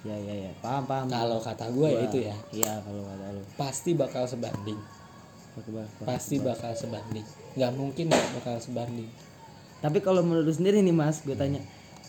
ya 0.00 0.16
ya 0.16 0.34
ya 0.48 0.52
paham 0.60 0.84
paham. 0.88 1.06
Kalau 1.08 1.38
kata 1.40 1.66
gue 1.72 1.88
ya 1.88 2.00
itu 2.04 2.18
ya. 2.24 2.36
iya 2.52 2.72
kalau 2.84 3.04
ada 3.08 3.32
lu. 3.32 3.44
Pasti 3.56 3.96
bakal 3.96 4.24
sebanding. 4.28 4.80
Pasti 6.04 6.36
bakal 6.40 6.72
sebanding. 6.72 7.24
Nggak 7.56 7.72
mungkin 7.76 8.04
nggak 8.08 8.28
bakal 8.40 8.56
sebanding 8.60 9.08
tapi 9.80 9.98
kalau 10.04 10.20
menurut 10.20 10.44
lu 10.48 10.54
sendiri 10.54 10.84
nih 10.84 10.92
mas 10.92 11.24
gue 11.24 11.32
tanya 11.32 11.60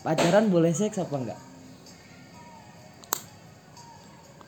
pacaran 0.04 0.52
boleh 0.52 0.72
seks 0.76 1.00
apa 1.00 1.16
enggak? 1.16 1.40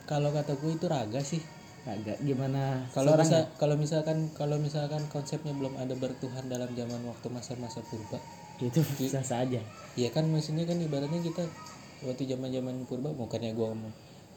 Kalau 0.04 0.28
kata 0.36 0.52
gue 0.60 0.72
itu 0.76 0.86
raga 0.86 1.20
sih. 1.24 1.40
Agak 1.84 2.16
gimana 2.24 2.88
kalau 2.96 3.12
seorang 3.12 3.28
bisa 3.28 3.38
kalau 3.60 3.76
misalkan 3.76 4.18
kalau 4.32 4.56
misalkan 4.56 5.04
konsepnya 5.12 5.52
belum 5.52 5.76
ada 5.76 5.92
bertuhan 5.96 6.48
dalam 6.48 6.72
zaman 6.72 7.00
waktu 7.04 7.28
masa-masa 7.28 7.84
purba. 7.84 8.16
Ya? 8.60 8.68
itu 8.70 8.80
bisa 8.96 9.20
saja. 9.20 9.60
Iya 9.98 10.08
kan 10.14 10.24
maksudnya 10.32 10.64
kan 10.64 10.80
ibaratnya 10.80 11.20
kita 11.20 11.44
waktu 12.04 12.24
zaman 12.24 12.52
zaman 12.52 12.88
purba 12.88 13.12
bukannya 13.12 13.52
mau 13.52 13.76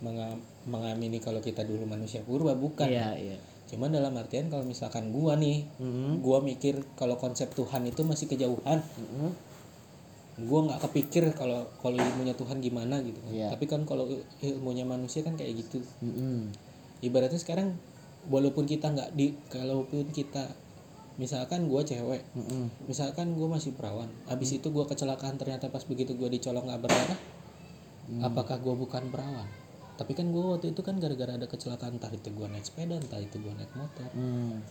menga- 0.04 0.40
mengamini 0.68 1.24
kalau 1.24 1.40
kita 1.40 1.64
dulu 1.64 1.88
manusia 1.88 2.20
purba 2.24 2.52
bukan. 2.56 2.88
iya 2.88 3.16
iya 3.16 3.38
Cuman 3.68 3.90
dalam 3.90 4.16
artian 4.16 4.48
kalau 4.48 4.64
misalkan 4.64 5.12
gua 5.12 5.36
nih, 5.36 5.68
Mhm. 5.78 6.20
gua 6.20 6.40
mikir 6.40 6.80
kalau 6.96 7.16
konsep 7.16 7.52
Tuhan 7.52 7.84
itu 7.84 8.02
masih 8.02 8.28
kejauhan. 8.28 8.80
Mhm. 8.80 9.32
gue 10.38 10.60
nggak 10.70 10.86
kepikir 10.86 11.34
kalau 11.34 11.66
kalau 11.82 11.98
ilmunya 11.98 12.30
Tuhan 12.32 12.62
gimana 12.62 13.02
gitu 13.02 13.18
kan. 13.18 13.34
Iya. 13.34 13.50
tapi 13.50 13.66
kan 13.66 13.90
kalau 13.90 14.06
ilmunya 14.38 14.86
manusia 14.86 15.26
kan 15.26 15.34
kayak 15.34 15.58
gitu 15.58 15.82
Mm-mm. 15.98 16.54
ibaratnya 17.02 17.42
sekarang 17.42 17.74
walaupun 18.24 18.70
kita 18.70 18.86
nggak 18.88 19.18
di 19.18 19.34
kalaupun 19.50 20.14
kita 20.14 20.54
misalkan 21.18 21.66
gue 21.66 21.82
cewek 21.82 22.22
Mm-mm. 22.38 22.70
misalkan 22.86 23.34
gue 23.34 23.50
masih 23.50 23.74
perawan 23.74 24.14
habis 24.30 24.54
itu 24.54 24.70
gue 24.70 24.86
kecelakaan 24.86 25.42
ternyata 25.42 25.74
pas 25.74 25.82
begitu 25.82 26.14
gue 26.14 26.30
dicolok 26.30 26.70
nggak 26.70 26.86
berdarah 26.86 27.20
apakah 28.22 28.62
gue 28.62 28.76
bukan 28.78 29.10
perawan 29.10 29.50
tapi 29.98 30.14
kan 30.14 30.30
gue 30.30 30.40
waktu 30.40 30.72
itu 30.72 30.82
kan 30.82 31.02
gara-gara 31.02 31.34
ada 31.34 31.46
kecelakaan 31.46 31.98
entah 31.98 32.14
itu 32.14 32.30
gue 32.30 32.48
naik 32.48 32.64
sepeda 32.64 32.96
entah 32.96 33.18
itu 33.18 33.38
gue 33.38 33.52
naik 33.52 33.74
motor 33.74 34.08
Mm. 34.14 34.62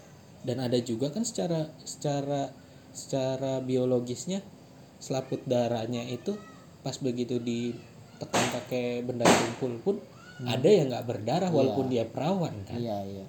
dan 0.46 0.56
ada 0.62 0.78
juga 0.78 1.10
kan 1.10 1.26
secara 1.26 1.66
secara 1.82 2.54
secara 2.94 3.60
biologisnya 3.60 4.40
selaput 4.96 5.42
darahnya 5.44 6.06
itu 6.06 6.38
pas 6.80 6.96
begitu 6.96 7.36
ditekan 7.36 8.44
pakai 8.54 9.02
benda 9.02 9.26
tumpul 9.26 9.76
pun 9.82 9.96
ada 10.46 10.68
yang 10.68 10.88
nggak 10.88 11.04
berdarah 11.04 11.50
walaupun 11.50 11.88
dia 11.88 12.04
perawan 12.04 12.52
kan 12.64 12.76
Iya 12.76 12.98
iya. 13.04 13.26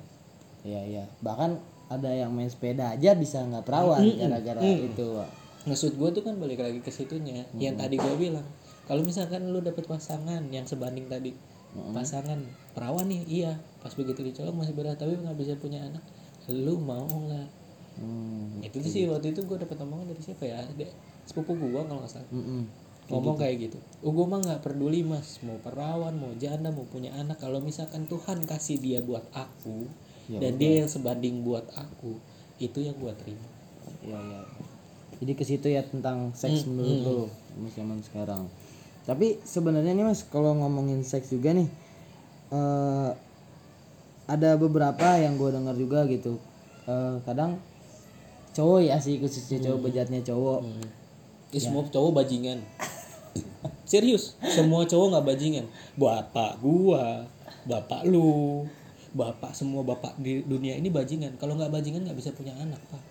Iya 0.67 0.81
iya. 0.83 1.03
Bahkan 1.23 1.51
ada 1.87 2.11
yang 2.11 2.35
main 2.35 2.51
sepeda 2.51 2.91
aja 2.91 3.15
bisa 3.15 3.39
nggak 3.41 3.63
perawan 3.63 4.03
gara-gara 4.03 4.59
itu. 4.59 5.07
Wak. 5.15 5.29
maksud 5.63 5.95
gue 5.95 6.09
tuh 6.11 6.23
kan 6.23 6.35
balik 6.35 6.59
lagi 6.59 6.79
ke 6.79 6.87
situnya 6.87 7.43
yang 7.55 7.75
tadi 7.75 7.99
gue 7.99 8.15
bilang 8.15 8.43
kalau 8.87 9.03
misalkan 9.03 9.51
lu 9.51 9.59
dapet 9.59 9.83
pasangan 9.83 10.47
yang 10.47 10.63
sebanding 10.63 11.11
tadi 11.11 11.35
pasangan 11.93 12.39
perawan 12.73 13.07
nih 13.09 13.21
iya. 13.27 13.53
Pas 13.81 13.93
begitu 13.93 14.21
dicolok 14.23 14.55
masih 14.55 14.73
berdarah 14.73 14.97
tapi 14.97 15.17
nggak 15.17 15.37
bisa 15.37 15.53
punya 15.57 15.83
anak. 15.85 16.03
Lu 16.49 16.79
mau 16.81 17.05
nggak? 17.05 17.49
Hmm. 17.97 18.61
itu 18.61 18.77
tuh 18.77 18.91
sih 18.93 19.09
waktu 19.09 19.33
itu 19.33 19.41
gue 19.41 19.57
dapet 19.57 19.73
omongan 19.81 20.13
dari 20.13 20.21
siapa 20.21 20.45
ya? 20.45 20.61
Ada 20.61 20.85
sepupu 21.25 21.57
gue 21.57 21.81
kalau 21.81 21.97
nggak 22.01 22.13
salah. 22.13 22.29
Mm-mm. 22.29 22.61
ngomong 23.07 23.39
kayak 23.39 23.71
gitu. 23.71 23.79
Oh 24.03 24.11
gue 24.11 24.25
mah 24.27 24.43
nggak 24.43 24.61
peduli 24.61 25.01
mas. 25.01 25.39
Mau 25.41 25.57
perawan 25.63 26.13
mau 26.13 26.35
janda 26.37 26.69
mau 26.69 26.85
punya 26.85 27.15
anak. 27.15 27.41
Kalau 27.41 27.57
misalkan 27.63 28.05
Tuhan 28.05 28.43
kasih 28.45 28.77
dia 28.77 28.99
buat 29.01 29.25
aku 29.33 29.87
Ya 30.27 30.43
dan 30.43 30.59
dia 30.59 30.83
yang 30.83 30.91
sebanding 30.91 31.39
buat 31.47 31.63
aku 31.71 32.19
itu 32.59 32.83
yang 32.83 32.99
gue 32.99 33.13
terima. 33.15 33.47
Iya 34.03 34.19
iya. 34.19 34.41
Jadi 35.17 35.31
ke 35.33 35.43
situ 35.47 35.67
ya 35.71 35.81
tentang 35.87 36.35
seks 36.35 36.67
menurut 36.67 36.99
lo 37.01 37.25
mas 37.57 37.73
zaman 37.73 37.97
sekarang. 38.03 38.43
Tapi 39.07 39.39
sebenarnya 39.47 39.95
nih 39.95 40.03
mas 40.03 40.27
kalau 40.27 40.51
ngomongin 40.59 40.99
seks 41.07 41.31
juga 41.31 41.55
nih 41.55 41.71
eh 42.51 43.11
ada 44.27 44.59
beberapa 44.59 45.15
yang 45.15 45.39
gue 45.39 45.55
dengar 45.55 45.71
juga 45.79 46.03
gitu. 46.11 46.35
Eh, 46.83 47.15
kadang 47.23 47.55
cowok 48.51 48.79
ya 48.83 48.99
sih 48.99 49.23
khususnya 49.23 49.63
cowok 49.63 49.79
bejatnya 49.87 50.19
cowok. 50.19 50.67
Ih, 51.55 51.63
semua 51.63 51.87
cowok 51.87 52.11
bajingan. 52.19 52.59
Serius 53.87 54.35
semua 54.51 54.83
cowok 54.83 55.15
nggak 55.15 55.25
bajingan. 55.31 55.65
Bapak 55.95 56.59
gua 56.59 57.23
bapak 57.63 58.03
lu 58.03 58.67
bapak 59.15 59.55
semua 59.55 59.83
bapak 59.87 60.19
di 60.19 60.43
dunia 60.43 60.75
ini 60.75 60.91
bajingan. 60.91 61.39
Kalau 61.39 61.55
nggak 61.55 61.71
bajingan 61.71 62.03
nggak 62.03 62.19
bisa 62.19 62.35
punya 62.35 62.51
anak 62.59 62.83
pak. 62.91 63.03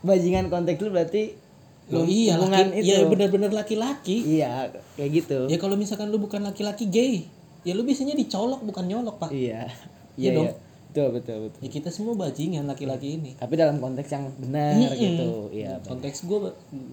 Bajingan 0.00 0.48
konteks 0.48 0.80
lu 0.80 0.88
berarti 0.88 1.36
lo 1.86 2.00
iya 2.02 2.34
hubungan 2.34 2.64
laki, 2.66 2.80
itu. 2.80 2.88
ya 2.88 2.98
benar-benar 3.04 3.50
laki-laki 3.52 4.16
Iya 4.38 4.72
kayak 4.94 5.10
gitu. 5.12 5.38
ya 5.46 5.56
kalau 5.56 5.74
misalkan 5.74 6.08
lu 6.08 6.16
bukan 6.16 6.40
laki-laki 6.40 6.86
gay 6.86 7.28
ya 7.60 7.72
lu 7.72 7.82
biasanya 7.82 8.12
dicolok 8.12 8.60
bukan 8.60 8.84
nyolok 8.84 9.16
pak 9.18 9.30
Iya. 9.30 9.68
Iya 10.14 10.22
Iya 10.22 10.30
dong. 10.32 10.46
iya. 10.46 10.54
Betul 10.86 11.10
betul 11.12 11.36
betul. 11.42 11.58
ya 11.58 11.70
kita 11.72 11.88
semua 11.90 12.14
bajingan 12.14 12.64
laki-laki 12.64 13.18
ini 13.18 13.34
Tapi 13.34 13.52
dalam 13.52 13.76
konteks 13.78 14.06
yang 14.08 14.30
benar 14.38 14.78
gitu. 14.94 15.50
Iya. 15.50 15.82
konteks 15.82 16.22
gue 16.22 16.38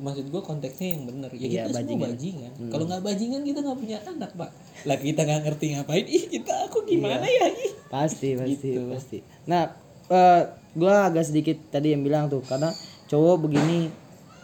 maksud 0.01 0.25
gue 0.27 0.41
konteksnya 0.41 0.87
yang 0.91 1.03
benar 1.05 1.29
ya 1.31 1.37
Iya, 1.39 1.61
kita 1.69 1.85
semua 1.85 2.09
bajingan 2.09 2.51
kalau 2.67 2.83
nggak 2.83 3.03
bajingan 3.05 3.41
kita 3.43 3.59
nggak 3.61 3.77
punya 3.77 3.97
anak 4.03 4.31
pak 4.33 4.49
lah 4.81 4.97
kita 4.97 5.21
nggak 5.21 5.41
ngerti 5.45 5.65
ngapain 5.71 6.05
ih 6.09 6.23
kita 6.27 6.53
aku 6.65 6.77
gimana 6.83 7.23
ya 7.23 7.45
ih 7.47 7.71
pasti 7.87 8.33
pasti 8.33 8.69
Gitu. 8.73 8.89
pasti 8.89 9.17
nah 9.45 9.69
eh 10.09 10.41
gua 10.73 11.07
agak 11.07 11.23
sedikit 11.23 11.69
tadi 11.69 11.93
yang 11.93 12.01
bilang 12.01 12.25
tuh 12.25 12.41
karena 12.41 12.73
cowok 13.05 13.37
begini 13.45 13.85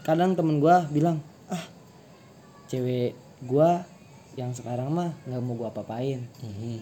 kadang 0.08 0.40
temen 0.40 0.64
gua 0.64 0.88
bilang 0.88 1.20
ah 1.52 1.64
cewek 2.72 3.12
gua 3.44 3.84
yang 4.40 4.56
sekarang 4.56 4.88
mah 4.88 5.12
nggak 5.28 5.42
mau 5.44 5.60
gua 5.60 5.68
apa-apain. 5.68 6.24
Mhm. 6.40 6.80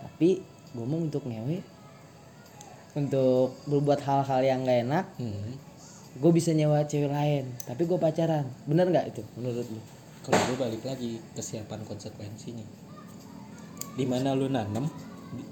tapi 0.00 0.44
gua 0.76 0.84
mau 0.84 1.00
untuk 1.00 1.24
ngewe 1.24 1.64
untuk 2.96 3.54
berbuat 3.70 4.00
hal-hal 4.02 4.42
yang 4.44 4.60
gak 4.66 4.80
enak 4.84 5.06
Mhm. 5.16 5.52
gue 6.20 6.32
bisa 6.34 6.50
nyewa 6.50 6.82
cewek 6.82 7.06
lain. 7.06 7.46
Tapi 7.62 7.86
gue 7.86 7.94
pacaran. 7.94 8.42
Bener 8.66 8.90
nggak 8.90 9.14
itu? 9.14 9.22
Menurut 9.38 9.62
lu? 9.70 9.78
Kalau 10.26 10.42
gue 10.50 10.56
balik 10.58 10.82
lagi 10.82 11.22
kesiapan 11.38 11.86
konsekuensinya. 11.86 12.66
Di 13.94 14.04
mana 14.10 14.34
lu 14.34 14.50
nanam 14.50 14.90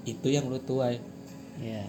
itu 0.03 0.27
yang 0.27 0.51
lu 0.51 0.59
tuai. 0.59 0.99
Ya 1.63 1.87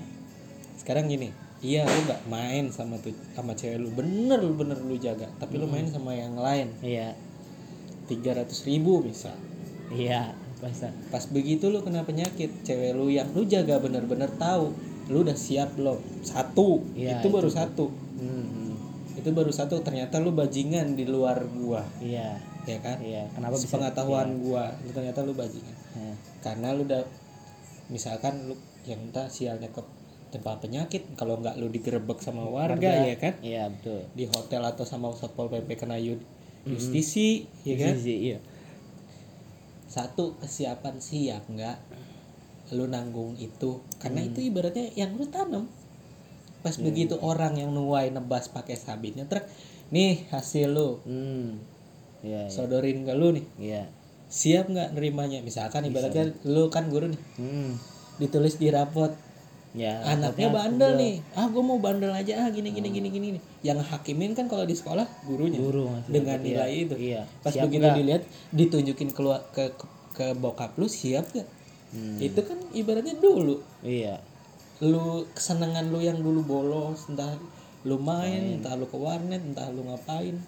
sekarang 0.79 1.11
gini 1.11 1.35
iya 1.61 1.85
lu 1.85 1.99
nggak 2.09 2.23
main 2.29 2.73
sama 2.73 2.97
tuh 3.01 3.13
sama 3.37 3.53
cewek 3.57 3.79
lu. 3.81 3.89
Bener 3.93 4.41
lu 4.41 4.57
bener 4.57 4.81
lu 4.81 4.97
jaga. 4.97 5.29
Tapi 5.37 5.61
lu 5.61 5.69
main 5.69 5.87
sama 5.89 6.17
yang 6.17 6.37
lain. 6.37 6.73
Iya. 6.81 7.17
Tiga 8.09 8.35
ratus 8.35 8.67
ribu 8.67 9.05
misal 9.07 9.37
iya 9.91 10.31
masa 10.61 10.93
pas 11.09 11.25
begitu 11.33 11.73
lu 11.73 11.81
kena 11.81 12.05
penyakit 12.05 12.53
cewek 12.63 12.93
lu 12.93 13.09
yang 13.09 13.27
lu 13.33 13.49
jaga 13.49 13.81
bener-bener 13.81 14.29
tahu 14.37 14.71
lu 15.11 15.27
udah 15.27 15.35
siap 15.35 15.75
belum? 15.75 15.99
Satu. 16.23 16.87
Iya, 16.95 17.19
itu 17.19 17.35
baru 17.35 17.51
itu. 17.51 17.59
satu. 17.59 17.91
Hmm, 17.91 18.79
itu 19.19 19.27
baru 19.35 19.51
satu 19.51 19.83
ternyata 19.83 20.23
lu 20.23 20.31
bajingan 20.31 20.95
di 20.95 21.03
luar 21.03 21.43
gua. 21.51 21.83
Iya. 21.99 22.39
Ya 22.63 22.79
kan? 22.79 23.03
Iya 23.03 23.27
kenapa 23.35 23.59
bisa? 23.59 23.75
Pengetahuan 23.75 24.39
gua. 24.39 24.71
Lu 24.87 24.95
ternyata 24.95 25.27
lu 25.27 25.35
bajingan. 25.35 25.77
Ya. 25.91 26.15
karena 26.47 26.71
lu 26.71 26.87
udah 26.87 27.03
misalkan 27.91 28.47
lu 28.47 28.55
yang 28.87 29.11
entah 29.11 29.27
sialnya 29.27 29.67
ke 29.75 29.83
tempat 30.31 30.63
penyakit 30.63 31.03
kalau 31.19 31.39
nggak 31.43 31.59
lu 31.59 31.67
digerebek 31.69 32.23
sama 32.23 32.47
warga, 32.47 33.07
ya 33.07 33.17
kan? 33.19 33.35
Iya 33.43 33.69
betul. 33.69 34.07
Di 34.15 34.25
hotel 34.31 34.63
atau 34.63 34.87
sama 34.87 35.11
satpol 35.13 35.51
pp 35.51 35.69
kena 35.75 35.99
yud 35.99 36.23
justisi 36.65 37.51
ya 37.67 37.77
kan? 37.77 37.95
Iya, 37.99 38.17
iya. 38.17 38.39
Satu 39.91 40.39
kesiapan 40.39 41.03
siap 41.03 41.51
nggak 41.51 41.77
lu 42.79 42.87
nanggung 42.87 43.35
itu. 43.43 43.83
Karena 43.99 44.23
itu 44.23 44.39
ibaratnya 44.39 44.95
yang 44.95 45.19
lu 45.19 45.27
tanam. 45.27 45.67
Pas 46.61 46.77
begitu 46.77 47.17
orang 47.19 47.57
yang 47.57 47.73
nuai 47.73 48.13
nebas 48.13 48.53
pakai 48.53 48.77
sabitnya 48.77 49.27
truk 49.27 49.43
nih 49.91 50.31
hasil 50.31 50.71
lu. 50.71 51.03
Hmm. 51.03 51.59
Iya 52.21 52.47
iya. 52.47 52.53
sodorin 52.53 53.03
ke 53.03 53.13
lu 53.17 53.35
nih. 53.35 53.47
Iya. 53.59 53.83
Siap 54.31 54.71
nggak 54.71 54.95
nerimanya? 54.95 55.43
Misalkan 55.43 55.89
ibaratnya 55.89 56.31
lu 56.47 56.71
kan 56.71 56.87
guru 56.87 57.11
nih. 57.11 57.23
Hmm. 57.41 57.75
Ditulis 58.21 58.61
di 58.61 58.69
rapot 58.71 59.11
ya 59.71 60.03
anaknya 60.03 60.51
bandel 60.51 60.99
nih. 60.99 61.15
Ah 61.39 61.47
gue 61.47 61.63
mau 61.63 61.79
bandel 61.79 62.11
aja. 62.11 62.43
Ah 62.43 62.49
gini 62.51 62.75
gini 62.75 62.91
gini 62.91 63.09
gini 63.09 63.27
nih 63.39 63.43
yang 63.63 63.79
hakimin 63.79 64.35
kan 64.35 64.51
kalau 64.51 64.67
di 64.67 64.75
sekolah 64.75 65.07
gurunya. 65.29 65.63
Guru 65.63 65.87
dengan 66.11 66.39
dapat, 66.41 66.47
nilai 66.47 66.71
iya. 66.71 66.85
itu. 66.85 66.95
iya. 66.99 67.21
Pas 67.45 67.55
Siap 67.55 67.71
begitu 67.71 67.87
nggak? 67.87 67.97
dilihat 67.99 68.23
ditunjukin 68.51 69.11
keluar 69.15 69.47
ke, 69.55 69.71
ke 69.79 69.87
ke 70.11 70.27
bokap 70.35 70.75
lu 70.77 70.91
siap 70.91 71.31
gak 71.31 71.47
Hmm, 71.91 72.23
itu 72.23 72.39
kan 72.47 72.55
ibaratnya 72.71 73.19
dulu. 73.19 73.59
Iya. 73.83 74.23
Lu 74.79 75.27
kesenangan 75.35 75.91
lu 75.91 75.99
yang 75.99 76.23
dulu 76.23 76.47
bolos 76.47 77.11
entah 77.11 77.35
lu 77.83 77.99
main, 77.99 78.63
entah 78.63 78.79
lu 78.79 78.87
ke 78.87 78.95
warnet 78.95 79.43
entah 79.43 79.67
lu 79.75 79.83
ngapain. 79.83 80.39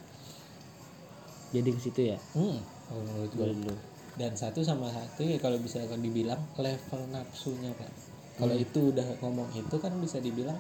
Jadi 1.51 1.69
ke 1.75 1.81
situ 1.83 2.15
ya? 2.15 2.19
Hmm. 2.39 2.63
Menurut 2.95 3.31
gua 3.35 3.51
dulu. 3.51 3.75
Dan 4.15 4.39
satu 4.39 4.63
sama 4.63 4.87
satu 4.95 5.27
ya 5.27 5.43
kalau 5.43 5.59
bisa 5.59 5.83
dibilang 5.99 6.39
level 6.55 7.11
nafsunya 7.11 7.75
pak 7.75 8.12
kalau 8.35 8.53
Hmm. 8.53 8.65
itu 8.65 8.81
udah 8.91 9.07
ngomong 9.19 9.49
itu 9.53 9.77
kan 9.77 9.93
bisa 9.99 10.19
dibilang 10.19 10.57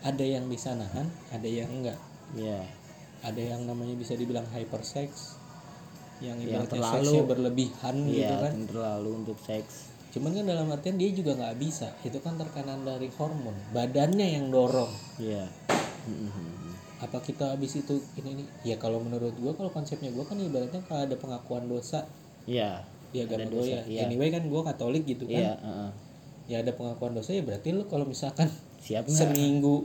ada 0.00 0.22
yang 0.22 0.46
bisa 0.46 0.72
nahan 0.72 1.04
ada 1.28 1.44
yang 1.44 1.68
enggak. 1.68 1.98
Iya. 2.32 2.62
Ada 3.18 3.42
yang 3.50 3.66
namanya 3.66 3.94
bisa 3.94 4.14
dibilang 4.14 4.46
hypersex 4.48 5.34
yang 6.18 6.38
Yang 6.38 6.66
ibaratnya 6.66 6.70
terlalu- 6.72 7.04
seksnya 7.04 7.22
berlebihan 7.24 7.94
gitu 8.04 8.18
iya 8.30 8.38
kan 8.40 8.52
terlalu 8.64 9.10
untuk 9.16 9.38
seks. 9.38 9.90
Cuman 10.08 10.32
kan 10.32 10.44
dalam 10.44 10.66
artian 10.68 10.96
dia 10.96 11.10
juga 11.10 11.34
nggak 11.34 11.56
bisa. 11.58 11.92
Itu 12.00 12.18
kan 12.18 12.34
terkanan 12.34 12.82
dari 12.82 13.10
hormon. 13.12 13.54
Badannya 13.70 14.26
yang 14.32 14.48
dorong. 14.48 14.90
Iya. 15.18 15.44
Hmm, 16.04 16.14
hmm, 16.16 16.30
hmm. 16.30 16.74
apa 16.98 17.22
kita 17.22 17.54
habis 17.54 17.78
itu 17.78 17.94
ini 18.16 18.42
nih 18.42 18.46
ya 18.64 18.76
kalau 18.76 18.98
menurut 18.98 19.30
gua 19.36 19.54
kalau 19.54 19.70
konsepnya 19.70 20.10
gua 20.10 20.26
kan 20.26 20.34
ibaratnya 20.34 20.82
kalau 20.82 21.06
ada 21.06 21.14
pengakuan 21.14 21.66
dosa. 21.66 22.02
Iya. 22.42 22.82
Agama 23.14 23.34
Ada 23.36 23.44
gua 23.46 23.54
dosa, 23.54 23.70
ya. 23.70 23.82
iya. 23.86 24.00
anyway 24.04 24.28
kan 24.28 24.42
gua 24.44 24.62
katolik 24.64 25.04
gitu 25.04 25.24
kan. 25.24 25.38
Iya 25.38 25.54
heeh. 25.56 25.90
Ya 26.48 26.58
ada 26.58 26.72
pengakuan 26.72 27.12
dosa 27.12 27.30
ya 27.30 27.40
berarti 27.40 27.70
lu 27.70 27.84
kalau 27.84 28.02
misalkan 28.02 28.48
siap 28.78 29.04
nggak? 29.04 29.14
seminggu 29.14 29.84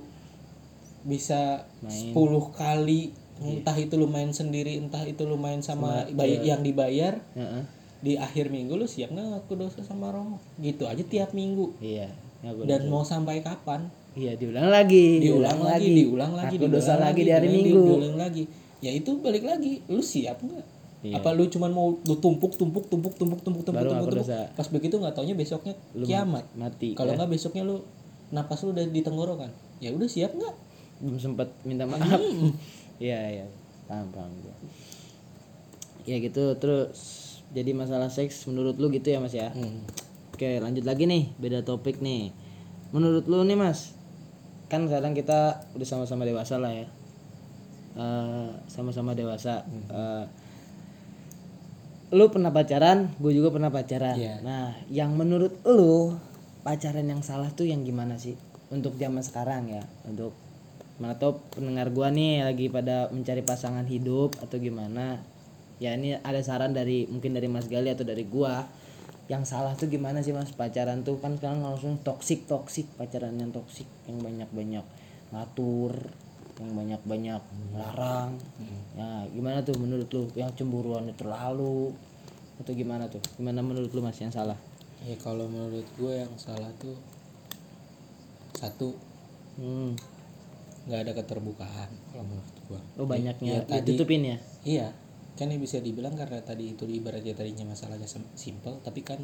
bisa 1.04 1.68
Main. 1.80 2.16
10 2.16 2.16
kali 2.54 3.12
entah 3.36 3.76
itu 3.76 3.94
lu 3.94 4.08
main 4.08 4.32
sendiri 4.32 4.78
entah 4.78 5.04
itu 5.04 5.22
lu 5.22 5.36
main 5.36 5.60
sama, 5.60 6.08
bay- 6.10 6.40
yang 6.42 6.64
dibayar 6.64 7.20
Heeh. 7.34 7.64
di 8.00 8.14
akhir 8.16 8.48
minggu 8.48 8.74
lu 8.74 8.88
siap 8.88 9.12
nggak 9.12 9.28
ngaku 9.36 9.54
dosa 9.58 9.80
sama 9.82 10.10
romo? 10.10 10.40
Gitu 10.58 10.84
aja 10.84 11.04
tiap 11.04 11.32
minggu. 11.32 11.76
Iya 11.78 12.08
dan 12.64 12.82
dosa. 12.82 12.90
mau 12.90 13.04
sampai 13.04 13.40
kapan? 13.40 13.92
Iya 14.14 14.36
diulang 14.36 14.68
lagi 14.68 15.20
diulang 15.20 15.60
lagi 15.60 15.92
diulang 15.92 16.32
lagi 16.34 16.56
Ngaku 16.56 16.64
diulang 16.64 16.76
dosa 16.78 16.94
lagi 16.96 17.22
di 17.22 17.32
hari 17.32 17.48
minggu. 17.50 17.84
diulang 17.90 18.16
lagi. 18.16 18.44
Ya 18.80 18.92
itu 18.92 19.12
balik 19.18 19.44
lagi 19.44 19.84
lu 19.86 20.00
siap 20.00 20.40
nggak 20.40 20.64
Iya. 21.04 21.20
apa 21.20 21.30
lu 21.32 21.44
cuman 21.46 21.68
mau 21.70 22.00
lu 22.00 22.16
tumpuk 22.16 22.56
tumpuk 22.56 22.88
tumpuk 22.88 23.12
tumpuk 23.14 23.44
tumpuk 23.44 23.62
tumpuk 23.62 23.76
Baru 23.76 23.92
tumpuk, 23.92 24.08
tumpuk. 24.10 24.24
dosa. 24.24 24.48
pas 24.52 24.64
begitu 24.66 24.96
nggak 24.96 25.12
taunya 25.12 25.36
besoknya 25.36 25.76
kiamat 26.00 26.48
mati 26.54 26.96
kalau 26.96 27.12
ya. 27.12 27.20
nggak 27.20 27.30
besoknya 27.30 27.62
lu 27.62 27.84
napas 28.30 28.64
lu 28.64 28.72
udah 28.72 28.86
di 28.86 29.00
tenggorokan 29.00 29.52
ya 29.78 29.92
udah 29.92 30.08
siap 30.08 30.32
nggak 30.32 30.56
belum 31.00 31.18
sempat 31.18 31.52
minta 31.62 31.84
maaf 31.84 32.08
iya 33.04 33.20
iya 33.36 33.46
paham 33.84 34.08
paham 34.10 34.32
gua. 34.40 34.56
ya 36.04 36.18
gitu 36.18 36.56
terus 36.56 37.20
jadi 37.52 37.72
masalah 37.72 38.08
seks 38.08 38.44
menurut 38.46 38.76
lu 38.76 38.88
gitu 38.90 39.08
ya 39.08 39.20
mas 39.20 39.32
ya 39.32 39.52
Hmm. 39.52 39.84
oke 40.32 40.50
lanjut 40.58 40.84
lagi 40.84 41.04
nih 41.04 41.36
beda 41.38 41.62
topik 41.62 42.00
nih 42.00 42.32
menurut 42.90 43.24
lu 43.26 43.44
nih 43.44 43.56
mas 43.56 43.92
kan 44.66 44.88
sekarang 44.88 45.12
kita 45.12 45.68
udah 45.74 45.84
sama-sama 45.86 46.24
dewasa 46.24 46.56
lah 46.58 46.72
ya 46.72 46.88
Eh, 47.94 48.50
sama-sama 48.66 49.14
dewasa 49.14 49.62
Eh, 49.86 50.26
lu 52.14 52.30
pernah 52.30 52.54
pacaran 52.54 53.10
gue 53.18 53.32
juga 53.34 53.50
pernah 53.50 53.74
pacaran. 53.74 54.14
Iya. 54.14 54.40
nah 54.46 54.78
yang 54.94 55.18
menurut 55.18 55.58
lu 55.66 56.14
pacaran 56.64 57.04
yang 57.04 57.26
salah 57.26 57.52
tuh 57.52 57.68
yang 57.68 57.84
gimana 57.84 58.16
sih? 58.16 58.40
Untuk 58.70 58.96
zaman 58.98 59.22
sekarang 59.22 59.70
ya? 59.70 59.84
Untuk 60.08 60.34
mana 60.98 61.18
tau 61.18 61.42
pendengar 61.52 61.90
gua 61.90 62.14
nih 62.14 62.46
lagi 62.46 62.70
pada 62.70 63.10
mencari 63.10 63.42
pasangan 63.44 63.84
hidup 63.86 64.40
atau 64.40 64.58
gimana? 64.58 65.20
Ya 65.82 65.98
ini 65.98 66.16
ada 66.22 66.40
saran 66.40 66.72
dari 66.72 67.10
mungkin 67.10 67.36
dari 67.36 67.52
Mas 67.52 67.68
Gali 67.68 67.92
atau 67.92 68.08
dari 68.08 68.24
gua. 68.24 68.66
Yang 69.28 69.56
salah 69.56 69.74
tuh 69.74 69.88
gimana 69.88 70.20
sih 70.20 70.36
mas? 70.36 70.52
Pacaran 70.52 71.02
tuh 71.08 71.16
kan 71.16 71.40
sekarang 71.40 71.64
langsung 71.64 71.96
toksik 72.04 72.44
toksik 72.44 72.92
pacaran 73.00 73.32
yang 73.40 73.56
toksik 73.56 73.88
yang 74.04 74.20
banyak 74.20 74.52
banyak 74.52 74.84
ngatur 75.32 76.12
yang 76.64 76.72
banyak 76.72 77.02
banyak 77.04 77.44
larang 77.76 78.32
ya 78.96 79.28
gimana 79.28 79.60
tuh 79.68 79.76
menurut 79.76 80.08
lu? 80.16 80.32
Yang 80.40 80.64
cemburuan 80.64 81.12
terlalu 81.20 81.92
atau 82.62 82.72
gimana 82.72 83.12
tuh? 83.12 83.20
Gimana 83.36 83.60
menurut 83.60 83.92
lu 83.92 84.00
mas 84.00 84.16
yang 84.24 84.32
salah? 84.32 84.56
Ya 85.04 85.20
kalau 85.20 85.52
menurut 85.52 85.84
gue 86.00 86.14
yang 86.16 86.32
salah 86.40 86.72
tuh 86.80 86.96
satu 88.56 88.96
hmm. 89.60 89.92
nggak 90.88 91.00
ada 91.04 91.12
keterbukaan 91.20 91.92
kalau 92.12 92.24
menurut 92.24 92.56
gue 92.72 92.80
oh 93.00 93.08
banyaknya 93.08 93.52
ya, 93.60 93.62
tadi- 93.68 93.92
ditutupin 93.92 94.24
ya? 94.24 94.38
Iya 94.64 94.88
kan 95.34 95.50
ini 95.50 95.58
bisa 95.58 95.82
dibilang 95.82 96.14
karena 96.14 96.46
tadi 96.46 96.78
itu 96.78 96.86
ibaratnya 96.86 97.34
tadinya 97.34 97.74
masalahnya 97.74 98.06
simple 98.38 98.78
tapi 98.86 99.02
kan 99.02 99.18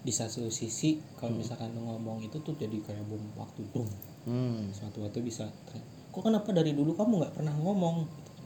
di 0.00 0.08
satu 0.08 0.48
sisi 0.48 0.96
kalau 1.20 1.36
misalkan 1.36 1.76
lu 1.76 1.84
ngomong 1.84 2.24
itu 2.24 2.40
tuh 2.40 2.56
jadi 2.56 2.72
kayak 2.80 3.04
bom 3.04 3.20
waktu 3.36 3.68
dong 3.68 3.90
hmm. 4.24 4.72
suatu 4.72 5.04
waktu 5.04 5.20
bisa 5.20 5.52
kok 6.10 6.22
kenapa 6.26 6.50
dari 6.50 6.74
dulu 6.74 6.92
kamu 6.98 7.12
nggak 7.22 7.34
pernah 7.38 7.54
ngomong? 7.54 7.96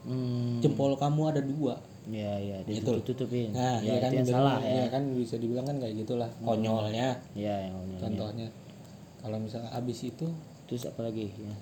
Hmm. 0.04 0.60
jempol 0.60 0.92
kamu 1.00 1.32
ada 1.32 1.40
dua. 1.40 1.80
Ya 2.04 2.36
ya 2.36 2.60
Gitu. 2.68 2.84
ditutupin 3.00 3.56
nah 3.56 3.80
ya, 3.80 3.96
ya, 3.96 4.04
kan 4.04 4.10
yang 4.12 4.28
salah 4.28 4.60
ya 4.60 4.84
ya. 4.84 4.86
kan 4.92 5.02
bisa 5.16 5.40
dibilang 5.40 5.64
kan 5.64 5.80
kayak 5.80 6.04
gitulah 6.04 6.28
konyolnya. 6.44 7.16
Ya 7.32 7.64
yang 7.64 7.72
konyol. 7.80 8.00
contohnya 8.04 8.48
kalau 9.24 9.40
misalnya 9.40 9.72
abis 9.72 10.12
itu 10.12 10.28
terus 10.68 10.84
apa 10.84 11.08
lagi 11.08 11.32
ya? 11.32 11.56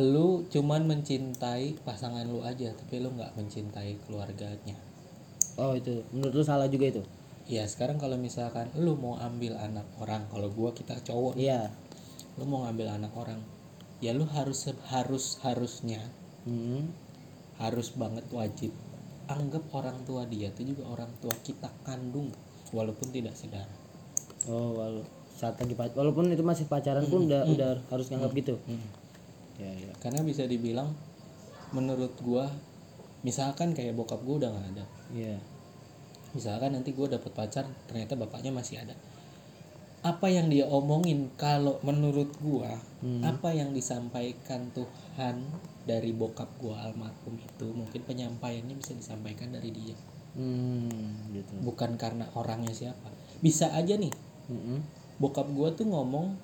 lu 0.00 0.44
cuman 0.48 0.88
mencintai 0.88 1.80
pasangan 1.84 2.24
lu 2.28 2.44
aja 2.44 2.72
tapi 2.76 3.00
lu 3.00 3.12
nggak 3.16 3.32
mencintai 3.32 3.96
keluarganya. 4.04 4.76
Oh 5.56 5.72
itu 5.72 6.04
menurut 6.12 6.32
lu 6.36 6.44
salah 6.44 6.68
juga 6.68 6.92
itu? 6.92 7.02
Ya 7.48 7.64
sekarang 7.64 7.96
kalau 7.96 8.20
misalkan 8.20 8.68
lu 8.76 8.96
mau 9.00 9.16
ambil 9.20 9.56
anak 9.56 9.88
orang 9.96 10.28
kalau 10.28 10.52
gua 10.52 10.76
kita 10.76 11.00
cowok. 11.00 11.40
Iya. 11.40 11.72
Lu 12.40 12.48
mau 12.48 12.64
ngambil 12.64 13.00
anak 13.00 13.12
orang 13.12 13.40
ya 14.02 14.10
lu 14.10 14.26
harus 14.26 14.66
harus 14.90 15.38
harusnya 15.46 16.02
hmm. 16.42 16.90
harus 17.62 17.94
banget 17.94 18.26
wajib. 18.34 18.74
Anggap 19.30 19.62
orang 19.70 20.02
tua 20.02 20.26
dia 20.26 20.50
itu 20.50 20.74
juga 20.74 20.90
orang 20.90 21.08
tua 21.22 21.30
kita 21.46 21.70
kandung 21.86 22.34
walaupun 22.74 23.14
tidak 23.14 23.38
saudara. 23.38 23.70
Oh 24.50 24.74
walau 24.74 25.06
saat 25.38 25.54
lagi 25.62 25.78
walaupun 25.78 26.34
itu 26.34 26.42
masih 26.42 26.66
pacaran 26.66 27.06
pun 27.06 27.30
udah 27.30 27.46
udah 27.46 27.70
harus 27.94 28.10
nganggap 28.10 28.34
gitu. 28.34 28.54
Hmm. 28.66 28.90
ya 29.62 29.70
ya. 29.70 29.94
Karena 30.02 30.26
bisa 30.26 30.42
dibilang 30.50 30.90
menurut 31.70 32.12
gua 32.18 32.50
misalkan 33.22 33.70
kayak 33.70 33.94
bokap 33.94 34.18
gua 34.26 34.42
udah 34.42 34.50
nggak 34.50 34.66
ada. 34.74 34.84
Iya. 35.14 35.38
Misalkan 36.34 36.74
nanti 36.74 36.90
gua 36.90 37.06
dapet 37.06 37.30
pacar 37.30 37.70
ternyata 37.86 38.18
bapaknya 38.18 38.50
masih 38.50 38.82
ada 38.82 38.98
apa 40.02 40.26
yang 40.26 40.50
dia 40.50 40.66
omongin? 40.66 41.30
Kalau 41.38 41.78
menurut 41.86 42.34
gua 42.42 42.74
Hmm. 43.02 43.22
apa 43.26 43.50
yang 43.50 43.74
disampaikan 43.74 44.70
Tuhan 44.74 45.42
dari 45.86 46.14
bokap 46.14 46.46
gua 46.62 46.86
almarhum 46.86 47.34
itu 47.38 47.66
mungkin 47.74 48.02
penyampaiannya 48.06 48.78
bisa 48.78 48.94
disampaikan 48.94 49.50
dari 49.54 49.70
dia. 49.74 49.94
Hmm 50.34 51.30
gitu. 51.34 51.54
Bukan 51.62 51.98
karena 51.98 52.26
orangnya 52.34 52.74
siapa. 52.74 53.10
Bisa 53.42 53.70
aja 53.74 53.94
nih. 53.98 54.12
Mm-mm. 54.50 54.82
bokap 55.22 55.46
gua 55.54 55.70
tuh 55.70 55.86
ngomong 55.86 56.34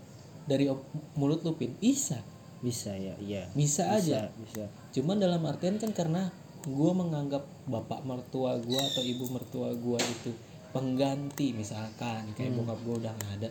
dari 0.47 0.71
mulut 1.19 1.43
lupin. 1.43 1.75
Bisa. 1.83 2.23
Bisa 2.63 2.95
ya 2.95 3.15
iya. 3.19 3.51
Bisa 3.59 3.91
aja. 3.91 4.31
bisa 4.31 4.39
bisa. 4.39 4.65
Cuman 4.95 5.19
dalam 5.19 5.43
artian 5.47 5.83
kan 5.83 5.91
karena 5.91 6.31
gua 6.67 6.95
menganggap 6.95 7.47
bapak 7.67 8.07
mertua 8.07 8.59
gua 8.63 8.83
atau 8.83 9.03
ibu 9.03 9.31
mertua 9.35 9.75
gua 9.79 9.99
itu 9.99 10.31
pengganti 10.79 11.51
misalkan 11.51 12.23
kayak 12.39 12.55
Hmm. 12.55 12.63
bokap 12.63 12.79
gua 12.87 12.95
udah 13.03 13.13
nggak 13.19 13.33
ada 13.43 13.51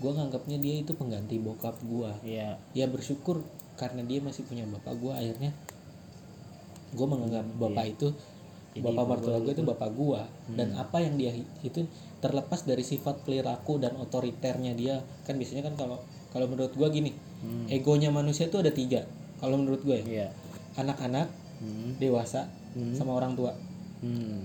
gua 0.00 0.12
nganggapnya 0.16 0.56
dia 0.58 0.74
itu 0.80 0.92
pengganti 0.96 1.36
bokap 1.38 1.76
gua 1.84 2.16
iya 2.24 2.56
ya 2.72 2.88
bersyukur 2.88 3.44
karena 3.76 4.00
dia 4.08 4.24
masih 4.24 4.48
punya 4.48 4.64
bapak 4.64 4.96
gua 4.96 5.20
akhirnya 5.20 5.52
gua 6.96 7.06
menganggap 7.12 7.44
bapak 7.60 7.86
itu 7.92 8.08
Hmm, 8.08 8.16
iya. 8.16 8.40
Jadi 8.72 8.84
bapak 8.88 9.04
bapak 9.04 9.08
mertua 9.20 9.38
gua 9.44 9.52
itu 9.52 9.64
bapak 9.68 9.90
dan 10.56 10.68
Hmm. 10.72 10.80
apa 10.80 10.96
yang 11.04 11.14
dia 11.20 11.32
itu 11.60 11.80
terlepas 12.24 12.64
dari 12.64 12.80
sifat 12.80 13.20
perilaku 13.28 13.76
dan 13.76 14.00
otoriternya 14.00 14.72
dia 14.72 15.04
kan 15.28 15.36
biasanya 15.36 15.68
kan 15.68 15.76
kalau 15.76 16.00
kalau 16.32 16.48
menurut 16.48 16.72
gua 16.72 16.88
gini 16.88 17.12
Hmm. 17.44 17.68
egonya 17.68 18.08
manusia 18.08 18.48
itu 18.48 18.56
ada 18.56 18.72
tiga 18.72 19.04
kalau 19.42 19.58
menurut 19.58 19.82
gue 19.82 19.98
ya 19.98 20.06
iya 20.06 20.28
anak-anak 20.78 21.26
hmm. 21.58 21.98
dewasa 21.98 22.46
Hmm. 22.72 22.94
sama 22.94 23.18
orang 23.18 23.34
tua 23.34 23.52
hmm. 24.00 24.40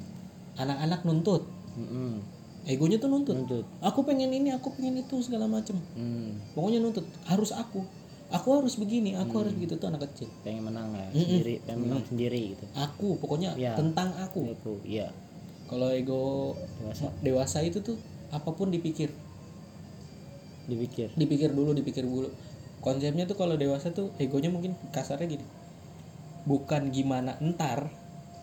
anak-anak 0.58 1.06
nuntut 1.06 1.46
Mm-mm. 1.78 2.20
egonya 2.66 2.98
tuh 2.98 3.08
nuntut. 3.08 3.38
Nuntut. 3.38 3.66
Aku 3.80 4.04
pengen 4.04 4.34
ini 4.34 4.50
aku 4.52 4.74
pengen 4.76 5.00
itu 5.00 5.22
segala 5.22 5.46
macem. 5.48 5.78
Hmm. 5.94 6.36
pokoknya 6.52 6.82
nuntut. 6.82 7.06
Harus 7.24 7.54
aku. 7.54 7.86
Aku 8.28 8.60
harus 8.60 8.76
begini 8.76 9.16
aku 9.16 9.40
harus 9.40 9.56
begitu 9.56 9.80
tuh 9.80 9.88
anak 9.88 10.04
kecil. 10.12 10.28
Pengen 10.44 10.68
menang 10.68 10.92
ya 10.92 11.08
Mm-mm. 11.08 11.16
sendiri 11.16 11.54
pengen 11.64 11.80
menang 11.88 12.04
sendiri 12.04 12.42
gitu. 12.52 12.66
Aku 12.76 13.16
pokoknya 13.22 13.56
Ya. 13.56 13.72
tentang 13.78 14.12
aku. 14.20 14.52
Aku 14.52 14.74
iya. 14.84 15.14
Kalau 15.68 15.88
ego 15.92 16.56
dewasa. 16.84 17.08
dewasa 17.24 17.58
itu 17.64 17.80
tuh 17.80 17.96
apa 18.34 18.52
pun 18.52 18.68
dipikir. 18.68 19.16
Dipikir. 20.68 21.16
Dipikir 21.16 21.56
dulu 21.56 21.72
dipikir 21.72 22.04
dulu. 22.04 22.28
Konsepnya 22.84 23.24
tuh 23.24 23.40
kalau 23.40 23.56
dewasa 23.56 23.96
tuh 23.96 24.12
egonya 24.20 24.52
mungkin 24.52 24.76
kasarnya 24.92 25.40
gini. 25.40 25.46
Bukan 26.44 26.92
gimana 26.92 27.40
entar 27.40 27.88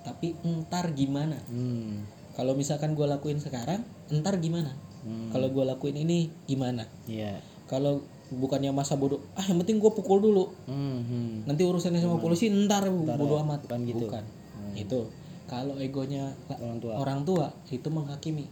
tapi 0.05 0.37
entar 0.45 0.93
gimana. 0.93 1.37
Hmm. 1.49 2.05
Kalau 2.35 2.59
misalkan 2.59 2.99
gue 2.99 3.07
lakuin 3.07 3.39
sekarang 3.39 3.83
entar 4.11 4.35
gimana? 4.43 4.75
Hmm. 5.05 5.29
kalau 5.31 5.53
gue 5.53 5.65
lakuin 5.69 5.97
ini 6.01 6.33
gimana? 6.49 6.89
Iya. 7.05 7.39
Kalau 7.69 8.01
bukannya 8.33 8.73
masa 8.73 8.97
bodoh 8.97 9.21
ah 9.37 9.45
yang 9.45 9.61
penting 9.63 9.79
gue 9.79 9.93
pukul 9.93 10.19
dulu. 10.21 10.51
Hmm. 10.67 11.05
hmm. 11.05 11.33
nanti 11.47 11.63
urusannya 11.63 12.01
sama 12.01 12.19
polisi 12.19 12.51
ntar, 12.51 12.89
bodoh 12.91 13.39
ya, 13.39 13.45
amat. 13.47 13.61
bukan 13.69 13.81
gitu. 13.87 14.07
bukan. 14.09 14.25
Hmm. 14.25 14.75
itu. 14.75 15.01
Kalau 15.45 15.77
egonya 15.77 16.33
orang 16.49 16.79
tua. 16.81 16.93
orang 16.97 17.21
tua 17.23 17.47
itu 17.69 17.89
menghakimi. 17.93 18.49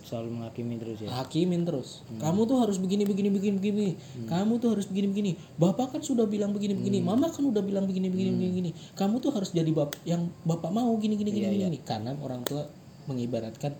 Selalu 0.00 0.40
menghakimi 0.40 0.74
terus 0.80 0.98
ya? 1.04 1.08
Hakimin 1.12 1.62
terus. 1.68 2.02
Hmm. 2.08 2.18
kamu 2.18 2.48
tuh 2.48 2.56
harus 2.64 2.76
begini 2.80 3.04
begini 3.04 3.28
begini 3.28 3.54
begini. 3.60 3.88
Kamu 4.24 4.56
tuh 4.56 4.74
harus 4.74 4.88
begini 4.88 5.06
begini. 5.12 5.30
Bapak 5.60 5.94
kan 5.94 6.00
sudah 6.00 6.24
bilang 6.24 6.56
begini 6.56 6.74
begini. 6.74 7.04
Hmm. 7.04 7.12
mama 7.12 7.28
kan 7.28 7.44
udah 7.44 7.60
bilang 7.60 7.84
begini 7.84 8.08
begini 8.08 8.32
begini 8.32 8.50
begini. 8.50 8.70
Kamu 8.96 9.20
tuh 9.20 9.36
harus 9.36 9.52
jadi 9.52 9.68
bap 9.70 9.92
yang 10.08 10.32
bapak 10.48 10.72
mau 10.72 10.90
gini 10.96 11.20
gini 11.20 11.30
gini 11.30 11.46
Iya, 11.52 11.68
gini. 11.68 11.78
Karena 11.84 12.16
orang 12.18 12.42
tua 12.48 12.79
mengibaratkan 13.06 13.72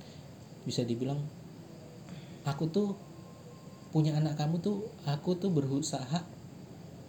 bisa 0.64 0.85
dibilang 0.85 1.21
aku 2.45 2.68
tuh 2.68 2.89
punya 3.91 4.14
anak 4.16 4.39
kamu 4.39 4.62
tuh 4.62 4.87
aku 5.05 5.35
tuh 5.37 5.51
berusaha 5.51 6.23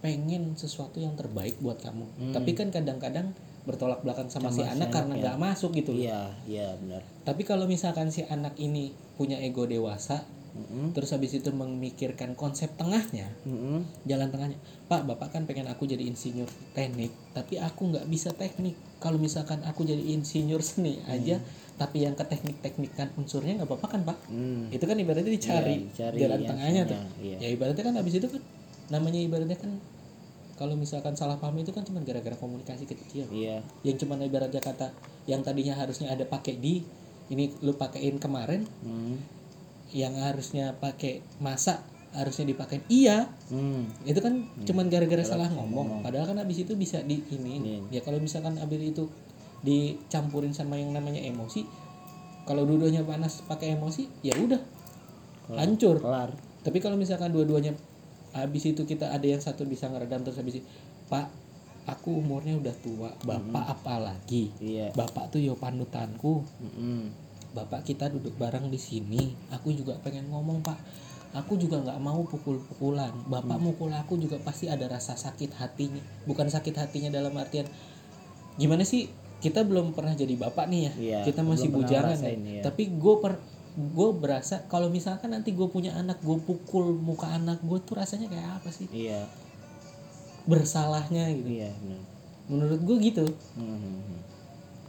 pengen 0.02 0.58
sesuatu 0.58 0.98
yang 0.98 1.14
terbaik 1.14 1.56
buat 1.62 1.78
kamu 1.78 2.04
Hmm. 2.18 2.32
tapi 2.34 2.58
kan 2.58 2.74
kadang-kadang 2.74 3.30
bertolak 3.62 4.02
belakang 4.02 4.26
sama, 4.26 4.50
si 4.50 4.58
Sama 4.58 4.74
si 4.74 4.74
anak 4.74 4.74
anak 4.82 4.90
karena 4.90 5.14
ya. 5.14 5.20
nggak 5.22 5.38
masuk 5.38 5.70
gitu 5.78 5.94
loh 5.94 6.02
iya 6.02 6.22
iya 6.50 6.68
benar 6.74 7.06
tapi 7.22 7.46
kalau 7.46 7.70
misalkan 7.70 8.10
si 8.10 8.26
anak 8.26 8.58
ini 8.58 8.90
punya 9.14 9.38
ego 9.38 9.70
dewasa 9.70 10.26
Mm-mm. 10.52 10.92
terus 10.92 11.14
habis 11.14 11.32
itu 11.32 11.48
memikirkan 11.48 12.34
konsep 12.34 12.74
tengahnya 12.74 13.30
Mm-mm. 13.46 13.86
jalan 14.04 14.28
tengahnya 14.28 14.58
pak 14.84 15.06
bapak 15.06 15.30
kan 15.30 15.46
pengen 15.46 15.70
aku 15.70 15.86
jadi 15.86 16.02
insinyur 16.02 16.50
teknik 16.74 17.14
tapi 17.32 17.62
aku 17.62 17.94
nggak 17.94 18.04
bisa 18.10 18.34
teknik 18.34 18.74
kalau 18.98 19.16
misalkan 19.16 19.62
aku 19.62 19.86
jadi 19.86 20.02
insinyur 20.12 20.60
seni 20.60 20.98
aja 21.06 21.38
tapi 21.74 22.04
yang 22.04 22.12
ke 22.12 22.22
teknik 22.22 22.56
teknik 22.60 22.92
kan 22.92 23.08
unsurnya 23.14 23.56
nggak 23.56 23.68
apa-apa 23.68 23.86
kan 23.88 24.00
pak 24.04 24.18
Hmm. 24.28 24.68
itu 24.68 24.82
kan 24.82 24.94
ibaratnya 24.94 25.28
dicari, 25.28 25.74
Iya, 25.74 25.86
dicari 25.88 26.16
jalan 26.18 26.38
yang 26.38 26.50
tengahnya 26.50 26.82
tuh 26.86 26.98
iya. 27.18 27.36
ya 27.38 27.48
ibaratnya 27.50 27.82
kan 27.82 27.94
habis 27.96 28.14
itu 28.14 28.26
kan 28.26 28.42
namanya 28.88 29.18
ibaratnya 29.18 29.56
kan 29.56 29.70
kalau 30.52 30.76
misalkan 30.76 31.12
salah 31.12 31.36
paham 31.36 31.58
itu 31.58 31.70
kan 31.70 31.82
cuma 31.82 31.98
gara-gara 32.00 32.34
komunikasi 32.34 32.84
kecil 32.86 33.26
iya 33.28 33.64
yang 33.82 33.96
cuma 33.96 34.14
ibaratnya 34.16 34.60
kata 34.60 34.92
yang 35.24 35.40
tadinya 35.40 35.74
harusnya 35.74 36.08
ada 36.08 36.22
pakai 36.22 36.54
di 36.54 36.84
ini 37.28 37.50
lu 37.60 37.72
pakein 37.72 38.16
kemarin 38.16 38.68
hmm. 38.84 39.16
yang 39.92 40.12
harusnya 40.16 40.72
pakai 40.74 41.20
masa 41.38 41.80
harusnya 42.12 42.44
dipakai 42.46 42.84
iya 42.86 43.26
Hmm. 43.48 43.88
itu 44.04 44.16
kan 44.16 44.32
cuman 44.62 44.86
gara-gara 44.86 45.20
salah 45.22 45.48
ngomong 45.48 46.00
padahal 46.00 46.24
kan 46.26 46.38
abis 46.38 46.62
itu 46.62 46.72
bisa 46.74 47.00
di 47.00 47.20
ini 47.26 47.54
Iya. 47.58 47.80
ya 47.90 48.00
kalau 48.00 48.16
misalkan 48.16 48.56
abis 48.56 48.80
itu 48.86 49.08
dicampurin 49.62 50.50
sama 50.50 50.78
yang 50.78 50.90
namanya 50.90 51.22
emosi 51.22 51.64
kalau 52.42 52.66
dua-duanya 52.66 53.06
panas 53.06 53.46
pakai 53.46 53.78
emosi 53.78 54.10
ya 54.26 54.34
udah 54.34 54.58
hancur. 55.54 56.02
Kelar. 56.02 56.30
Tapi 56.62 56.78
kalau 56.78 56.98
misalkan 56.98 57.30
dua-duanya 57.30 57.74
habis 58.32 58.64
itu 58.66 58.82
kita 58.88 59.12
ada 59.12 59.26
yang 59.26 59.42
satu 59.42 59.66
bisa 59.68 59.86
ngeredam 59.90 60.24
terus 60.24 60.40
habis 60.40 60.62
itu 60.62 60.66
pak 61.12 61.28
aku 61.84 62.22
umurnya 62.22 62.56
udah 62.56 62.74
tua 62.80 63.10
bapak 63.22 63.64
apa 63.78 63.94
lagi? 63.98 64.50
Iya. 64.58 64.94
Bapak 64.94 65.34
tuh 65.34 65.40
yo 65.42 65.58
panutanku. 65.58 66.42
Mm-mm. 66.62 67.30
bapak 67.52 67.84
kita 67.84 68.08
duduk 68.08 68.32
bareng 68.40 68.72
di 68.72 68.80
sini 68.80 69.36
aku 69.52 69.76
juga 69.76 69.98
pengen 70.00 70.32
ngomong 70.32 70.64
pak. 70.64 70.78
Aku 71.32 71.56
juga 71.56 71.80
nggak 71.80 72.00
mau 72.00 72.20
pukul-pukulan. 72.28 73.12
Bapak 73.24 73.56
mukul 73.56 73.88
aku 73.92 74.20
juga 74.20 74.36
pasti 74.40 74.68
ada 74.68 74.84
rasa 74.84 75.16
sakit 75.16 75.56
hatinya. 75.56 76.00
Bukan 76.28 76.48
sakit 76.52 76.76
hatinya 76.76 77.08
dalam 77.08 77.32
artian 77.40 77.64
gimana 78.60 78.84
sih 78.84 79.08
kita 79.42 79.66
belum 79.66 79.90
pernah 79.90 80.14
jadi 80.14 80.38
bapak 80.38 80.70
nih 80.70 80.80
ya. 80.86 80.92
Iya, 80.94 81.18
kita 81.26 81.42
masih 81.42 81.74
bujangan 81.74 82.14
ya. 82.14 82.62
tapi 82.62 82.94
gue 82.94 83.14
per 83.18 83.42
gue 83.72 84.08
berasa 84.14 84.62
kalau 84.70 84.86
misalkan 84.92 85.34
nanti 85.34 85.50
gue 85.50 85.64
punya 85.66 85.96
anak 85.98 86.22
gue 86.22 86.38
pukul 86.44 86.94
muka 86.94 87.26
anak 87.34 87.58
gue 87.66 87.78
tuh 87.82 87.98
rasanya 87.98 88.30
kayak 88.30 88.62
apa 88.62 88.70
sih? 88.70 88.86
Iya. 88.94 89.26
Bersalahnya 90.46 91.34
gitu. 91.34 91.48
Iya 91.50 91.74
benar. 91.82 92.00
Menurut 92.46 92.80
gue 92.86 92.96
gitu. 93.02 93.24
Mhm. 93.58 94.22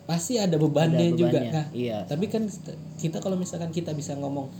pasti 0.03 0.35
ada 0.35 0.59
bebannya 0.59 0.99
Ada 0.99 1.15
juga 1.15 1.39
bebannya, 1.39 1.55
kan 1.55 1.65
iya. 1.71 2.03
tapi 2.03 2.27
kan 2.27 2.43
kita 2.99 3.23
kalau 3.23 3.39
misalkan 3.39 3.71
kita 3.71 3.95
bisa 3.95 4.11
ngomong 4.19 4.51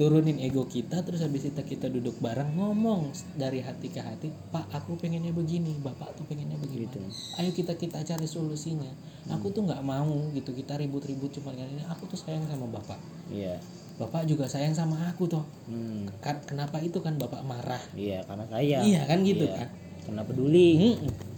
turunin 0.00 0.40
ego 0.40 0.64
kita 0.64 1.04
terus 1.04 1.20
habis 1.20 1.44
itu 1.44 1.60
kita 1.60 1.92
duduk 1.92 2.16
bareng 2.24 2.56
ngomong 2.56 3.12
dari 3.36 3.60
hati 3.60 3.92
ke 3.92 4.00
hati 4.00 4.32
pak 4.48 4.72
aku 4.72 4.96
pengennya 4.96 5.28
begini 5.36 5.76
bapak 5.84 6.16
tuh 6.16 6.24
pengennya 6.24 6.56
begitu 6.56 6.80
Gitu. 6.80 6.96
ayo 7.36 7.50
kita 7.52 7.76
kita 7.76 8.00
cari 8.00 8.24
solusinya. 8.24 8.88
Aku 9.28 9.52
tuh 9.52 9.68
nggak 9.68 9.84
mau 9.84 10.32
gitu 10.32 10.56
kita 10.56 10.80
ribut-ribut 10.80 11.28
cuma 11.36 11.52
ini 11.52 11.84
aku 11.84 12.08
tuh 12.08 12.16
sayang 12.16 12.48
sama 12.48 12.64
bapak. 12.72 12.96
Iya. 13.28 13.60
Bapak 14.00 14.24
juga 14.24 14.48
sayang 14.48 14.72
sama 14.72 14.96
aku 15.12 15.28
toh. 15.28 15.44
Hmm. 15.68 16.08
Kenapa 16.48 16.80
itu 16.80 17.04
kan 17.04 17.20
bapak 17.20 17.44
marah? 17.44 17.84
Iya 17.92 18.24
karena 18.24 18.48
saya 18.48 18.80
iya 18.80 19.04
kan 19.04 19.20
gitu 19.20 19.44
Iya. 19.44 19.60
kan? 19.60 19.68
Karena 20.08 20.22
peduli. 20.24 20.96
Mm-mm. 20.96 21.29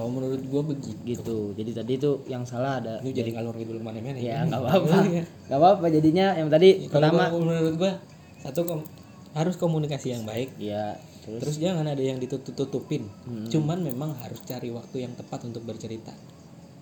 Kalau 0.00 0.08
menurut 0.10 0.40
gua 0.48 0.62
begitu. 0.64 0.96
Gitu. 1.04 1.38
Jadi 1.52 1.70
tadi 1.76 1.92
itu 2.00 2.10
yang 2.24 2.40
salah 2.42 2.80
ada 2.80 2.96
ini 3.04 3.12
jadi 3.12 3.36
ngalur 3.36 3.52
ngidul 3.52 3.84
mana-mana 3.84 4.16
ya? 4.16 4.48
Nggak 4.48 4.60
apa-apa. 4.64 4.96
Iya. 5.04 5.22
nggak 5.44 5.58
apa-apa. 5.60 5.86
Jadinya 5.92 6.26
yang 6.34 6.48
tadi 6.48 6.88
Kalau 6.88 7.12
pertama 7.12 7.22
gua- 7.28 7.40
menurut 7.44 7.74
gua 7.76 7.92
satu 8.40 8.60
kom- 8.64 8.88
harus 9.30 9.54
komunikasi 9.54 10.16
yang 10.16 10.24
baik. 10.24 10.56
Ya 10.56 10.96
terus? 11.20 11.44
Terus 11.44 11.56
jangan 11.60 11.84
ada 11.84 12.00
yang 12.00 12.16
ditutup-tutupin. 12.16 13.04
Cuman 13.52 13.84
memang 13.84 14.16
harus 14.16 14.40
cari 14.42 14.72
waktu 14.72 15.04
yang 15.04 15.12
tepat 15.12 15.44
untuk 15.44 15.62
bercerita. 15.62 16.16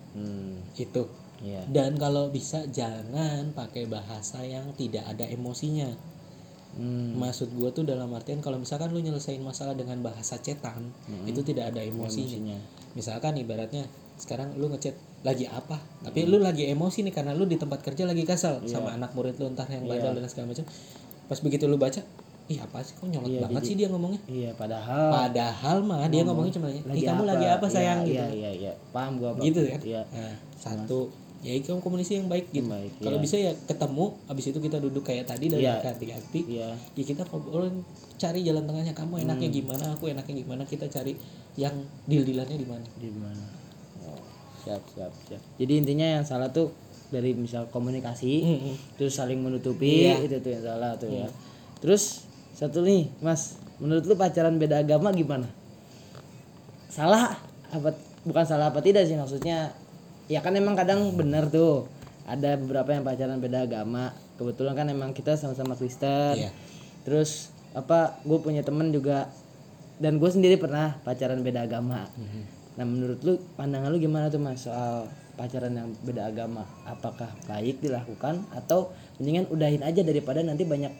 Hmm, 0.09 0.63
itu 0.73 1.05
ya 1.39 1.61
dan 1.69 1.95
kalau 1.95 2.27
bisa 2.27 2.67
jangan 2.67 3.53
pakai 3.53 3.87
bahasa 3.87 4.41
yang 4.41 4.73
tidak 4.73 5.05
ada 5.05 5.23
emosinya 5.23 5.87
hmm, 6.75 7.15
maksud 7.15 7.49
gua 7.53 7.69
tuh 7.69 7.81
dalam 7.81 8.11
artian 8.11 8.37
kalau 8.39 8.57
misalkan 8.57 8.89
lu 8.89 8.99
nyelesain 8.99 9.39
masalah 9.39 9.73
dengan 9.73 9.97
bahasa 9.99 10.37
cetan 10.37 10.91
itu 11.25 11.41
tidak 11.41 11.71
ada 11.71 11.81
emosinya. 11.81 12.29
Emosinya. 12.29 12.57
Misalkan 12.93 13.33
ibaratnya 13.35 13.87
sekarang 14.15 14.53
lu 14.53 14.67
ngechat 14.67 14.93
lagi 15.21 15.45
apa? 15.45 15.79
Tapi 16.01 16.25
lu 16.25 16.37
lagi 16.37 16.67
emosi 16.67 17.01
nih 17.01 17.13
karena 17.13 17.31
lu 17.31 17.43
di 17.43 17.55
tempat 17.55 17.79
kerja 17.79 18.03
lagi 18.03 18.23
kesal 18.23 18.61
sama 18.65 18.93
anak 18.93 19.15
murid 19.15 19.35
lu 19.35 19.47
entar 19.47 19.65
yang 19.67 19.83
bandel 19.83 20.13
dan 20.13 20.27
segala 20.27 20.51
macam. 20.51 20.65
Pas 21.25 21.39
begitu 21.39 21.65
lu 21.65 21.77
baca 21.77 22.01
ih 22.49 22.57
apa 22.57 22.81
sih? 22.81 22.97
Kok 22.97 23.05
nyolot 23.05 23.29
Iya, 23.29 23.45
banget 23.45 23.61
jadi- 23.61 23.69
sih 23.69 23.75
dia 23.77 23.87
ngomongnya? 23.87 24.21
Iya 24.25 24.51
padahal 24.57 25.07
padahal 25.13 25.77
mah 25.85 26.09
dia 26.09 26.25
ngomongnya 26.25 26.53
cuma 26.57 26.67
ih 26.73 26.81
kamu 26.81 27.23
lagi 27.29 27.45
apa 27.45 27.65
Iya, 27.65 27.73
sayang 27.77 27.99
gitu. 28.03 28.17
iya 28.17 28.25
iya 28.33 28.49
iya. 28.51 28.71
Paham 28.89 29.21
gua 29.21 29.37
gitu 29.37 29.61
kan 29.69 29.79
iya. 29.85 30.01
Nah, 30.09 30.33
satu 30.57 31.13
ya 31.39 31.55
itu 31.55 31.71
komunikasi 31.71 32.19
yang 32.19 32.27
baik 32.27 32.51
gitu. 32.51 32.67
Baik, 32.67 32.91
kalau 32.99 33.15
iya. 33.15 33.23
bisa 33.23 33.35
ya 33.39 33.51
ketemu 33.63 34.05
habis 34.27 34.45
itu 34.51 34.59
kita 34.59 34.77
duduk 34.83 35.07
kayak 35.07 35.23
tadi 35.23 35.47
dari 35.47 35.63
Iya. 35.63 35.79
hati-hati. 35.79 36.41
iya. 36.51 36.75
Ya 36.75 37.03
kita 37.07 37.23
ngobrolin 37.23 37.79
cari 38.19 38.43
jalan 38.43 38.67
tengahnya. 38.67 38.91
Kamu 38.91 39.23
enaknya 39.23 39.47
gimana 39.47 39.95
aku 39.95 40.11
enaknya 40.11 40.35
gimana 40.43 40.67
kita 40.67 40.91
cari 40.91 41.15
yang 41.55 41.71
deal 42.11 42.27
dealannya 42.27 42.59
di 42.59 42.67
mana. 42.67 42.83
Di 42.99 43.09
mana. 43.15 43.45
Oh, 44.03 44.19
siap 44.67 44.83
siap 44.91 45.11
siap. 45.31 45.39
Jadi 45.55 45.73
intinya 45.79 46.19
yang 46.19 46.27
salah 46.27 46.51
tuh 46.51 46.75
dari 47.09 47.33
misal 47.33 47.65
komunikasi 47.73 48.33
terus 48.99 49.15
saling 49.17 49.39
menutupi 49.41 50.05
Iya. 50.11 50.19
itu 50.27 50.37
tuh 50.43 50.51
yang 50.53 50.63
salah 50.67 50.91
tuh 50.99 51.07
ya. 51.07 51.27
Terus 51.79 52.27
satu 52.51 52.83
nih 52.83 53.07
mas 53.23 53.55
menurut 53.79 54.03
lu 54.03 54.19
pacaran 54.19 54.59
beda 54.59 54.83
agama 54.83 55.15
gimana? 55.15 55.47
Salah 56.91 57.39
apa 57.71 57.95
bukan 58.27 58.43
salah 58.43 58.75
apa 58.75 58.83
tidak 58.83 59.07
sih 59.07 59.15
maksudnya 59.15 59.71
ya 60.29 60.39
kan 60.45 60.53
emang 60.55 60.77
kadang 60.77 61.11
bener 61.17 61.49
tuh. 61.49 61.89
Ada 62.29 62.61
beberapa 62.61 62.93
yang 62.93 63.01
pacaran 63.01 63.41
beda 63.41 63.65
agama. 63.65 64.13
Kebetulan 64.37 64.77
kan 64.77 64.87
emang 64.87 65.11
kita 65.17 65.35
sama-sama 65.35 65.73
Kristen. 65.75 66.37
Iya. 66.37 66.53
terus 67.03 67.49
apa 67.73 68.21
gue 68.21 68.37
punya 68.39 68.61
temen 68.61 68.93
juga. 68.93 69.33
Dan 69.99 70.21
gue 70.21 70.29
sendiri 70.31 70.55
pernah 70.55 70.95
pacaran 71.03 71.41
beda 71.43 71.65
agama. 71.65 72.07
Nah 72.79 72.85
menurut 72.87 73.19
lu 73.25 73.35
pandangan 73.59 73.91
lu 73.91 73.99
gimana 73.99 74.31
tuh 74.31 74.39
mas 74.39 74.63
soal 74.63 75.09
pacaran 75.35 75.73
yang 75.75 75.89
beda 76.05 76.29
agama? 76.29 76.63
Apakah 76.87 77.27
baik 77.49 77.83
dilakukan 77.83 78.45
atau 78.55 78.95
mendingan 79.19 79.49
udahin 79.51 79.83
aja 79.83 80.05
daripada 80.05 80.39
nanti 80.39 80.63
banyak 80.63 80.93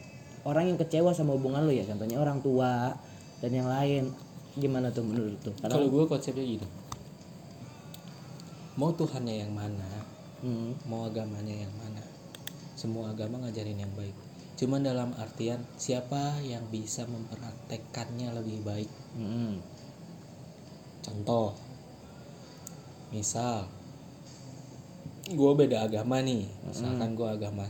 orang 0.43 0.73
yang 0.73 0.77
kecewa 0.81 1.15
sama 1.15 1.37
hubungan 1.37 1.63
lu 1.63 1.71
ya? 1.71 1.87
Contohnya 1.87 2.19
orang 2.19 2.43
tua 2.43 2.91
dan 3.39 3.51
yang 3.53 3.69
lain. 3.69 4.11
Gimana 4.59 4.91
tuh 4.91 5.05
menurut 5.05 5.39
tuh 5.39 5.53
kalau 5.61 5.87
gue 5.87 6.03
konsepnya 6.09 6.43
gini 6.43 6.88
mau 8.75 8.91
Tuhannya 8.91 9.47
yang 9.47 9.53
mana? 9.53 9.87
Hmm, 10.39 10.75
mau 10.87 11.07
agamanya 11.07 11.51
yang 11.67 11.73
mana? 11.75 12.03
Semua 12.75 13.11
agama 13.11 13.43
ngajarin 13.43 13.79
yang 13.79 13.93
baik. 13.95 14.15
Cuman 14.55 14.83
dalam 14.83 15.15
artian 15.15 15.63
siapa 15.75 16.39
yang 16.43 16.63
bisa 16.67 17.07
mempraktekkannya 17.07 18.35
lebih 18.35 18.59
baik? 18.63 18.91
Hmm, 19.15 19.59
contoh. 20.99 21.55
Misal 23.09 23.67
gue 25.29 25.51
beda 25.55 25.87
agama 25.87 26.19
nih. 26.21 26.47
Misalkan 26.67 27.15
gue 27.15 27.29
agama 27.29 27.65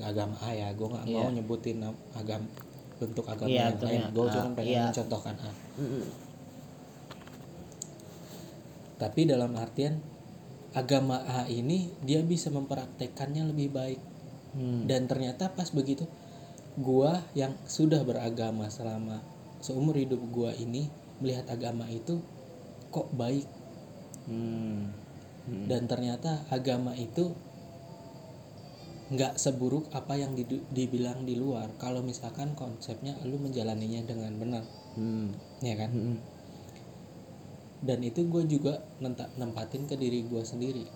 agama 0.00 0.34
A 0.40 0.50
ya 0.56 0.72
gue 0.72 0.88
nggak 0.88 1.04
mau 1.12 1.28
nyebutin 1.30 1.78
nam- 1.84 2.00
agama 2.16 2.48
bentuk 2.96 3.26
agama 3.28 3.50
Iya, 3.50 3.70
yang 3.70 3.78
lain. 3.82 4.02
Gue 4.14 4.26
cuma 4.30 4.48
pengen 4.56 4.70
iya. 4.72 4.82
mencontohkan 4.88 5.34
A. 5.38 5.50
Hmm, 5.78 6.06
tapi 9.02 9.26
dalam 9.26 9.50
artian 9.58 9.98
agama 10.78 11.26
A 11.26 11.50
ini 11.50 11.90
dia 12.06 12.22
bisa 12.22 12.54
mempraktekkannya 12.54 13.50
lebih 13.50 13.74
baik. 13.74 14.00
Hmm, 14.54 14.86
dan 14.86 15.10
ternyata 15.10 15.50
pas 15.50 15.66
begitu 15.74 16.06
gua 16.78 17.18
yang 17.34 17.50
sudah 17.66 18.06
beragama 18.06 18.70
selama 18.70 19.18
seumur 19.58 19.98
hidup 19.98 20.22
gua 20.30 20.54
ini 20.54 20.86
melihat 21.18 21.50
agama 21.50 21.90
itu 21.90 22.22
kok 22.94 23.10
baik. 23.18 23.50
Hmm, 24.30 24.94
hmm, 25.50 25.66
dan 25.66 25.90
ternyata 25.90 26.46
agama 26.54 26.94
itu 26.94 27.34
nggak 29.12 29.36
seburuk 29.36 29.90
apa 29.92 30.14
yang 30.14 30.32
di- 30.38 30.62
dibilang 30.70 31.26
di 31.26 31.34
luar. 31.34 31.74
Kalau 31.76 32.06
misalkan 32.06 32.54
konsepnya 32.54 33.18
lu 33.26 33.36
menjalaninya 33.36 34.06
dengan 34.06 34.32
benar. 34.38 34.64
Hmm, 34.94 35.34
ya 35.60 35.74
kan? 35.76 35.90
Hmm, 35.90 36.16
dan 37.82 37.98
itu 38.02 38.22
gue 38.30 38.46
juga 38.46 38.78
nempatin 39.36 39.90
ke 39.90 39.98
diri 39.98 40.22
gue 40.26 40.42
sendiri. 40.46 40.86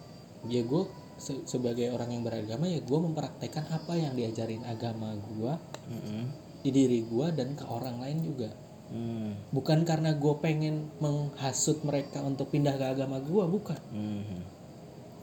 Ya 0.46 0.62
gue 0.62 0.86
se- 1.18 1.42
sebagai 1.48 1.90
orang 1.90 2.14
yang 2.14 2.22
beragama 2.22 2.70
ya 2.70 2.78
gue 2.78 2.98
mempraktekkan 2.98 3.66
apa 3.72 3.98
yang 3.98 4.14
diajarin 4.14 4.62
agama 4.62 5.18
gue 5.18 5.52
hmm, 5.90 6.24
di 6.62 6.70
diri 6.70 7.02
gue 7.02 7.26
dan 7.34 7.58
ke 7.58 7.64
orang 7.66 7.98
lain 7.98 8.22
juga. 8.22 8.50
Hmm, 8.86 9.34
bukan 9.50 9.82
karena 9.82 10.14
gue 10.14 10.34
pengen 10.38 10.86
menghasut 11.02 11.82
mereka 11.82 12.22
untuk 12.22 12.54
pindah 12.54 12.78
ke 12.78 12.86
agama 12.94 13.18
gue 13.18 13.44
bukan. 13.50 13.80
Hmm, 13.90 14.46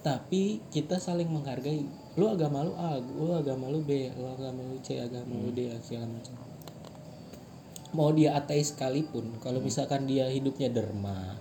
tapi 0.03 0.59
kita 0.68 0.99
saling 0.99 1.32
menghargai 1.32 1.88
lu 2.20 2.28
agama 2.28 2.61
lu 2.61 2.76
A 2.76 2.99
lu 2.99 3.32
agama 3.32 3.72
lu 3.72 3.80
B 3.82 4.11
lu 4.14 4.28
agama 4.28 4.61
lu 4.61 4.78
C 4.84 4.99
agama 4.99 5.32
lu 5.32 5.49
D 5.55 5.72
segala 5.80 6.11
macam 6.11 6.53
mau 7.94 8.10
dia 8.12 8.34
ateis 8.34 8.74
sekalipun 8.74 9.38
kalau 9.39 9.62
misalkan 9.62 10.10
dia 10.10 10.26
hidupnya 10.30 10.70
derma 10.74 11.38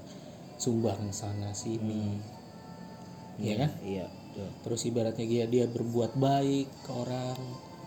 sumbang 0.60 1.10
sana 1.10 1.50
sini. 1.56 2.20
Ya 3.40 3.56
kan? 3.58 3.70
iya 3.82 4.06
betul. 4.06 4.48
terus 4.64 4.80
ibaratnya 4.88 5.26
dia 5.28 5.44
dia 5.44 5.64
berbuat 5.68 6.16
baik 6.16 6.68
ke 6.84 6.90
orang 6.92 7.36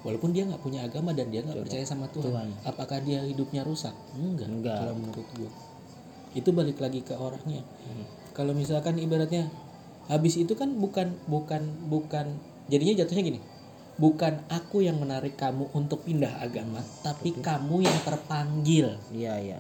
walaupun 0.06 0.30
dia 0.30 0.46
nggak 0.46 0.62
punya 0.62 0.86
agama 0.86 1.10
dan 1.18 1.34
dia 1.34 1.42
nggak 1.42 1.66
percaya 1.66 1.82
sama 1.82 2.06
Tuhan, 2.14 2.30
Tuhan. 2.30 2.50
apakah 2.62 3.02
dia 3.02 3.26
hidupnya 3.26 3.66
rusak? 3.66 3.94
Enggak, 4.14 4.46
Enggak. 4.50 4.78
kalau 4.78 4.94
menurut 4.94 5.28
gue 5.34 5.50
itu 6.36 6.50
balik 6.52 6.78
lagi 6.78 7.02
ke 7.02 7.16
orangnya. 7.18 7.64
Hmm. 7.64 8.06
kalau 8.38 8.54
misalkan 8.54 9.00
ibaratnya 9.02 9.50
habis 10.06 10.38
itu 10.38 10.54
kan 10.54 10.70
bukan 10.78 11.18
bukan 11.26 11.66
bukan 11.90 12.38
jadinya 12.70 13.02
jatuhnya 13.02 13.24
gini 13.26 13.40
bukan 13.96 14.44
aku 14.52 14.84
yang 14.84 15.00
menarik 15.00 15.40
kamu 15.40 15.72
untuk 15.72 16.04
pindah 16.04 16.44
agama 16.44 16.84
tapi 17.00 17.32
kamu 17.40 17.88
yang 17.88 18.00
terpanggil. 18.04 19.00
Iya 19.12 19.36
iya. 19.40 19.60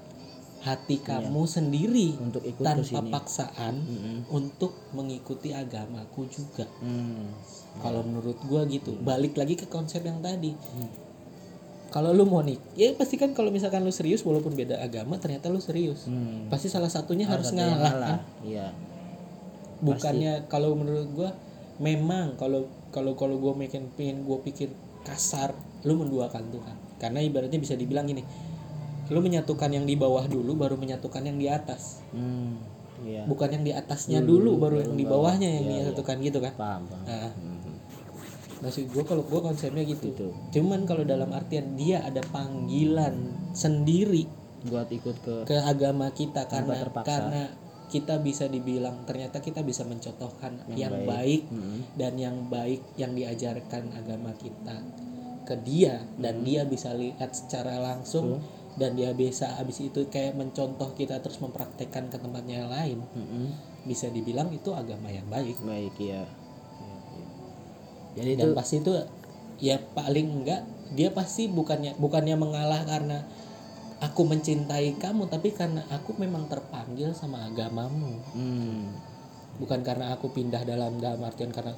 Hati 0.66 0.98
kamu 0.98 1.46
sendiri 1.46 2.18
untuk 2.18 2.42
ikut 2.42 2.66
tanpa 2.66 3.00
sini. 3.06 3.14
paksaan 3.14 3.76
Mm-mm. 3.86 4.18
untuk 4.34 4.74
mengikuti 4.98 5.54
agamaku 5.54 6.28
juga. 6.28 6.66
Hmm. 6.82 7.32
kalau 7.76 8.08
menurut 8.08 8.40
gua 8.48 8.64
gitu 8.72 8.96
balik 9.04 9.36
lagi 9.36 9.60
ke 9.60 9.68
konsep 9.68 10.00
yang 10.00 10.24
tadi. 10.24 10.56
Kalau 11.92 12.12
lu 12.12 12.24
mau 12.28 12.40
nik 12.44 12.60
ya 12.76 12.92
pasti 12.96 13.16
kan 13.20 13.36
kalau 13.36 13.52
misalkan 13.52 13.84
lu 13.84 13.92
serius 13.92 14.24
walaupun 14.24 14.56
beda 14.56 14.80
agama 14.80 15.20
ternyata 15.20 15.52
lu 15.52 15.60
serius. 15.64 16.08
Hmm. 16.08 16.48
pasti 16.52 16.68
salah 16.72 16.92
satunya 16.92 17.28
harus 17.28 17.52
ngalah 17.56 17.94
kan? 17.96 18.20
Iya. 18.44 18.72
Bukannya 19.84 20.48
kalau 20.48 20.76
menurut 20.76 21.08
gua 21.14 21.30
memang 21.80 22.40
kalau 22.40 22.68
kalau 22.96 23.12
kalau 23.14 23.36
gua 23.36 23.52
makin 23.52 23.92
pengen 23.94 24.24
gua 24.24 24.40
pikir 24.40 24.72
kasar 25.04 25.52
lu 25.84 26.00
menduakan 26.00 26.48
Tuhan 26.50 26.76
karena 26.96 27.20
ibaratnya 27.20 27.60
bisa 27.60 27.76
dibilang 27.76 28.08
gini 28.08 28.24
lu 29.12 29.20
menyatukan 29.20 29.70
yang 29.70 29.84
di 29.84 29.94
bawah 29.94 30.24
dulu 30.26 30.56
baru 30.56 30.80
menyatukan 30.80 31.22
yang 31.22 31.36
di 31.36 31.52
atas 31.52 32.00
Hmm. 32.10 32.56
iya 33.04 33.28
bukan 33.28 33.52
yang 33.52 33.62
di 33.62 33.74
atasnya 33.76 34.24
dulu, 34.24 34.56
baru 34.56 34.82
yang 34.82 34.96
di 34.96 35.04
bawahnya 35.04 35.50
yang 35.52 35.66
Iya, 35.68 35.74
disatukan 35.92 36.16
gitu 36.24 36.40
kan 36.40 36.54
paham 36.56 36.84
paham 36.88 37.04
nah 37.04 37.30
Hmm. 37.36 37.76
maksud 38.64 38.88
gua 38.90 39.04
kalau 39.04 39.22
gua 39.28 39.44
konsepnya 39.46 39.84
gitu 39.84 40.10
Gitu. 40.10 40.28
cuman 40.56 40.88
kalau 40.88 41.04
dalam 41.04 41.30
artian 41.30 41.76
dia 41.76 42.02
ada 42.02 42.24
panggilan 42.32 43.14
sendiri 43.52 44.26
buat 44.66 44.90
ikut 44.90 45.16
ke 45.22 45.36
ke 45.46 45.58
agama 45.62 46.10
kita 46.10 46.50
karena 46.50 46.74
terpaksa. 46.82 47.06
karena 47.06 47.42
kita 47.88 48.18
bisa 48.20 48.50
dibilang 48.50 49.06
ternyata 49.06 49.40
kita 49.40 49.62
bisa 49.62 49.86
mencontohkan 49.86 50.66
yang, 50.74 50.92
Yang 50.92 50.96
baik, 51.06 51.42
Mm-mm. 51.50 51.80
dan 51.96 52.14
yang 52.18 52.38
baik 52.50 52.82
yang 52.98 53.14
diajarkan 53.14 53.94
agama 53.94 54.34
kita 54.38 54.78
ke 55.46 55.56
dia 55.62 56.02
dan 56.18 56.42
dia 56.42 56.66
bisa 56.66 56.98
lihat 56.98 57.30
secara 57.38 57.78
langsung 57.78 58.42
dan 58.76 58.98
dia 58.98 59.16
bisa 59.16 59.56
habis 59.56 59.80
itu 59.80 60.10
kayak 60.12 60.36
mencontoh 60.36 60.92
kita 60.98 61.22
terus 61.24 61.40
mempraktekkan 61.40 62.12
ke 62.12 62.18
tempatnya 62.20 62.66
yang 62.66 62.72
lain 62.74 63.00
Mm-mm. 63.14 63.46
bisa 63.86 64.10
dibilang 64.10 64.50
itu 64.52 64.74
agama 64.74 65.08
yang 65.14 65.30
baik 65.30 65.56
baik 65.62 65.94
iya. 66.02 66.26
jadi 68.18 68.30
itu 68.36 68.40
dan 68.42 68.50
pasti 68.58 68.76
itu 68.82 68.94
ya 69.62 69.80
paling 69.94 70.44
enggak 70.44 70.62
dia 70.92 71.14
pasti 71.14 71.48
bukannya 71.48 71.96
bukannya 71.98 72.36
mengalah 72.36 72.84
karena 72.84 73.24
aku 74.04 74.22
mencintai 74.28 75.00
kamu 75.00 75.32
tapi 75.32 75.56
karena 75.56 75.84
aku 75.88 76.16
memang 76.20 76.52
terpanggil 76.52 77.16
sama 77.16 77.48
agamamu 77.48 78.20
hmm. 78.36 78.84
bukan 79.62 79.80
karena 79.84 80.12
aku 80.16 80.32
pindah 80.36 80.68
dalam 80.68 81.00
dalam 81.00 81.24
artian 81.24 81.52
karena 81.56 81.72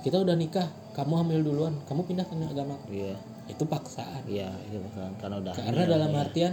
kita 0.00 0.18
udah 0.18 0.34
nikah 0.34 0.66
kamu 0.96 1.22
hamil 1.22 1.40
duluan 1.44 1.74
kamu 1.86 2.02
pindah 2.08 2.26
ke 2.26 2.34
agama 2.34 2.74
iya 2.90 3.14
itu 3.46 3.62
paksaan 3.66 4.22
iya 4.26 4.50
itu 4.66 4.78
kan 4.96 5.12
karena 5.20 5.36
udah 5.38 5.52
karena 5.54 5.82
hamil, 5.86 5.94
dalam 5.94 6.10
ya. 6.10 6.18
artian 6.26 6.52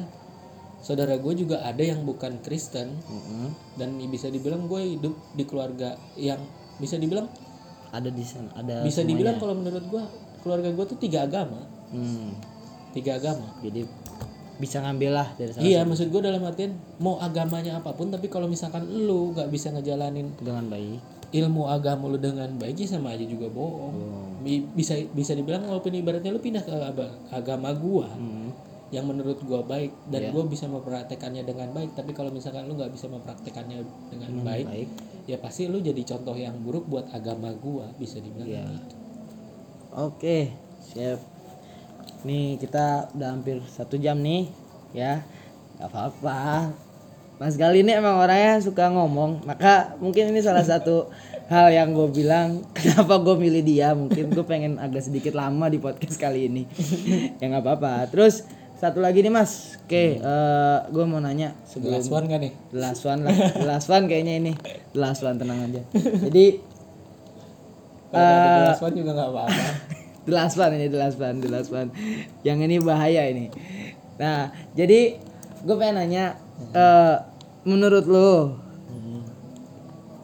saudara 0.78 1.18
gue 1.18 1.34
juga 1.34 1.66
ada 1.66 1.82
yang 1.82 2.06
bukan 2.06 2.38
Kristen 2.46 2.94
Mm-mm. 3.10 3.50
dan 3.82 3.98
bisa 4.14 4.30
dibilang 4.30 4.70
gue 4.70 4.98
hidup 4.98 5.18
di 5.34 5.44
keluarga 5.50 5.98
yang 6.14 6.38
bisa 6.78 7.02
dibilang 7.02 7.26
ada 7.90 8.14
di 8.14 8.22
sana 8.22 8.54
ada 8.54 8.86
bisa 8.86 9.02
semuanya. 9.02 9.10
dibilang 9.10 9.36
kalau 9.42 9.54
menurut 9.58 9.86
gue 9.90 10.04
keluarga 10.46 10.70
gue 10.70 10.86
tuh 10.86 11.00
tiga 11.02 11.26
agama 11.26 11.78
Hmm. 11.88 12.36
tiga 12.92 13.16
agama 13.16 13.48
jadi 13.64 13.88
bisa 14.58 14.82
ngambil 14.82 15.12
lah 15.14 15.28
dari 15.34 15.52
sana 15.52 15.62
iya 15.62 15.82
maksud 15.82 16.10
gue 16.10 16.18
dalam 16.20 16.42
artian 16.42 16.74
mau 16.98 17.18
agamanya 17.18 17.78
apa 17.78 17.94
pun 17.94 18.10
tapi 18.10 18.26
kalau 18.26 18.46
misalkan 18.46 18.84
lu 18.84 19.32
nggak 19.32 19.48
bisa 19.48 19.70
ngejalanin 19.70 20.34
dengan 20.38 20.66
baik. 20.68 21.00
ilmu 21.28 21.68
agama 21.68 22.08
lu 22.08 22.16
dengan 22.16 22.48
baik 22.56 22.80
ya 22.80 22.88
sama 22.88 23.12
aja 23.12 23.22
juga 23.22 23.52
bohong. 23.52 24.40
Bi- 24.40 24.64
bisa 24.72 24.96
bisa 25.12 25.36
dibilang 25.36 25.68
walaupun 25.68 25.92
ibaratnya 25.92 26.32
lu 26.32 26.40
pindah 26.40 26.64
ke 26.64 26.72
agama 27.30 27.76
gua 27.76 28.08
Hmm. 28.08 28.56
yang 28.90 29.04
menurut 29.04 29.36
gua 29.44 29.60
baik 29.60 29.92
dan 30.08 30.24
Iya. 30.24 30.32
gua 30.32 30.48
bisa 30.48 30.66
mempraktekannya 30.66 31.44
dengan 31.44 31.76
baik 31.76 31.92
tapi 31.94 32.16
kalau 32.16 32.32
misalkan 32.32 32.64
lu 32.64 32.80
nggak 32.80 32.90
bisa 32.90 33.06
mempraktekannya 33.06 33.84
dengan 34.08 34.32
baik 34.42 34.66
baik. 34.66 34.90
ya 35.28 35.36
pasti 35.38 35.68
lu 35.68 35.78
jadi 35.78 36.00
contoh 36.08 36.32
yang 36.34 36.56
buruk 36.64 36.88
buat 36.88 37.12
agama 37.12 37.52
gua 37.54 37.92
bisa 37.94 38.24
dibilang 38.24 38.48
Iya. 38.48 38.64
gitu. 38.64 38.96
Oke 40.00 40.56
siap 40.82 41.20
nih 42.24 42.60
kita 42.60 43.12
udah 43.16 43.30
hampir 43.34 43.62
satu 43.70 43.96
jam 43.98 44.20
nih 44.20 44.48
ya. 44.92 45.24
Nggak 45.78 45.90
apa-apa. 45.92 46.40
Mas 47.38 47.54
Gali 47.54 47.86
ini 47.86 47.94
emang 47.94 48.18
orangnya 48.18 48.58
suka 48.60 48.90
ngomong. 48.90 49.46
Maka 49.46 49.94
mungkin 50.02 50.34
ini 50.34 50.42
salah 50.42 50.66
satu 50.66 51.14
hal 51.54 51.70
yang 51.70 51.94
gue 51.94 52.10
bilang 52.10 52.66
kenapa 52.74 53.22
gue 53.22 53.36
milih 53.38 53.62
dia. 53.62 53.94
Mungkin 53.94 54.34
gue 54.34 54.46
pengen 54.46 54.82
agak 54.82 55.06
sedikit 55.06 55.38
lama 55.38 55.70
di 55.70 55.78
podcast 55.78 56.18
kali 56.18 56.50
ini. 56.50 56.64
Ya 57.38 57.46
nggak 57.48 57.64
apa-apa. 57.64 58.10
Terus 58.10 58.42
satu 58.78 59.02
lagi 59.02 59.22
nih 59.22 59.34
mas. 59.34 59.78
Oke 59.86 60.18
eh, 60.18 60.78
gue 60.90 61.06
mau 61.06 61.22
nanya 61.22 61.54
sebelum 61.70 62.02
Last 62.02 62.10
one 62.10 62.26
kan 62.26 62.40
nih? 62.42 62.54
Last 62.74 63.04
one 63.06 63.22
lah. 63.22 63.36
Last 63.70 63.88
one 63.88 64.06
kayaknya 64.10 64.34
ini. 64.42 64.54
Last 64.98 65.22
one 65.22 65.38
tenang 65.38 65.62
aja. 65.70 65.82
Jadi 66.26 66.46
kalau 68.08 68.24
Eh, 68.24 68.56
the 68.58 68.64
last 68.72 68.84
one 68.84 68.96
juga 68.96 69.12
nggak 69.14 69.30
apa-apa 69.36 69.64
The 70.28 70.36
last 70.36 70.60
one 70.60 70.76
ini 70.76 70.92
The 70.92 71.00
last 71.00 71.16
one 71.16 71.40
The 71.40 71.48
last 71.48 71.72
one. 71.72 71.90
Yang 72.44 72.58
ini 72.68 72.76
bahaya 72.84 73.24
ini. 73.32 73.48
Nah 74.20 74.52
jadi 74.76 75.16
Gue 75.64 75.76
pengen 75.80 76.04
nanya 76.04 76.36
eh, 76.76 77.16
Menurut 77.64 78.06
lo 78.06 78.32
Hmm. 78.88 79.24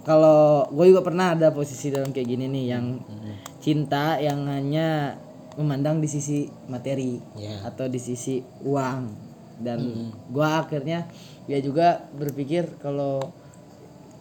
Kalau 0.04 0.68
gue 0.76 0.91
juga 0.91 1.04
pernah 1.08 1.32
ada 1.36 1.56
posisi 1.56 1.88
dalam 1.88 2.12
kayak 2.12 2.28
gini 2.28 2.45
nih 2.51 2.66
Yang 2.76 2.86
cinta 3.64 4.20
yang 4.20 4.43
hanya 4.51 5.16
Memandang 5.56 6.04
di 6.04 6.10
sisi 6.12 6.51
materi 6.68 7.22
ya. 7.39 7.64
Atau 7.64 7.88
di 7.88 8.01
sisi 8.01 8.43
uang. 8.68 9.01
Dan 9.64 10.12
gue 10.28 10.47
akhirnya 10.47 11.08
Ya 11.47 11.64
juga 11.64 12.04
berpikir 12.12 12.76
kalau 12.84 13.32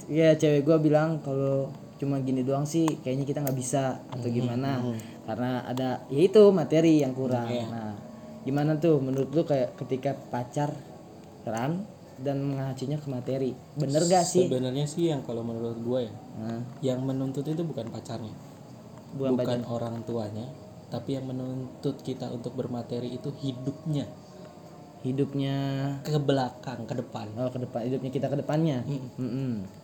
Ya 0.07 0.35
cewek 0.39 0.63
gue 0.63 0.77
bilang 0.79 1.19
kalau 1.23 1.71
cuma 2.03 2.19
gini 2.19 2.43
doang 2.43 2.67
sih 2.67 2.83
kayaknya 3.07 3.23
kita 3.23 3.39
nggak 3.47 3.55
bisa 3.55 4.03
atau 4.11 4.27
gimana 4.27 4.83
karena 5.23 5.63
ada 5.67 6.03
ya 6.11 6.21
itu 6.27 6.43
materi 6.51 7.03
yang 7.03 7.15
kurang. 7.15 7.47
Nah 7.71 7.95
gimana 8.43 8.75
tuh 8.75 8.99
menurut 8.99 9.31
lu 9.31 9.43
kayak 9.47 9.79
ketika 9.79 10.19
pacar 10.19 10.75
ran 11.47 11.87
dan 12.19 12.43
mengacunya 12.43 12.99
ke 12.99 13.09
materi? 13.11 13.51
Bener 13.79 14.03
gak 14.07 14.27
sih? 14.27 14.51
Sebenarnya 14.51 14.87
sih 14.87 15.11
yang 15.11 15.23
kalau 15.23 15.47
menurut 15.47 15.79
gua 15.83 16.03
ya 16.03 16.13
nah, 16.39 16.61
yang 16.83 17.03
menuntut 17.07 17.47
itu 17.47 17.63
bukan 17.63 17.91
pacarnya. 17.91 18.35
Bukan 19.15 19.39
bukan 19.39 19.61
orang 19.69 20.03
tuanya 20.09 20.47
tapi 20.93 21.17
yang 21.17 21.25
menuntut 21.25 22.05
kita 22.05 22.29
untuk 22.29 22.53
bermateri 22.53 23.17
itu 23.17 23.33
hidupnya. 23.41 24.05
Hidupnya? 25.01 25.57
Ke 26.05 26.21
belakang 26.21 26.85
ke 26.85 26.95
depan. 27.01 27.33
Oh 27.41 27.49
ke 27.49 27.59
depan 27.65 27.89
hidupnya 27.89 28.11
kita 28.13 28.29
ke 28.29 28.37
depannya? 28.45 28.85
Mm-mm. 29.17 29.81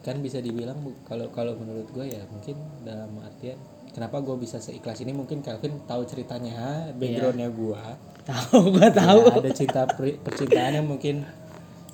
kan 0.00 0.16
bisa 0.24 0.40
dibilang 0.40 0.80
kalau 1.04 1.28
kalau 1.28 1.52
menurut 1.60 1.84
gue 1.92 2.08
ya 2.08 2.24
mungkin 2.32 2.56
dalam 2.88 3.20
artian 3.20 3.60
kenapa 3.90 4.22
gue 4.22 4.36
bisa 4.38 4.58
seikhlas 4.62 5.02
ini? 5.02 5.12
Mungkin 5.14 5.42
Calvin 5.42 5.82
tahu 5.84 6.02
ceritanya 6.06 6.52
ha, 6.56 6.72
backgroundnya 6.94 7.48
gue 7.50 7.82
tahu 8.20 8.70
gua 8.70 8.88
tahu. 8.92 9.20
Ya, 9.42 9.50
ada 9.50 9.82
pri- 9.90 10.18
percintaan 10.20 10.72
yang 10.78 10.86
mungkin 10.86 11.26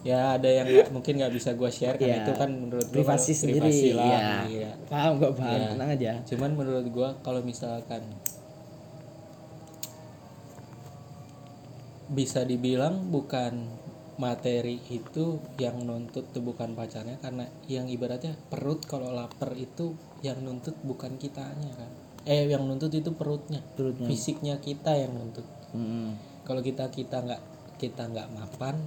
ya 0.07 0.39
ada 0.39 0.47
yang 0.47 0.67
nggak 0.71 0.89
mungkin 0.95 1.19
nggak 1.19 1.35
bisa 1.35 1.59
gue 1.59 1.67
share 1.67 1.99
karena 1.99 2.23
Ya, 2.23 2.23
itu 2.23 2.33
kan 2.39 2.51
menurut 2.55 2.87
gue 2.87 2.95
privasi 2.95 3.35
sendiri 3.35 3.67
privasi 3.67 3.91
lah 3.91 4.07
ya 4.07 4.31
iya. 4.47 4.71
paham 4.87 5.19
gua 5.19 5.35
paham. 5.35 5.59
Ya. 5.59 5.67
tenang 5.75 5.91
aja. 5.91 6.13
Cuman 6.31 6.51
menurut 6.55 6.87
gue 6.87 7.09
kalau 7.27 7.41
misalkan 7.43 8.03
bisa 12.07 12.47
dibilang 12.47 13.11
bukan 13.11 13.67
materi 14.17 14.81
itu 14.89 15.43
yang 15.61 15.83
nuntut 15.85 16.31
tuh 16.33 16.41
bukan 16.41 16.73
pacarnya 16.73 17.21
karena 17.21 17.51
yang 17.69 17.91
ibaratnya 17.91 18.33
perut 18.49 18.87
kalau 18.89 19.13
lapar 19.13 19.53
itu 19.59 19.93
yang 20.27 20.39
nuntut 20.43 20.74
bukan 20.83 21.14
kitanya 21.16 21.70
kan? 21.79 21.91
Eh 22.27 22.51
yang 22.51 22.66
nuntut 22.66 22.91
itu 22.91 23.14
perutnya. 23.14 23.62
Perutnya. 23.79 24.11
Fisiknya 24.11 24.59
kita 24.59 24.99
yang 24.99 25.14
nuntut. 25.14 25.47
Mm-mm. 25.77 26.14
kalau 26.47 26.62
kita 26.62 26.89
kita 26.95 27.20
nggak 27.27 27.43
kita 27.77 28.07
nggak 28.09 28.33
mapan 28.33 28.79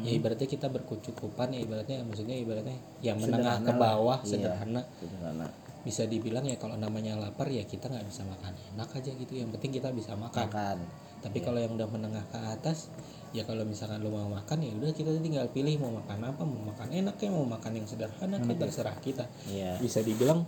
ya 0.00 0.10
ibaratnya 0.14 0.46
kita 0.46 0.70
berkecukupan 0.70 1.50
ya 1.50 1.60
ibaratnya 1.66 1.98
maksudnya 2.06 2.38
ibaratnya 2.38 2.78
yang 3.02 3.18
menengah 3.18 3.58
ke 3.58 3.72
bawah 3.74 4.18
sederhana. 4.22 4.86
sederhana. 5.02 5.46
Bisa 5.82 6.06
dibilang 6.06 6.46
ya 6.46 6.54
kalau 6.60 6.78
namanya 6.78 7.18
lapar 7.18 7.50
ya 7.50 7.66
kita 7.66 7.90
nggak 7.90 8.06
bisa 8.06 8.22
makan. 8.22 8.52
Enak 8.76 8.90
aja 8.94 9.10
gitu 9.10 9.32
yang 9.34 9.50
penting 9.50 9.82
kita 9.82 9.90
bisa 9.90 10.14
makan. 10.14 10.46
Makan. 10.46 10.78
Tapi 11.20 11.38
kalau 11.42 11.58
yang 11.58 11.74
udah 11.74 11.88
menengah 11.90 12.24
ke 12.30 12.38
atas 12.38 12.88
ya 13.30 13.46
kalau 13.46 13.62
misalkan 13.62 14.02
lu 14.02 14.10
mau 14.10 14.26
makan 14.26 14.58
ya 14.62 14.74
udah 14.74 14.90
kita 14.90 15.14
tinggal 15.22 15.46
pilih 15.54 15.78
mau 15.78 16.02
makan 16.02 16.18
apa 16.34 16.42
mau 16.42 16.74
makan 16.74 16.88
enak 16.90 17.16
ya 17.22 17.30
mau 17.30 17.46
makan 17.46 17.72
yang 17.78 17.86
sederhana 17.86 18.42
kayak 18.42 18.58
terserah 18.66 18.96
kita. 18.98 19.24
Iya. 19.46 19.78
Bisa 19.78 20.02
dibilang 20.02 20.42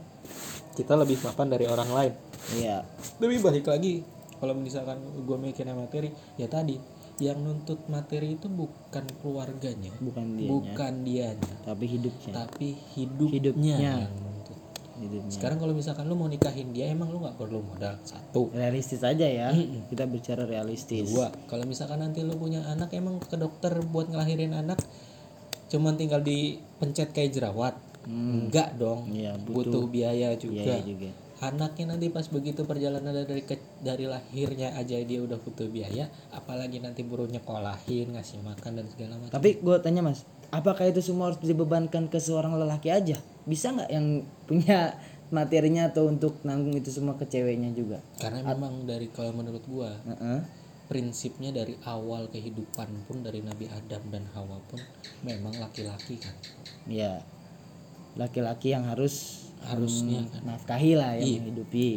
kita 0.74 0.98
lebih 0.98 1.22
mapan 1.22 1.46
dari 1.52 1.66
orang 1.70 1.90
lain. 1.94 2.12
Iya. 2.58 2.82
Tapi 3.18 3.38
balik 3.38 3.70
lagi 3.70 4.02
kalau 4.42 4.58
misalkan 4.58 4.98
gue 5.22 5.38
mikirnya 5.38 5.78
materi 5.78 6.10
ya 6.34 6.50
tadi 6.50 6.74
yang 7.22 7.38
nuntut 7.38 7.86
materi 7.86 8.34
itu 8.34 8.50
bukan 8.50 9.06
keluarganya 9.22 9.94
bukan 10.02 10.34
dia 10.34 10.48
bukan 10.50 10.92
dianya 11.06 11.54
tapi 11.62 11.84
hidupnya. 11.86 12.32
tapi 12.34 12.68
hidupnya, 12.98 13.76
Hidupnya. 13.78 13.94
Hidupnya 14.98 15.32
sekarang 15.32 15.56
kalau 15.56 15.72
misalkan 15.72 16.04
lu 16.04 16.14
mau 16.14 16.26
nikahin 16.26 16.70
dia 16.70 16.88
emang 16.88 17.08
lu 17.08 17.20
nggak 17.20 17.36
perlu 17.36 17.60
modal? 17.60 17.96
Satu. 18.02 18.52
Realistis 18.52 19.00
aja 19.00 19.24
ya. 19.24 19.48
Kita 19.86 20.04
bicara 20.04 20.44
realistis. 20.44 21.08
Dua. 21.08 21.32
Kalau 21.46 21.64
misalkan 21.64 21.98
nanti 21.98 22.20
lu 22.20 22.34
punya 22.34 22.60
anak 22.66 22.92
emang 22.92 23.16
ke 23.18 23.34
dokter 23.34 23.72
buat 23.82 24.08
ngelahirin 24.08 24.52
anak 24.52 24.78
cuman 25.68 25.96
tinggal 25.96 26.20
dipencet 26.20 27.10
kayak 27.10 27.32
jerawat? 27.32 27.74
Enggak 28.04 28.76
dong. 28.76 29.08
Iya, 29.08 29.38
butuh, 29.38 29.86
biaya 29.86 30.34
Iya 30.34 30.36
juga. 30.36 30.60
iya 30.60 30.78
juga. 30.82 31.10
Anaknya 31.42 31.96
nanti 31.96 32.06
pas 32.06 32.26
begitu 32.26 32.62
perjalanan 32.62 33.10
dari 33.10 33.42
ke- 33.42 33.58
dari 33.80 34.06
lahirnya 34.06 34.78
aja 34.78 34.94
dia 34.94 35.18
udah 35.18 35.38
butuh 35.38 35.66
biaya 35.66 36.06
apalagi 36.30 36.78
nanti 36.78 37.02
baru 37.02 37.26
nyekolahin 37.26 38.14
ngasih 38.14 38.38
makan 38.42 38.78
dan 38.78 38.86
segala 38.86 39.18
macam. 39.18 39.34
Tapi 39.34 39.58
gue 39.58 39.76
tanya 39.82 40.06
mas 40.06 40.22
apakah 40.52 40.86
itu 40.86 41.00
semua 41.00 41.32
harus 41.32 41.40
dibebankan 41.40 42.06
ke 42.06 42.20
seorang 42.20 42.54
lelaki 42.54 42.92
aja 42.92 43.16
bisa 43.44 43.70
nggak 43.70 43.90
yang 43.90 44.06
punya 44.44 44.94
materinya 45.28 45.88
atau 45.88 46.06
untuk 46.06 46.44
nanggung 46.44 46.76
itu 46.76 46.92
semua 46.92 47.16
ke 47.16 47.24
ceweknya 47.24 47.72
juga? 47.72 47.98
Karena 48.20 48.44
memang 48.44 48.84
dari 48.84 49.08
kalau 49.08 49.32
menurut 49.32 49.64
gua 49.64 49.96
Heeh. 50.04 50.40
prinsipnya 50.86 51.48
dari 51.50 51.72
awal 51.82 52.28
kehidupan 52.28 53.08
pun 53.08 53.24
dari 53.24 53.40
Nabi 53.40 53.64
Adam 53.66 54.02
dan 54.12 54.28
Hawa 54.32 54.60
pun 54.68 54.76
memang 55.24 55.56
laki-laki 55.56 56.20
kan. 56.20 56.36
Ya 56.84 57.24
laki-laki 58.12 58.76
yang 58.76 58.84
harus 58.84 59.48
harusnya 59.64 60.26
kan. 60.28 60.52
nafkahi 60.52 60.92
lah 60.92 61.16
yang 61.16 61.24
Iya. 61.24 61.38
menghidupi. 61.40 61.90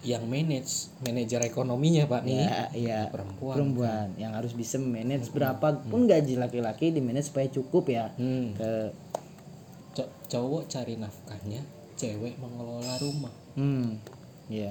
Yang 0.00 0.24
manage 0.24 0.72
manajer 1.04 1.40
ekonominya 1.44 2.08
pak 2.08 2.24
nih. 2.24 2.40
Ya 2.40 2.60
ya 2.72 3.00
perempuan. 3.12 3.52
Perempuan. 3.60 4.06
Yang 4.16 4.32
harus 4.32 4.52
bisa 4.56 4.76
manage 4.80 5.28
berapa 5.28 5.76
pun 5.84 6.08
gaji 6.08 6.40
laki-laki 6.40 6.88
di 6.88 7.04
manage 7.04 7.28
supaya 7.28 7.52
cukup 7.52 7.84
ya 7.84 8.08
Hmm. 8.16 8.56
ke 8.56 8.96
cowok 10.30 10.70
cari 10.70 10.94
nafkahnya 10.96 11.60
cewek 11.98 12.38
mengelola 12.38 12.94
rumah. 13.02 13.34
Hmm 13.58 13.98
ya 14.50 14.70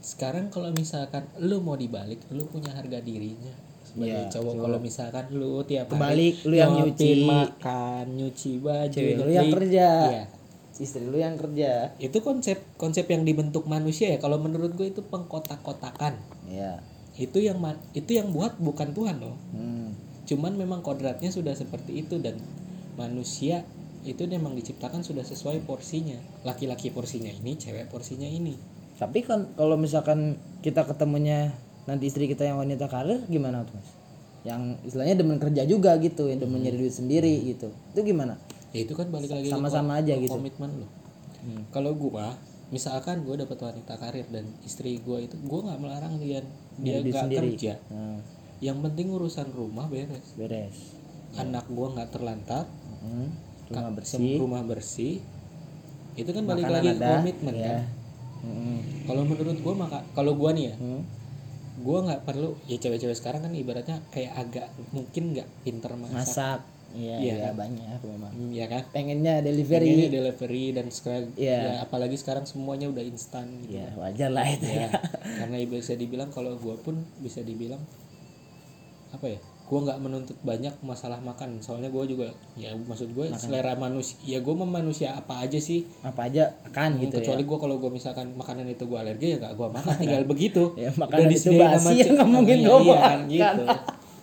sekarang 0.00 0.48
kalau 0.48 0.70
misalkan 0.70 1.26
lu 1.42 1.58
mau 1.58 1.74
dibalik 1.74 2.22
lu 2.30 2.46
punya 2.46 2.70
harga 2.70 3.02
dirinya 3.02 3.50
sebagai 3.82 4.22
Iya, 4.22 4.30
cowok. 4.30 4.52
kalau 4.62 4.78
misalkan 4.78 5.24
lu 5.34 5.66
tiap 5.66 5.90
Kebalik, 5.90 6.36
hari 6.38 6.46
lu 6.46 6.54
yang 6.54 6.72
nyuci. 6.78 7.10
makan 7.26 8.04
nyuci 8.14 8.52
baju 8.62 8.92
cewek 8.94 9.14
lu 9.18 9.30
yang 9.32 9.50
kerja. 9.50 9.88
Iya. 10.12 10.24
istri 10.76 11.08
lu 11.08 11.16
yang 11.16 11.40
kerja. 11.40 11.96
Itu 11.96 12.20
konsep 12.20 12.60
konsep 12.76 13.08
yang 13.08 13.24
dibentuk 13.24 13.64
manusia 13.64 14.12
ya. 14.12 14.18
Kalau 14.20 14.36
menurut 14.36 14.76
gue 14.76 14.92
itu 14.92 15.00
pengkotak-kotakan. 15.00 16.20
Ya 16.46 16.78
itu 17.16 17.40
yang 17.40 17.56
itu 17.96 18.12
yang 18.12 18.28
buat 18.30 18.60
bukan 18.60 18.92
Tuhan 18.92 19.16
loh. 19.24 19.36
Hmm. 19.56 19.96
cuman 20.26 20.58
memang 20.58 20.82
kodratnya 20.82 21.30
sudah 21.30 21.54
seperti 21.54 22.02
itu 22.02 22.18
dan 22.18 22.34
manusia 22.98 23.62
itu 24.06 24.22
memang 24.30 24.54
diciptakan 24.54 25.02
sudah 25.02 25.26
sesuai 25.26 25.66
porsinya. 25.66 26.16
Laki-laki 26.46 26.94
porsinya 26.94 27.32
ini 27.32 27.58
cewek 27.58 27.90
porsinya 27.90 28.26
ini. 28.26 28.54
Tapi 28.96 29.20
kan 29.26 29.52
kalau 29.58 29.76
misalkan 29.76 30.40
kita 30.64 30.86
ketemunya 30.86 31.52
nanti 31.84 32.08
istri 32.08 32.26
kita 32.26 32.42
yang 32.48 32.58
wanita 32.58 32.88
karir 32.88 33.22
gimana 33.28 33.62
tuh 33.62 33.76
mas? 33.76 33.90
Yang 34.46 34.62
istilahnya 34.88 35.14
demen 35.20 35.38
kerja 35.42 35.62
juga 35.66 35.98
gitu 35.98 36.30
yang 36.30 36.40
demen 36.40 36.62
nyari 36.62 36.78
duit 36.80 36.94
sendiri 36.94 37.34
gitu. 37.44 37.70
Itu 37.92 38.00
gimana? 38.06 38.40
Ya 38.72 38.86
itu 38.86 38.92
kan 38.96 39.10
balik 39.12 39.30
lagi 39.30 39.48
Sama-sama 39.52 40.00
aja 40.00 40.14
gitu. 40.16 40.32
komitmen 40.32 40.84
lo. 40.84 40.88
Kalau 41.70 41.94
gua 41.94 42.34
misalkan 42.74 43.22
gua 43.22 43.38
dapat 43.38 43.58
wanita 43.62 43.94
karir 43.94 44.26
dan 44.32 44.50
istri 44.66 44.98
gua 45.04 45.22
itu 45.22 45.38
gua 45.46 45.70
nggak 45.70 45.80
melarang 45.80 46.14
dia. 46.18 46.42
Dia 46.80 46.98
nggak 47.04 47.30
kerja. 47.30 47.78
Nah, 47.92 48.18
yang 48.58 48.82
penting 48.82 49.12
urusan 49.14 49.52
rumah 49.54 49.86
beres. 49.86 50.34
Beres. 50.34 50.76
Anak 51.38 51.68
gua 51.70 51.94
nggak 51.94 52.10
terlantar. 52.10 52.66
Hmm. 53.04 53.30
Rumah 53.68 53.92
bersih. 53.92 54.36
Rumah 54.36 54.62
bersih. 54.62 55.14
Itu 56.14 56.30
kan 56.30 56.44
balik 56.44 56.64
makanan 56.64 56.76
lagi 56.76 56.88
ada 56.94 57.08
komitmen 57.18 57.54
ya. 57.54 57.66
kan? 57.66 57.80
Hmm. 58.36 58.78
kalau 59.04 59.22
menurut 59.24 59.58
gua 59.58 59.74
maka 59.76 59.98
kalau 60.12 60.32
gua 60.32 60.54
nih 60.54 60.70
ya 60.70 60.74
Hmm. 60.76 61.02
gua 61.78 61.98
nggak 62.04 62.22
perlu 62.22 62.54
ya 62.64 62.78
cewek-cewek 62.78 63.16
sekarang 63.16 63.42
kan 63.42 63.50
ibaratnya 63.50 63.98
kayak 64.08 64.32
agak 64.32 64.66
mungkin 64.92 65.34
nggak 65.34 65.48
pinter 65.60 65.90
masak, 65.92 66.14
masak. 66.14 66.60
Iya 66.94 67.16
Iya 67.18 67.34
iya 67.34 67.36
kan? 67.50 67.54
banyak 67.58 68.00
memang. 68.06 68.32
Hmm, 68.32 68.50
ya 68.50 68.66
kan? 68.66 68.82
Pengennya 68.88 69.42
Pengennya 69.42 69.44
delivery 69.44 70.08
delivery 70.08 70.64
dan 70.72 70.86
sekarang 70.88 71.28
Iya. 71.34 71.58
ya 71.58 71.72
apalagi 71.82 72.16
sekarang 72.16 72.46
semuanya 72.46 72.86
udah 72.86 73.02
instan 73.02 73.50
gitu. 73.60 73.76
Ya 73.76 73.90
wajar 73.98 74.30
lah 74.30 74.46
itu 74.46 74.64
ya. 74.64 74.88
Karena 75.36 75.56
bisa 75.66 75.92
dibilang 75.92 76.30
kalau 76.30 76.54
gua 76.56 76.78
pun 76.78 77.02
bisa 77.18 77.42
dibilang 77.42 77.82
apa 79.10 79.26
ya 79.26 79.40
gua 79.66 79.82
nggak 79.82 79.98
menuntut 79.98 80.38
banyak 80.40 80.74
masalah 80.80 81.18
makan. 81.18 81.58
Soalnya 81.58 81.88
gua 81.88 82.02
juga 82.02 82.30
ya 82.54 82.70
maksud 82.72 83.10
gue 83.10 83.26
selera 83.34 83.74
manusia 83.74 84.14
ya 84.22 84.38
gua 84.38 84.54
mau 84.56 84.70
manusia 84.70 85.12
apa 85.12 85.42
aja 85.42 85.58
sih. 85.58 85.82
Apa 86.00 86.26
aja 86.26 86.54
akan 86.64 87.02
gitu 87.02 87.18
ya. 87.18 87.20
kecuali 87.20 87.42
gua 87.42 87.58
kalau 87.58 87.76
gua 87.76 87.90
misalkan 87.90 88.30
makanan 88.32 88.66
itu 88.66 88.84
gua 88.84 89.02
alergi 89.02 89.34
ya 89.34 89.42
gak 89.42 89.54
gua 89.54 89.68
makan. 89.68 89.94
Tinggal 89.96 90.24
begitu. 90.24 90.62
Ya, 90.78 90.88
Udah 90.88 91.02
makanan 91.02 91.26
itu 91.26 91.34
disediain 91.34 91.66
basi 91.74 91.94
ya, 91.96 92.06
nggak 92.08 92.28
mungkin 92.28 92.58
gua. 92.60 92.78
iya 92.78 92.94
kan 92.96 93.20
makan. 93.20 93.20
gitu 93.26 93.64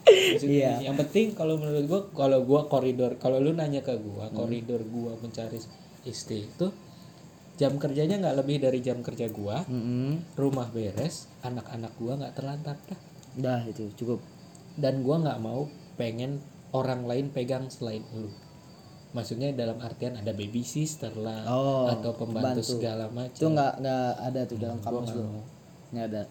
Maksudnya, 0.03 0.51
Iya. 0.59 0.71
yang 0.81 0.95
penting 0.97 1.25
kalau 1.31 1.55
menurut 1.55 1.85
gua 1.85 2.01
kalau 2.09 2.39
gua 2.41 2.61
koridor 2.65 3.11
kalau 3.17 3.37
lu 3.37 3.51
nanya 3.51 3.79
ke 3.79 3.95
gua 3.97 4.27
Hmm. 4.27 4.35
koridor 4.37 4.81
gua 4.85 5.15
mencari 5.17 5.59
istri 6.03 6.43
itu 6.45 6.67
jam 7.53 7.77
kerjanya 7.77 8.17
nggak 8.17 8.35
lebih 8.37 8.57
dari 8.59 8.79
jam 8.79 8.99
kerja 8.99 9.27
gua. 9.29 9.61
Mm-mm. 9.65 10.33
rumah 10.33 10.67
beres 10.67 11.27
anak-anak 11.41 11.91
gua 11.95 12.15
nggak 12.17 12.33
terlantar 12.33 12.75
dah. 12.81 12.99
Udah 13.33 13.61
itu 13.63 13.87
cukup 13.93 14.19
dan 14.75 15.01
gua 15.01 15.17
nggak 15.19 15.39
mau 15.39 15.67
pengen 15.93 16.41
orang 16.71 17.03
lain 17.03 17.29
pegang 17.29 17.67
selain 17.67 18.01
lu 18.11 18.29
maksudnya 19.11 19.53
dalam 19.53 19.77
artian 19.77 20.17
ada 20.17 20.31
baby 20.31 20.61
sister 20.61 21.13
lah 21.13 21.45
Oh, 21.45 21.85
atau 21.87 22.13
pembantu 22.13 22.59
pembantu. 22.59 22.61
segala 22.65 23.05
itu 23.05 23.13
macam 23.13 23.47
nggak 23.53 23.73
nggak 23.79 24.09
ada 24.23 24.41
tuh 24.43 24.57
dalam 24.57 24.79
kamus 24.79 25.11
lu 25.13 25.23
nggak 25.91 26.05
ada 26.07 26.21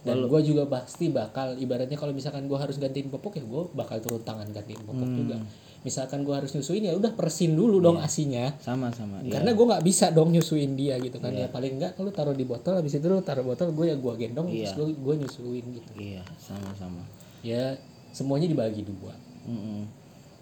dan 0.00 0.18
gue 0.24 0.40
juga 0.42 0.66
pasti 0.66 1.06
bakal 1.08 1.54
ibaratnya 1.54 1.94
kalau 1.94 2.10
misalkan 2.10 2.44
gue 2.44 2.56
harus 2.56 2.74
gantiin 2.76 3.06
popok 3.06 3.38
ya 3.38 3.44
gue 3.44 3.62
bakal 3.72 3.98
turun 3.98 4.22
tangan 4.22 4.48
gantiin 4.48 4.82
popok 4.82 5.06
Hmm. 5.06 5.14
juga 5.16 5.36
misalkan 5.78 6.20
gue 6.20 6.34
harus 6.34 6.50
nyusuin 6.50 6.82
ya 6.82 6.92
udah 6.92 7.14
persin 7.14 7.54
dulu 7.54 7.78
dong 7.78 7.96
Iya. 7.96 8.06
asinya 8.08 8.44
sama 8.58 8.90
sama 8.90 9.22
ya. 9.22 9.38
karena 9.38 9.54
gue 9.54 9.66
nggak 9.68 9.84
bisa 9.84 10.10
dong 10.10 10.34
nyusuin 10.34 10.74
dia 10.74 10.98
gitu 10.98 11.16
kan 11.16 11.30
Iya. 11.30 11.46
ya 11.46 11.48
paling 11.48 11.78
enggak 11.78 11.94
lu 11.96 12.10
taruh 12.10 12.34
di 12.34 12.42
botol 12.42 12.74
habis 12.74 12.90
itu 12.92 13.06
lu 13.06 13.22
taruh 13.22 13.46
botol 13.46 13.70
gue 13.70 13.86
ya 13.86 13.94
gue 13.94 14.12
gendong 14.16 14.50
Iya. 14.50 14.74
terus 14.74 14.90
gue 14.90 14.98
gue 14.98 15.14
nyusuin 15.22 15.64
gitu 15.70 15.90
iya 15.94 16.26
sama 16.36 16.74
sama 16.74 16.98
ya 17.44 17.78
semuanya 18.14 18.48
dibagi 18.50 18.82
dua. 18.84 19.14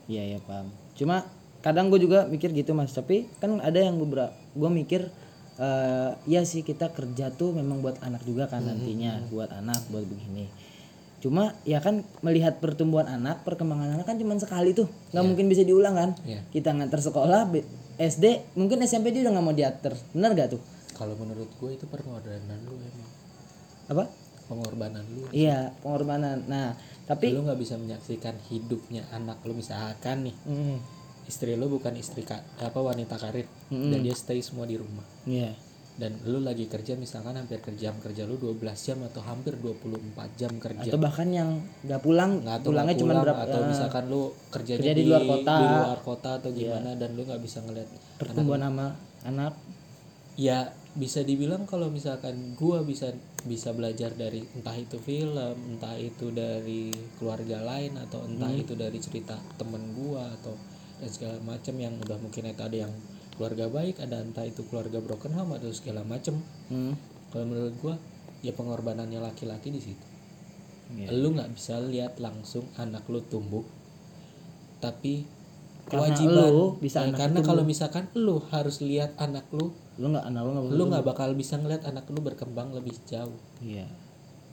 Iya 0.07 0.36
ya 0.36 0.38
paham. 0.42 0.70
Cuma 0.94 1.26
kadang 1.61 1.90
gue 1.90 2.01
juga 2.03 2.26
mikir 2.30 2.55
gitu 2.55 2.72
mas. 2.72 2.94
Tapi 2.94 3.26
kan 3.42 3.59
ada 3.61 3.78
yang 3.78 3.99
beberapa 3.99 4.32
gue 4.55 4.70
mikir 4.70 5.03
eh 5.57 6.12
ya 6.28 6.44
sih 6.44 6.61
kita 6.61 6.92
kerja 6.92 7.32
tuh 7.32 7.57
memang 7.57 7.80
buat 7.80 7.97
anak 8.05 8.20
juga 8.28 8.44
kan 8.44 8.61
nantinya, 8.61 9.24
buat 9.32 9.49
anak, 9.49 9.88
buat 9.88 10.05
begini. 10.05 10.53
Cuma 11.24 11.57
ya 11.64 11.80
kan 11.80 12.05
melihat 12.20 12.61
pertumbuhan 12.61 13.09
anak, 13.09 13.40
perkembangan 13.40 13.97
anak 13.97 14.05
kan 14.05 14.20
cuma 14.20 14.36
sekali 14.36 14.76
tuh, 14.76 14.84
nggak 15.16 15.24
mungkin 15.24 15.49
bisa 15.49 15.64
diulang 15.64 15.97
kan. 15.97 16.11
Iya. 16.28 16.44
Kita 16.53 16.76
nganter 16.76 17.01
sekolah 17.01 17.49
SD, 17.97 18.53
mungkin 18.61 18.84
SMP 18.84 19.16
dia 19.16 19.24
udah 19.24 19.32
nggak 19.40 19.47
mau 19.49 19.57
diatur, 19.57 19.97
benar 20.12 20.36
gak 20.36 20.53
tuh? 20.53 20.61
kalau 20.97 21.12
menurut 21.20 21.49
gue 21.61 21.70
itu 21.76 21.84
pengorbanan 21.92 22.59
lu 22.64 22.80
emang 22.80 23.11
Apa? 23.92 24.05
Pengorbanan 24.47 25.05
lu. 25.07 25.26
Iya 25.34 25.74
pengorbanan. 25.82 26.47
Nah 26.47 26.74
tapi 27.07 27.30
lu 27.30 27.47
nggak 27.47 27.61
bisa 27.61 27.78
menyaksikan 27.78 28.34
hidupnya 28.51 29.07
anak 29.14 29.38
lu 29.47 29.55
misalkan 29.55 30.26
nih. 30.26 30.36
Mm, 30.47 30.78
istri 31.26 31.55
lu 31.59 31.66
bukan 31.70 31.94
istri 31.99 32.22
ka, 32.22 32.38
apa 32.59 32.78
wanita 32.78 33.18
karir. 33.18 33.47
Dan 33.70 34.03
dia 34.03 34.14
stay 34.14 34.42
semua 34.42 34.66
di 34.66 34.78
rumah. 34.78 35.07
Iya. 35.26 35.55
Dan 35.97 36.12
lu 36.28 36.44
lagi 36.44 36.68
kerja 36.68 36.92
misalkan 36.92 37.40
hampir 37.40 37.64
ke 37.64 37.72
jam 37.72 37.97
kerja 38.05 38.28
lu 38.28 38.36
12 38.36 38.61
jam 38.76 39.01
atau 39.01 39.24
hampir 39.24 39.57
24 39.57 40.12
jam 40.36 40.53
kerja. 40.61 40.92
Atau 40.92 41.01
bahkan 41.01 41.24
yang 41.32 41.64
nggak 41.88 42.01
pulang, 42.05 42.44
nggak 42.44 42.61
pulangnya 42.61 42.92
nggak 42.92 43.01
cuma 43.01 43.12
pulang, 43.16 43.24
berapa? 43.24 43.42
atau 43.49 43.61
eh, 43.64 43.68
misalkan 43.72 44.05
lu 44.12 44.22
kerja 44.53 44.72
di 44.76 45.05
luar 45.09 45.24
kota. 45.24 45.55
Iya. 45.57 45.62
di 45.64 45.66
luar 45.72 46.01
kota 46.05 46.30
atau 46.36 46.51
gimana 46.53 46.90
dan 47.01 47.11
lu 47.16 47.22
nggak 47.24 47.40
bisa 47.40 47.59
ngeliat 47.64 47.88
pertumbuhan 48.20 48.62
sama 48.68 48.86
anak. 49.24 49.55
Ya 50.36 50.76
bisa 50.97 51.20
dibilang 51.20 51.64
kalau 51.64 51.88
misalkan 51.88 52.57
gua 52.57 52.80
bisa 52.80 53.12
bisa 53.44 53.70
belajar 53.70 54.11
dari 54.12 54.40
entah 54.53 54.72
itu 54.74 54.97
film 54.99 55.55
entah 55.70 55.92
itu 55.94 56.32
dari 56.32 56.88
keluarga 57.16 57.61
lain 57.62 58.01
atau 58.01 58.24
entah 58.24 58.49
Hmm. 58.49 58.62
itu 58.64 58.72
dari 58.74 58.97
cerita 58.97 59.36
temen 59.55 59.92
gua 59.92 60.32
atau 60.32 60.57
dan 60.97 61.11
segala 61.11 61.36
macam 61.44 61.76
yang 61.76 61.92
udah 62.01 62.16
mungkin 62.16 62.49
itu 62.49 62.62
ada 62.62 62.76
yang 62.88 62.92
keluarga 63.36 63.68
baik 63.68 64.01
ada 64.01 64.16
entah 64.18 64.42
itu 64.42 64.64
keluarga 64.64 64.97
broken 64.99 65.32
home 65.32 65.53
atau 65.53 65.68
segala 65.70 66.01
macam 66.03 66.40
Hmm. 66.66 66.97
kalau 67.28 67.44
menurut 67.44 67.76
gua 67.76 67.94
ya 68.40 68.51
pengorbanannya 68.51 69.20
laki-laki 69.20 69.68
di 69.68 69.80
situ 69.82 70.07
Iya. 70.86 71.11
lu 71.12 71.34
nggak 71.34 71.51
bisa 71.51 71.82
lihat 71.82 72.16
langsung 72.16 72.64
anak 72.76 73.05
lu 73.07 73.18
tumbuh 73.20 73.66
tapi 74.78 75.26
Karena 75.84 76.09
kewajiban 76.09 76.47
lu 76.49 76.66
bisa 76.78 76.99
anak 77.03 77.18
karena 77.20 77.38
tumbuh. 77.38 77.49
kalau 77.49 77.62
misalkan 77.62 78.05
lu 78.14 78.36
harus 78.51 78.80
lihat 78.80 79.14
anak 79.18 79.47
lu 79.51 79.74
lu 79.97 80.12
nggak 80.12 80.24
anak 80.28 80.40
lu 80.44 80.51
nggak 80.53 80.64
lu 80.76 80.82
nggak 80.92 81.05
bakal 81.05 81.28
bisa 81.32 81.57
ngeliat 81.57 81.82
anak 81.88 82.05
lu 82.12 82.20
berkembang 82.20 82.72
lebih 82.72 82.92
jauh. 83.09 83.36
Iya 83.61 83.88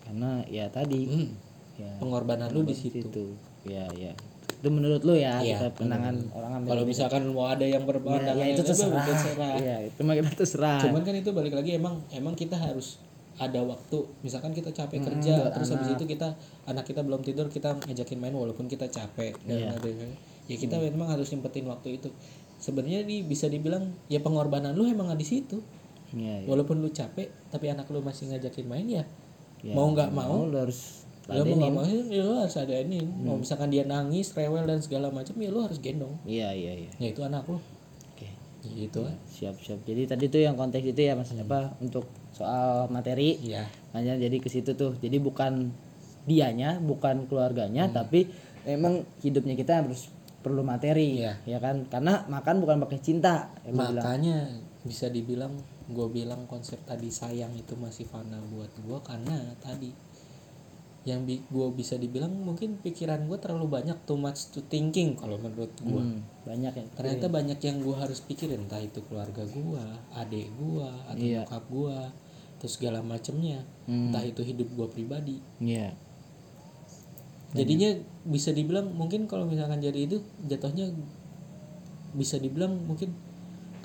karena 0.03 0.43
ya 0.51 0.67
tadi 0.67 1.07
Hmm, 1.07 1.29
ya 1.79 1.91
pengorbanan 1.99 2.51
lu 2.51 2.67
di 2.67 2.75
situ. 2.75 2.99
Itu 3.03 3.25
ya 3.63 3.87
ya 3.95 4.11
itu 4.63 4.71
menurut 4.71 5.03
lu 5.03 5.11
ya 5.19 5.43
Iya, 5.43 5.59
kita 5.59 5.67
penangan 5.75 6.15
orang 6.31 6.51
ambil 6.63 6.69
kalau 6.71 6.83
misalkan 6.87 7.21
mau 7.35 7.51
ada 7.51 7.67
yang 7.67 7.83
ya, 7.83 7.89
berpandangan 7.91 8.39
ya, 8.39 8.47
itu 8.47 8.63
yang 8.63 8.69
terserah. 8.71 9.03
terserah. 9.03 9.53
Ya 9.59 9.75
itu 9.83 9.99
mah 10.07 10.15
kita 10.15 10.31
terserah. 10.39 10.79
Cuman 10.87 11.01
kan 11.03 11.15
itu 11.19 11.29
balik 11.35 11.53
lagi 11.55 11.71
emang 11.75 11.99
emang 12.15 12.31
kita 12.31 12.55
harus 12.55 12.95
ada 13.35 13.59
waktu. 13.59 13.99
Misalkan 14.23 14.55
kita 14.55 14.71
capek 14.71 15.03
kerja 15.03 15.51
terus 15.51 15.67
habis 15.75 15.91
itu 15.91 16.05
kita 16.07 16.31
anak 16.63 16.87
kita 16.87 17.03
belum 17.03 17.19
tidur 17.27 17.51
kita 17.51 17.75
ngajakin 17.75 18.19
main 18.23 18.31
walaupun 18.31 18.71
kita 18.71 18.87
capek. 18.87 19.35
Dan 19.43 19.67
Iya. 19.67 19.75
ada 19.75 19.89
ya 20.47 20.55
kita 20.59 20.75
memang 20.79 21.07
harus 21.11 21.27
nyempetin 21.31 21.67
waktu 21.67 21.99
itu 21.99 22.07
sebenarnya 22.63 23.03
di 23.03 23.27
bisa 23.27 23.51
dibilang 23.51 23.91
ya 24.07 24.23
pengorbanan 24.23 24.71
lu 24.71 24.87
emang 24.87 25.11
di 25.19 25.27
situ. 25.27 25.59
Ya, 26.13 26.45
ya. 26.45 26.45
walaupun 26.45 26.77
lu 26.77 26.93
capek 26.93 27.33
tapi 27.49 27.73
anak 27.73 27.89
lu 27.89 27.97
masih 28.05 28.29
ngajakin 28.29 28.69
main 28.69 28.85
ya, 28.85 29.01
Ya, 29.65 29.73
mau 29.73 29.89
nggak 29.89 30.13
mau 30.13 30.45
lu 30.45 30.53
harus 30.61 31.09
lu 31.25 31.41
mau 31.41 31.57
nggak 31.57 31.73
mau 31.73 31.83
ya 31.89 32.21
lu 32.21 32.35
harus 32.37 32.53
ada 32.53 32.75
ini 32.85 33.01
mau 33.01 33.39
misalkan 33.39 33.73
dia 33.73 33.81
nangis 33.81 34.29
rewel 34.37 34.61
dan 34.69 34.77
segala 34.77 35.09
macam 35.09 35.33
ya 35.41 35.49
lu 35.49 35.65
harus 35.65 35.81
gendong. 35.81 36.13
Iya 36.23 36.53
iya 36.53 36.85
iya. 36.85 36.91
Ya 37.01 37.07
itu 37.09 37.25
anak 37.25 37.49
lu. 37.49 37.57
Oke. 38.13 38.29
Gitu. 38.61 39.01
Kan 39.01 39.17
siap 39.25 39.57
siap 39.57 39.81
jadi 39.89 40.05
tadi 40.05 40.29
tuh 40.29 40.45
yang 40.45 40.53
konteks 40.53 40.85
itu 40.85 41.01
ya 41.01 41.17
mas 41.17 41.33
apa 41.33 41.73
untuk 41.81 42.05
soal 42.29 42.85
materi. 42.93 43.41
Iya. 43.41 43.65
Hanya 43.97 44.13
jadi 44.13 44.37
ke 44.37 44.53
situ 44.53 44.77
tuh. 44.77 44.93
Jadi 45.01 45.17
bukan 45.17 45.73
dianya 46.29 46.77
bukan 46.79 47.25
keluarganya 47.27 47.89
Hmm. 47.89 47.95
tapi 47.99 48.29
memang 48.63 49.03
hidupnya 49.19 49.57
kita 49.59 49.83
harus 49.83 50.07
perlu 50.43 50.61
materi 50.61 51.17
Iya. 51.17 51.39
ya 51.47 51.57
kan 51.57 51.87
karena 51.87 52.27
makan 52.27 52.59
bukan 52.59 52.77
pakai 52.83 52.99
cinta 52.99 53.47
ya 53.61 53.71
bilang. 53.71 53.95
makanya 53.95 54.37
bisa 54.83 55.07
dibilang 55.07 55.55
gue 55.85 56.07
bilang 56.09 56.43
konsep 56.45 56.77
tadi 56.81 57.07
sayang 57.09 57.51
itu 57.53 57.73
masih 57.73 58.03
fana 58.03 58.37
buat 58.45 58.71
gue 58.77 58.99
karena 59.01 59.33
tadi 59.57 59.91
yang 61.03 61.21
bi 61.21 61.35
gue 61.41 61.67
bisa 61.73 61.95
dibilang 61.95 62.31
mungkin 62.31 62.79
pikiran 62.79 63.23
gue 63.23 63.35
terlalu 63.35 63.67
banyak 63.69 63.97
too 64.01 64.15
much 64.15 64.47
to 64.49 64.63
thinking 64.63 65.15
kalau 65.15 65.35
menurut 65.37 65.71
gue 65.77 65.99
Hmm, 65.99 66.23
banyak 66.43 66.71
ya 66.73 66.83
ternyata 66.93 67.27
banyak 67.29 67.59
yang 67.59 67.79
gue 67.79 67.91
harus 67.93 68.19
pikirin 68.19 68.63
entah 68.63 68.79
itu 68.79 69.03
keluarga 69.03 69.43
gue 69.43 69.83
adik 70.13 70.47
gue 70.53 70.87
atau 71.05 71.19
Iya. 71.19 71.43
nyokap 71.43 71.63
gue 71.67 71.97
terus 72.55 72.73
segala 72.73 72.99
macemnya 73.01 73.59
Hmm. 73.83 74.07
entah 74.09 74.23
itu 74.23 74.39
hidup 74.41 74.67
gue 74.69 74.87
pribadi 74.89 75.35
iya 75.59 75.91
jadinya 77.53 77.89
bisa 78.25 78.49
dibilang 78.49 78.89
mungkin 78.97 79.29
kalau 79.29 79.45
misalkan 79.45 79.77
jadi 79.77 80.09
itu 80.09 80.25
jatuhnya 80.49 80.89
bisa 82.17 82.41
dibilang 82.41 82.73
mungkin 82.85 83.13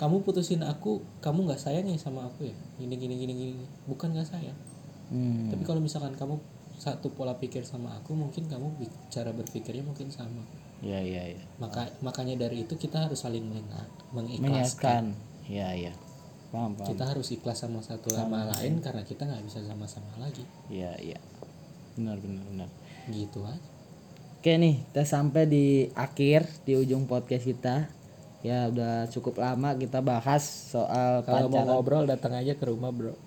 kamu 0.00 0.24
putusin 0.24 0.64
aku 0.64 1.04
kamu 1.20 1.50
nggak 1.50 1.60
sayang 1.60 1.84
ya 1.90 1.98
sama 2.00 2.24
aku 2.24 2.48
ya? 2.48 2.56
Gini 2.80 2.94
gini 2.96 3.14
gini 3.18 3.32
gini 3.34 3.64
bukan 3.84 4.14
nggak 4.14 4.28
sayang. 4.28 4.56
Hmm, 5.08 5.52
tapi 5.52 5.64
kalau 5.64 5.80
misalkan 5.82 6.14
kamu 6.16 6.40
satu 6.78 7.10
pola 7.10 7.34
pikir 7.34 7.66
sama 7.66 7.98
aku 7.98 8.14
mungkin 8.14 8.46
kamu 8.46 8.70
cara 9.10 9.34
berpikirnya 9.34 9.82
mungkin 9.82 10.08
sama. 10.14 10.46
Iya 10.78 11.02
iya 11.02 11.22
iya. 11.34 11.42
Maka 11.58 11.90
makanya 12.00 12.46
dari 12.46 12.62
itu 12.62 12.78
kita 12.78 13.10
harus 13.10 13.18
saling 13.18 13.42
mengikhlaskan. 14.14 15.18
Iya 15.50 15.68
iya. 15.74 15.92
Paham 16.54 16.78
paham. 16.78 16.94
Kita 16.94 17.04
harus 17.10 17.34
ikhlas 17.34 17.66
sama 17.66 17.82
satu 17.82 18.14
sama 18.14 18.46
lain 18.54 18.78
karena 18.78 19.02
kita 19.02 19.26
nggak 19.26 19.42
bisa 19.50 19.58
sama-sama 19.66 20.14
lagi. 20.22 20.46
Iya 20.70 20.94
iya. 21.02 21.18
Benar 21.98 22.22
benar 22.22 22.46
benar 22.46 22.70
gitu 23.10 23.42
aja 23.44 23.78
Oke 24.38 24.54
nih, 24.54 24.86
kita 24.86 25.02
sampai 25.02 25.50
di 25.50 25.90
akhir 25.98 26.46
di 26.62 26.78
ujung 26.78 27.10
podcast 27.10 27.42
kita. 27.42 27.90
Ya 28.46 28.70
udah 28.70 29.10
cukup 29.10 29.42
lama 29.42 29.74
kita 29.74 29.98
bahas 29.98 30.46
soal 30.46 31.26
kalau 31.26 31.50
mau 31.50 31.66
ngobrol 31.66 32.06
datang 32.06 32.38
aja 32.38 32.54
ke 32.54 32.62
rumah 32.70 32.94
bro 32.94 33.18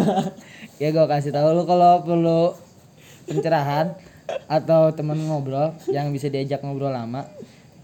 ya 0.80 0.88
gue 0.96 1.06
kasih 1.12 1.28
tahu 1.28 1.52
lu 1.52 1.68
kalau 1.68 2.00
perlu 2.08 2.56
pencerahan 3.28 4.00
atau 4.48 4.96
temen 4.96 5.20
ngobrol 5.28 5.76
yang 5.92 6.08
bisa 6.08 6.32
diajak 6.32 6.64
ngobrol 6.64 6.88
lama. 6.88 7.28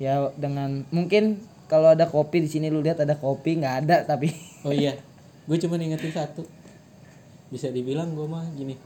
Ya 0.01 0.32
dengan 0.40 0.88
mungkin 0.88 1.45
kalau 1.68 1.93
ada 1.93 2.09
kopi 2.09 2.40
di 2.40 2.49
sini 2.49 2.72
lu 2.72 2.80
lihat 2.80 3.05
ada 3.05 3.20
kopi 3.20 3.61
nggak 3.61 3.84
ada 3.84 4.09
tapi 4.09 4.32
Oh 4.64 4.72
iya, 4.72 4.97
gue 5.45 5.57
cuma 5.61 5.76
ingetin 5.76 6.09
satu. 6.09 6.49
Bisa 7.53 7.68
dibilang 7.68 8.16
gue 8.16 8.24
mah 8.24 8.49
gini. 8.57 8.80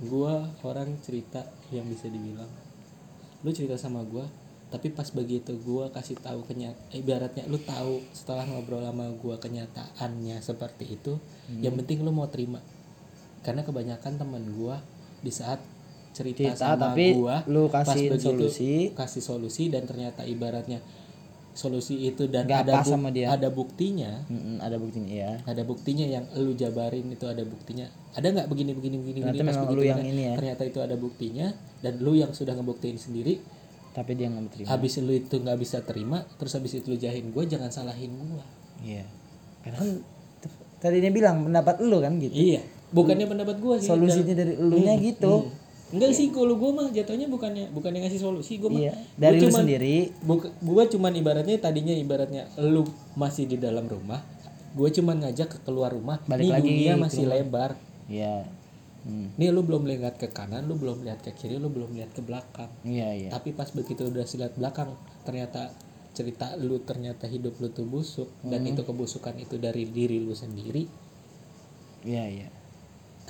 Gue 0.00 0.34
orang 0.64 0.96
cerita 1.04 1.44
yang 1.70 1.84
bisa 1.88 2.08
dibilang. 2.08 2.48
Lu 3.44 3.52
cerita 3.52 3.76
sama 3.76 4.00
gue, 4.04 4.24
tapi 4.70 4.92
pas 4.94 5.08
begitu 5.10 5.56
gue 5.60 5.84
kasih 5.92 6.16
tahu 6.20 6.46
kenyat, 6.46 6.76
ibaratnya 6.94 7.44
lu 7.50 7.58
tahu 7.58 8.00
setelah 8.14 8.46
ngobrol 8.46 8.80
sama 8.84 9.10
gue 9.10 9.36
kenyataannya 9.36 10.38
seperti 10.40 10.84
itu, 10.96 11.18
yang 11.60 11.74
penting 11.74 12.00
lu 12.06 12.14
mau 12.14 12.30
terima. 12.30 12.62
Karena 13.40 13.64
kebanyakan 13.64 14.20
teman 14.20 14.44
gue 14.52 14.76
di 15.24 15.32
saat 15.32 15.60
cerita, 16.12 16.52
Cerita, 16.52 16.76
sama 16.76 16.92
tapi 16.92 17.16
gue, 17.16 17.36
lu 17.48 17.70
kasihin 17.70 18.18
solusi. 18.18 18.72
kasih 18.92 19.22
solusi 19.22 19.70
dan 19.70 19.86
ternyata 19.86 20.26
ibaratnya 20.26 20.82
solusi 21.52 21.98
itu 22.04 22.24
dan 22.24 22.44
Nggak 22.44 22.60
ada 22.64 22.74
sama 22.82 23.08
dia. 23.08 23.28
ada 23.28 23.48
buktinya 23.48 24.22
Mm-mm, 24.26 24.58
ada 24.58 24.76
buktinya 24.76 25.10
ya. 25.10 25.32
ada 25.42 25.62
buktinya 25.62 26.04
yang 26.04 26.24
lu 26.32 26.52
jabarin 26.52 27.06
itu 27.06 27.24
ada 27.24 27.42
buktinya 27.42 27.86
ada 28.10 28.26
nggak 28.28 28.46
begini 28.46 28.70
begini 28.72 28.96
begini 28.96 29.18
Ternyata 29.20 29.34
begini 29.34 29.50
memang 29.50 29.64
begitu 29.64 29.76
lu 29.76 29.82
yang 29.84 30.00
ini 30.00 30.22
ya. 30.22 30.34
ternyata 30.34 30.62
itu 30.64 30.78
ada 30.78 30.94
buktinya 30.94 31.46
dan 31.78 31.92
lu 31.98 32.12
yang 32.14 32.30
sudah 32.30 32.52
ngebuktiin 32.52 32.96
sendiri 32.96 33.42
Tapi 33.90 34.10
dia 34.14 34.26
nggak 34.26 34.46
terima. 34.52 34.68
habis 34.70 34.92
lu 34.98 35.12
itu 35.12 35.34
nggak 35.34 35.58
bisa 35.58 35.78
terima 35.80 36.18
terus 36.34 36.52
habis 36.52 36.72
itu 36.72 36.86
lu 36.86 36.96
jahin 36.96 37.28
gue 37.28 37.44
jangan 37.44 37.68
salahin 37.68 38.14
gue 38.14 38.44
Iya. 38.80 39.04
Karena 39.60 39.76
kan 39.76 39.90
tadi 40.78 40.96
dia 40.98 41.10
bilang 41.10 41.44
pendapat 41.44 41.76
lu 41.80 41.98
kan 41.98 42.16
gitu. 42.16 42.32
iya 42.32 42.62
bukannya 42.88 43.22
pendapat 43.24 43.56
gue 43.56 43.74
sih 43.78 43.86
Solusinya 43.86 44.34
dari 44.34 44.54
elunya 44.56 44.94
gitu. 44.96 45.44
Hmm. 45.44 45.59
Enggak 45.90 46.10
sih 46.12 46.30
kalau 46.30 46.54
gue 46.54 46.70
mah 46.70 46.88
jatuhnya 46.88 47.26
bukannya 47.26 47.68
bukannya 47.68 48.04
ngasih 48.04 48.20
solusi 48.20 48.56
gue 48.56 48.68
mah 48.68 48.80
Iya. 48.80 48.94
Dari 49.14 49.34
lu 49.34 49.40
gua 49.40 49.46
cuman- 49.48 49.62
sendiri. 49.62 49.96
Buka, 50.20 50.46
gue 50.52 50.82
cuman 50.90 51.12
ibaratnya 51.12 51.56
tadinya 51.56 51.92
ibaratnya 51.92 52.42
lu 52.58 52.86
masih 53.12 53.44
di 53.44 53.56
dalam 53.56 53.84
rumah 53.84 54.22
gue 54.70 54.88
cuman 54.92 55.18
ngajak 55.20 55.48
ke 55.48 55.58
keluar 55.62 55.90
rumah 55.90 56.22
Balik 56.24 56.40
nih 56.40 56.50
lagi 56.52 56.68
dunia 56.68 56.92
masih 56.96 57.24
rumah. 57.24 57.34
lebar 57.36 57.70
Iya. 58.06 58.36
Hmm. 59.00 59.32
nih 59.34 59.48
lu 59.48 59.60
belum 59.60 59.82
lihat 59.84 60.14
ke 60.14 60.28
kanan 60.28 60.62
lu 60.62 60.74
belum 60.74 61.02
lihat 61.02 61.20
ke 61.20 61.32
kiri 61.32 61.56
lu 61.56 61.66
belum 61.66 61.90
lihat 61.90 62.12
ke 62.12 62.20
belakang 62.20 62.68
Iya 62.82 63.08
iya. 63.10 63.28
tapi 63.30 63.50
pas 63.50 63.66
begitu 63.68 64.04
udah 64.04 64.22
lihat 64.22 64.54
belakang 64.54 64.92
ternyata 65.24 65.72
cerita 66.12 66.52
lu 66.54 66.78
ternyata 66.80 67.24
hidup 67.24 67.56
lu 67.56 67.66
tuh 67.68 67.82
busuk 67.82 68.28
dan 68.42 68.60
Hmm. 68.60 68.70
itu 68.70 68.82
kebusukan 68.82 69.32
itu 69.36 69.56
dari 69.56 69.86
diri 69.86 70.18
lu 70.18 70.30
sendiri 70.32 70.84
Iya 72.00 72.24
iya. 72.30 72.48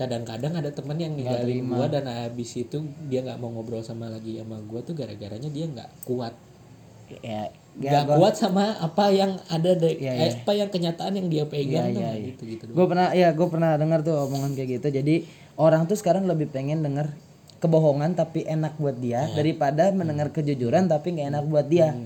Kadang-kadang 0.01 0.57
ada 0.57 0.73
temen 0.73 0.97
yang 0.97 1.13
ninggalin 1.13 1.69
gua 1.69 1.85
dan 1.93 2.09
habis 2.09 2.57
itu 2.57 2.81
dia 3.13 3.21
nggak 3.21 3.37
mau 3.37 3.53
ngobrol 3.53 3.85
sama 3.85 4.09
lagi 4.09 4.41
sama 4.41 4.57
gua 4.65 4.81
tuh 4.81 4.97
gara-garanya 4.97 5.53
dia 5.53 5.69
nggak 5.69 6.09
kuat. 6.09 6.33
Ya, 7.21 7.53
nggak 7.75 8.07
kuat 8.17 8.35
sama 8.39 8.79
apa 8.79 9.11
yang 9.11 9.35
ada 9.51 9.75
deh 9.75 9.99
Iya, 9.99 10.13
eh, 10.15 10.31
apa 10.31 10.55
yang 10.55 10.71
kenyataan 10.71 11.11
yang 11.19 11.27
dia 11.27 11.43
pegang 11.47 11.91
Iya, 11.91 11.91
tuh 11.91 11.91
iya, 11.91 12.07
nggak 12.07 12.15
iya. 12.15 12.29
gitu 12.35 12.43
gitu 12.47 12.63
gue 12.71 12.87
pernah 12.87 13.09
ya 13.11 13.29
gue 13.35 13.47
pernah 13.51 13.71
dengar 13.75 14.07
tuh 14.07 14.15
omongan 14.31 14.55
kayak 14.55 14.79
gitu. 14.79 14.89
Jadi 14.95 15.15
orang 15.59 15.91
tuh 15.91 15.99
sekarang 15.99 16.27
lebih 16.31 16.55
pengen 16.55 16.87
denger 16.87 17.11
kebohongan 17.59 18.15
tapi 18.15 18.47
enak 18.47 18.79
buat 18.79 18.95
dia 18.95 19.27
Iya. 19.27 19.43
daripada 19.43 19.91
mendengar 19.91 20.31
kejujuran 20.31 20.87
tapi 20.87 21.19
nggak 21.19 21.29
enak 21.35 21.45
buat 21.51 21.67
dia. 21.67 21.99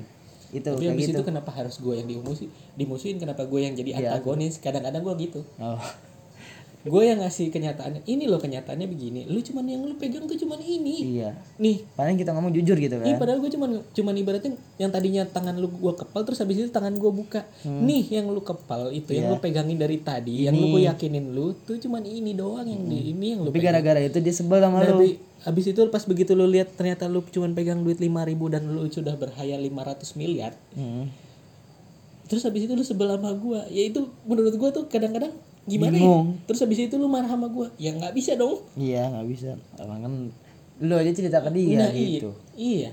Itu 0.56 0.72
tapi 0.72 0.88
habis 0.88 1.12
gitu. 1.12 1.20
itu 1.20 1.22
kenapa 1.28 1.52
harus 1.52 1.76
gue 1.76 1.94
yang 2.00 2.08
dimusuhin 2.08 2.50
dimusuhin? 2.80 3.16
Kenapa 3.20 3.44
gue 3.44 3.60
yang 3.60 3.76
jadi 3.76 3.90
antagonis? 4.00 4.56
Kadang-kadang 4.64 5.04
gue 5.04 5.14
gitu. 5.28 5.40
Oh 5.60 5.76
gue 6.84 7.02
yang 7.02 7.24
ngasih 7.24 7.48
kenyataannya 7.48 8.04
ini 8.04 8.28
loh 8.28 8.36
kenyataannya 8.36 8.84
begini. 8.84 9.20
Lu 9.24 9.40
cuman 9.40 9.64
yang 9.64 9.88
lu 9.88 9.96
pegang 9.96 10.28
tuh 10.28 10.36
cuman 10.36 10.60
ini. 10.60 11.16
Iya. 11.16 11.32
Nih. 11.56 11.80
Paling 11.96 12.20
kita 12.20 12.36
ngomong 12.36 12.52
jujur 12.52 12.76
gitu 12.76 13.00
Iya 13.00 13.16
kan 13.16 13.24
padahal 13.24 13.40
gue 13.40 13.50
cuman 13.56 13.70
cuman 13.96 14.14
ibaratnya 14.20 14.52
yang 14.76 14.92
tadinya 14.92 15.24
tangan 15.24 15.56
lu 15.56 15.72
gua 15.72 15.96
kepal 15.96 16.28
terus 16.28 16.44
habis 16.44 16.60
itu 16.60 16.68
tangan 16.68 16.92
gue 16.92 17.08
buka. 17.08 17.48
Nih 17.64 18.04
yang 18.12 18.28
lu 18.28 18.44
kepal 18.44 18.92
itu 18.92 19.16
yang 19.16 19.32
lu 19.32 19.40
pegangin 19.40 19.80
dari 19.80 19.96
tadi 20.04 20.44
yang 20.44 20.52
lu 20.52 20.76
gue 20.76 20.84
yakinin 20.84 21.32
lu 21.32 21.56
tuh 21.64 21.80
cuman 21.80 22.04
ini 22.04 22.36
doang 22.36 22.68
yang 22.68 22.84
di 22.84 23.16
ini 23.16 23.26
yang 23.32 23.40
lu 23.42 23.48
tapi 23.48 23.64
gara-gara 23.64 24.00
itu 24.04 24.20
dia 24.20 24.34
sebel 24.36 24.60
sama 24.60 24.84
lu. 24.84 24.92
tapi 24.92 25.08
habis 25.44 25.64
itu 25.68 25.80
pas 25.88 26.04
begitu 26.04 26.36
lu 26.36 26.44
lihat 26.44 26.76
ternyata 26.76 27.08
lu 27.08 27.24
cuman 27.24 27.56
pegang 27.56 27.80
duit 27.80 27.96
5000 27.96 28.52
dan 28.52 28.62
lu 28.68 28.84
sudah 28.88 29.16
berhayal 29.16 29.60
500 29.60 30.20
miliar 30.20 30.52
Hmm. 30.76 31.08
terus 32.28 32.44
habis 32.44 32.64
itu 32.68 32.72
lu 32.72 32.84
sebel 32.84 33.08
sama 33.08 33.32
gua. 33.36 33.64
Ya 33.72 33.84
itu 33.88 34.08
menurut 34.28 34.52
gua 34.56 34.68
tuh 34.72 34.84
kadang-kadang 34.88 35.32
gimana 35.64 35.96
Bingung. 35.96 36.26
ya 36.36 36.44
terus 36.44 36.60
habis 36.60 36.78
itu 36.84 36.94
lu 37.00 37.08
marah 37.08 37.28
sama 37.28 37.48
gua. 37.48 37.72
Ya 37.80 37.96
nggak 37.96 38.12
bisa 38.12 38.36
dong. 38.36 38.60
Iya 38.76 39.08
nggak 39.08 39.26
bisa. 39.32 39.50
Orang 39.80 40.00
kan 40.04 40.12
lu 40.82 40.94
aja 40.98 41.12
cerita 41.14 41.38
ke 41.40 41.50
dia 41.54 41.88
Nah, 41.88 41.90
iya. 41.94 42.08
gitu. 42.20 42.30
Iya. 42.54 42.90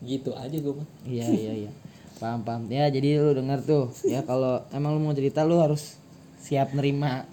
Gitu 0.00 0.30
aja 0.32 0.56
gua 0.60 0.74
mah 0.80 0.88
iya 1.04 1.26
iya 1.28 1.52
iya. 1.66 1.70
Paham 2.16 2.40
paham. 2.44 2.62
Ya 2.72 2.88
jadi 2.88 3.20
lu 3.20 3.36
dengar 3.36 3.60
tuh. 3.60 3.92
Ya 4.08 4.24
kalau 4.24 4.64
emang 4.72 4.96
lu 4.96 5.00
mau 5.04 5.12
cerita 5.12 5.44
lu 5.44 5.60
harus 5.60 6.00
siap 6.40 6.72
nerima 6.72 7.28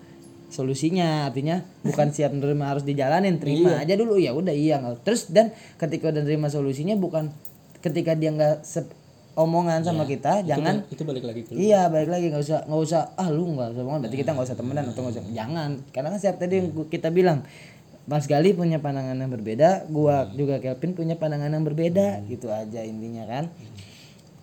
solusinya. 0.52 1.32
Artinya 1.32 1.64
bukan 1.88 2.12
siap 2.12 2.36
nerima 2.36 2.68
harus 2.68 2.84
dijalanin. 2.84 3.40
Terima 3.40 3.80
aja 3.80 3.96
dulu. 3.96 4.20
Ya 4.20 4.36
udah 4.36 4.52
iya. 4.52 4.84
Terus 5.08 5.32
dan 5.32 5.56
ketika 5.80 6.12
udah 6.12 6.24
nerima 6.28 6.52
solusinya 6.52 7.00
bukan 7.00 7.32
ketika 7.80 8.16
dia 8.16 8.32
nggak 8.36 8.64
omongan 9.34 9.82
sama 9.82 10.06
kita 10.06 10.46
jangan 10.46 10.86
itu 10.94 11.02
balik 11.02 11.26
lagi 11.26 11.42
ke 11.42 11.58
iya 11.58 11.90
balik 11.90 12.14
lagi 12.14 12.30
nggak 12.30 12.44
usah 12.44 12.60
nggak 12.70 12.82
usah 12.86 13.02
ah 13.18 13.28
lu 13.34 13.58
nggak 13.58 13.74
usah 13.74 13.82
omongan 13.82 14.02
berarti 14.06 14.18
kita 14.22 14.32
nggak 14.38 14.48
usah 14.48 14.58
temenan 14.58 14.86
atau 14.90 15.02
nggak 15.02 15.16
usah 15.18 15.26
jangan. 15.34 15.70
Karena 15.90 16.08
kan 16.14 16.20
siap 16.22 16.38
tadi 16.38 16.54
yang 16.62 16.68
kita 16.88 17.10
bilang 17.10 17.42
Mas 18.04 18.28
Gali 18.28 18.52
punya 18.52 18.84
pandangan 18.84 19.16
yang 19.16 19.32
berbeda, 19.32 19.88
gua 19.88 20.28
juga 20.36 20.60
Kelvin 20.60 20.92
punya 20.92 21.16
pandangan 21.16 21.56
yang 21.56 21.64
berbeda, 21.64 22.20
gitu 22.28 22.52
aja 22.52 22.84
intinya 22.84 23.24
kan. 23.24 23.48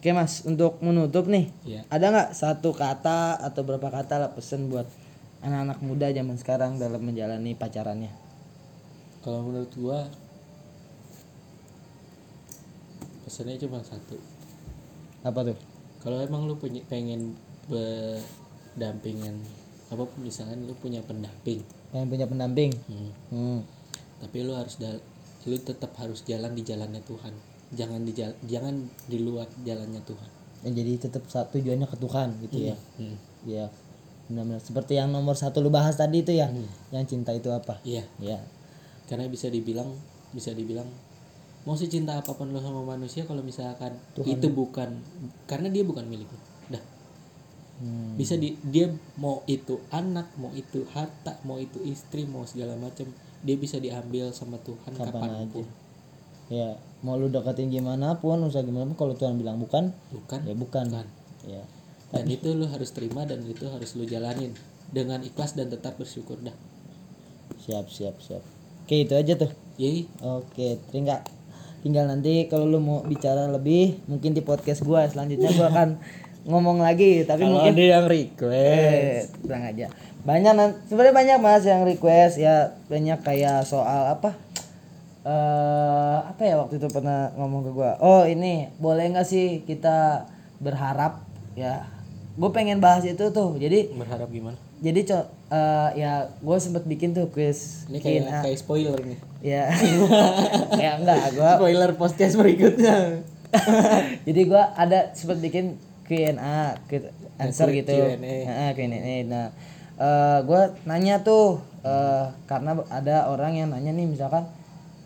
Oke 0.01 0.16
Mas, 0.16 0.49
untuk 0.49 0.80
menutup 0.80 1.28
nih, 1.28 1.53
Iya. 1.68 1.84
ada 1.93 2.09
nggak 2.09 2.28
satu 2.32 2.72
kata 2.72 3.36
atau 3.36 3.61
berapa 3.61 3.84
kata 3.93 4.16
lah 4.16 4.30
pesan 4.32 4.72
buat 4.72 4.88
anak-anak 5.45 5.76
muda 5.84 6.09
zaman 6.09 6.41
sekarang 6.41 6.80
dalam 6.80 7.05
menjalani 7.05 7.53
pacarannya? 7.53 8.09
kalau 9.20 9.45
menurut 9.45 9.68
gua 9.76 10.09
pesannya 13.28 13.61
cuma 13.61 13.84
satu 13.84 14.16
Apa 15.23 15.41
tuh? 15.45 15.59
kalau 16.01 16.16
emang 16.18 16.49
lu 16.49 16.57
punya 16.57 16.81
pengen 16.87 17.37
berdampingan 17.68 19.37
apa 19.91 20.01
pun 20.01 20.18
misalkan 20.18 20.64
lu 20.64 20.73
punya 20.75 21.03
pendamping 21.03 21.61
Yang 21.91 22.07
punya 22.09 22.25
pendamping. 22.25 22.71
hmm, 22.87 23.11
Hmm. 23.29 23.61
tapi 24.18 24.41
lu 24.41 24.55
harus 24.55 24.79
lu 25.43 25.57
tetap 25.59 25.93
harus 25.97 26.23
jalan 26.23 26.53
di 26.53 26.62
jalannya 26.62 27.03
Tuhan 27.03 27.35
jangan 27.71 28.01
di 28.01 28.12
jangan 28.47 28.75
di 29.05 29.18
luar 29.18 29.45
jalannya 29.61 30.01
Tuhan 30.01 30.31
Dan 30.61 30.73
jadi 30.73 30.93
tetap 31.01 31.25
satu 31.27 31.57
tujuannya 31.57 31.85
ke 31.85 31.97
Tuhan 31.97 32.29
gitu 32.45 32.57
ya. 32.62 32.77
Hmm, 32.97 33.16
Iya. 33.45 33.73
Benar-benar 34.29 34.61
seperti 34.61 34.93
yang 34.95 35.09
nomor 35.09 35.33
satu 35.33 35.59
lu 35.59 35.68
bahas 35.68 35.97
tadi 35.97 36.21
itu 36.21 36.33
ya. 36.33 36.49
Hmm. 36.49 36.68
Yang 36.93 37.05
cinta 37.11 37.33
itu 37.33 37.49
apa? 37.49 37.81
iya 37.83 38.05
Ya. 38.16 38.37
karena 39.05 39.25
bisa 39.27 39.49
dibilang 39.49 39.89
bisa 40.31 40.53
dibilang 40.53 40.85
mau 41.62 41.76
secinta 41.76 42.16
apa 42.16 42.32
pun 42.32 42.50
lo 42.50 42.61
sama 42.61 42.80
manusia 42.82 43.28
kalau 43.28 43.44
misalkan 43.44 43.92
itu 44.24 44.48
bukan 44.48 44.96
karena 45.44 45.68
dia 45.68 45.84
bukan 45.84 46.04
milik 46.08 46.28
lo 46.28 46.40
dah 46.70 46.84
Hmm. 47.80 48.12
bisa 48.12 48.36
di 48.36 48.61
dia 48.61 48.92
mau 49.16 49.40
itu 49.48 49.80
anak 49.88 50.28
mau 50.36 50.52
itu 50.52 50.84
harta 50.92 51.40
mau 51.48 51.56
itu 51.56 51.80
istri 51.80 52.28
mau 52.28 52.44
segala 52.44 52.76
macam 52.76 53.08
dia 53.40 53.56
bisa 53.56 53.80
diambil 53.80 54.36
sama 54.36 54.61
Tuhan 54.61 54.92
Kapan 54.92 55.08
kapan 55.08 55.48
pun 55.48 55.64
Ya, 56.50 56.76
mau 57.00 57.14
lu 57.14 57.30
deketin 57.30 57.70
gimana 57.70 58.18
pun, 58.18 58.42
usaha 58.42 58.61
gimana 58.66 58.84
pun 58.90 58.98
kalau 58.98 59.14
Tuhan 59.16 59.38
bilang 59.38 59.56
bukan, 59.62 59.94
bukan 60.11 60.40
ya 60.44 60.52
bukan. 60.52 60.84
Bukan. 60.92 61.06
Ya. 61.48 61.62
dan 62.12 62.26
itu 62.28 62.52
lo 62.52 62.66
harus 62.68 62.90
terima 62.92 63.22
dan 63.24 63.40
itu 63.48 63.64
harus 63.70 63.94
lo 63.96 64.04
jalanin 64.04 64.52
dengan 64.92 65.22
ikhlas 65.24 65.56
dan 65.56 65.70
tetap 65.72 65.96
bersyukur 65.96 66.36
dah 66.42 66.52
Siap, 67.64 67.86
siap, 67.88 68.18
siap. 68.20 68.42
Oke, 68.84 69.06
itu 69.06 69.14
aja 69.14 69.38
tuh. 69.38 69.52
Yey, 69.78 70.11
Oke, 70.20 70.76
tinggal 70.90 71.22
tinggal 71.81 72.05
nanti 72.09 72.47
kalau 72.49 72.68
lu 72.68 72.81
mau 72.81 73.01
bicara 73.05 73.49
lebih 73.49 74.01
mungkin 74.05 74.37
di 74.37 74.45
podcast 74.45 74.85
gua 74.85 75.09
selanjutnya 75.09 75.51
gua 75.57 75.68
akan 75.72 75.89
ngomong 76.49 76.81
lagi 76.81 77.24
tapi 77.28 77.45
kalau 77.45 77.61
mungkin 77.61 77.74
ada 77.76 77.85
yang 77.85 78.07
request. 78.09 79.28
Eh 79.28 79.45
bilang 79.45 79.64
aja. 79.64 79.87
Banyak 80.20 80.53
sebenarnya 80.89 81.14
banyak 81.16 81.39
mas 81.41 81.64
yang 81.64 81.83
request 81.85 82.41
ya 82.41 82.76
banyak 82.89 83.20
kayak 83.24 83.64
soal 83.64 84.12
apa? 84.12 84.37
Eh 85.24 86.18
apa 86.24 86.43
ya 86.45 86.61
waktu 86.61 86.81
itu 86.81 86.89
pernah 86.89 87.33
ngomong 87.37 87.68
ke 87.68 87.70
gua? 87.76 87.97
Oh 88.01 88.24
ini 88.24 88.72
boleh 88.81 89.12
nggak 89.12 89.28
sih 89.28 89.64
kita 89.68 90.28
berharap 90.61 91.24
ya? 91.57 91.85
Gue 92.41 92.49
pengen 92.57 92.81
bahas 92.81 93.05
itu 93.05 93.28
tuh 93.35 93.61
jadi 93.61 93.93
berharap 93.93 94.33
gimana 94.33 94.57
jadi 94.81 95.01
co 95.05 95.18
eh, 95.53 95.89
ya 96.01 96.12
gue 96.41 96.57
sempet 96.57 96.89
bikin 96.89 97.12
tuh 97.12 97.28
quiz 97.28 97.85
ini 97.93 98.01
kayak 98.01 98.22
Q&A. 98.24 98.41
kayak 98.49 98.59
spoiler 98.59 98.99
nih. 99.05 99.18
Ya. 99.41 99.64
Ya 100.81 100.97
enggak 100.97 101.37
gua 101.37 101.61
spoiler 101.61 101.93
podcast 101.97 102.35
berikutnya. 102.41 103.20
Jadi 104.26 104.41
gua 104.49 104.72
ada 104.76 105.12
sempat 105.12 105.41
bikin 105.45 105.76
Q&A 106.09 106.81
answer 107.37 107.68
gitu. 107.76 107.93
Q&A. 107.93 108.72
Q&A 108.72 109.16
nah 109.28 109.47
eh, 110.01 110.39
gua 110.49 110.72
nanya 110.89 111.20
tuh 111.20 111.61
eh, 111.85 112.33
karena 112.49 112.81
ada 112.89 113.28
orang 113.28 113.53
yang 113.61 113.68
nanya 113.72 113.93
nih 113.93 114.09
misalkan 114.09 114.49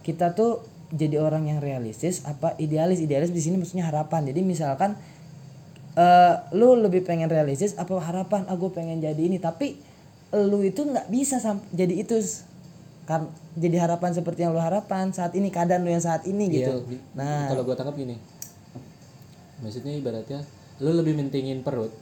kita 0.06 0.38
tuh 0.38 0.62
jadi 0.94 1.18
orang 1.18 1.50
yang 1.50 1.58
realistis 1.58 2.22
apa 2.22 2.54
idealis? 2.62 3.02
Idealis 3.02 3.34
di 3.34 3.42
sini 3.42 3.58
maksudnya 3.58 3.90
harapan. 3.90 4.30
Jadi 4.30 4.40
misalkan 4.46 4.94
eh, 5.94 6.34
lu 6.52 6.74
lebih 6.76 7.02
pengen 7.02 7.30
realistis 7.30 7.74
apa 7.74 7.94
harapan 7.98 8.46
ah 8.46 8.56
gue 8.56 8.70
pengen 8.70 8.98
jadi 8.98 9.18
ini 9.18 9.38
tapi 9.38 9.78
lu 10.34 10.58
itu 10.66 10.82
nggak 10.82 11.06
bisa 11.08 11.38
jadi 11.70 11.94
itu 11.94 12.18
kan 13.06 13.30
jadi 13.54 13.86
harapan 13.86 14.10
seperti 14.10 14.42
yang 14.42 14.50
lu 14.50 14.58
harapan 14.58 15.14
saat 15.14 15.36
ini 15.38 15.52
keadaan 15.52 15.86
lu 15.86 15.92
yang 15.92 16.02
saat 16.02 16.26
ini 16.26 16.50
gitu. 16.50 16.82
Iya, 16.88 16.98
nah. 17.14 17.46
kalau 17.52 17.62
gue 17.62 17.76
tangkap 17.76 17.94
gini. 17.94 18.16
Maksudnya 19.62 19.94
ibaratnya 19.94 20.40
lu 20.82 20.90
lebih 20.90 21.14
mentingin 21.14 21.62
perut. 21.62 21.92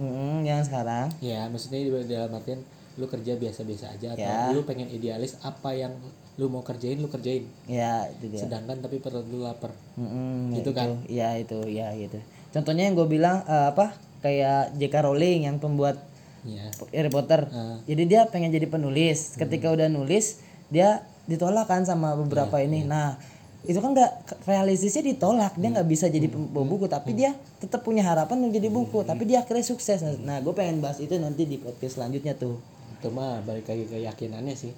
Mm, 0.00 0.42
yang 0.42 0.64
sekarang. 0.64 1.12
Ya 1.20 1.46
maksudnya 1.46 1.78
di- 1.84 2.08
dalam 2.10 2.32
artian 2.34 2.64
lu 2.98 3.06
kerja 3.06 3.36
biasa-biasa 3.36 3.94
aja 3.94 4.16
atau 4.16 4.26
Ya. 4.26 4.50
lu 4.50 4.66
pengen 4.66 4.90
idealis 4.90 5.38
apa 5.44 5.70
yang 5.76 5.92
lu 6.40 6.48
mau 6.48 6.64
kerjain 6.64 6.98
lu 6.98 7.06
kerjain. 7.06 7.46
Ya 7.68 8.08
itu 8.10 8.32
dia. 8.34 8.40
Sedangkan 8.42 8.80
tapi 8.80 8.98
perut 8.98 9.28
lu 9.28 9.44
lapar. 9.44 9.70
Mm-mm, 9.94 10.56
Gitu 10.56 10.72
itu. 10.72 10.74
kan? 10.74 10.88
ya 11.06 11.36
itu 11.36 11.60
ya 11.68 11.92
gitu 11.94 12.18
contohnya 12.50 12.86
yang 12.88 12.94
gue 12.98 13.08
bilang 13.08 13.42
eh, 13.46 13.66
apa 13.72 13.94
kayak 14.20 14.76
J.K. 14.76 14.94
Rowling 15.06 15.48
yang 15.48 15.56
pembuat 15.56 15.96
ya 16.44 16.68
Harry 16.92 17.12
Potter. 17.12 17.48
Ah. 17.52 17.80
jadi 17.84 18.02
dia 18.08 18.20
pengen 18.28 18.52
jadi 18.52 18.68
penulis. 18.68 19.36
Ketika 19.36 19.72
udah 19.72 19.88
nulis 19.88 20.40
dia 20.70 21.04
ditolak 21.28 21.68
kan 21.68 21.84
sama 21.84 22.16
beberapa 22.16 22.58
ini. 22.62 22.86
nah 22.86 23.16
itu 23.60 23.76
kan 23.76 23.92
nggak 23.92 24.44
realistisnya 24.48 25.04
ditolak. 25.04 25.52
Dia 25.60 25.68
nggak 25.72 25.88
bisa 25.88 26.08
jadi 26.08 26.28
pembawa 26.32 26.64
buku 26.64 26.86
tapi 26.88 27.12
dia 27.12 27.36
tetap 27.60 27.84
punya 27.84 28.04
harapan 28.04 28.40
untuk 28.44 28.56
jadi 28.56 28.68
buku. 28.72 29.04
Tapi 29.04 29.22
dia 29.28 29.44
akhirnya 29.44 29.64
sukses. 29.64 30.00
Nah 30.24 30.40
gue 30.40 30.52
pengen 30.56 30.80
bahas 30.80 30.96
itu 31.00 31.12
nanti 31.20 31.44
di 31.44 31.60
podcast 31.60 32.00
selanjutnya 32.00 32.32
tuh. 32.36 32.56
Itu 32.96 33.12
mah 33.12 33.44
balik 33.44 33.68
lagi 33.68 33.84
ke 33.84 34.00
keyakinannya 34.00 34.56
sih. 34.56 34.72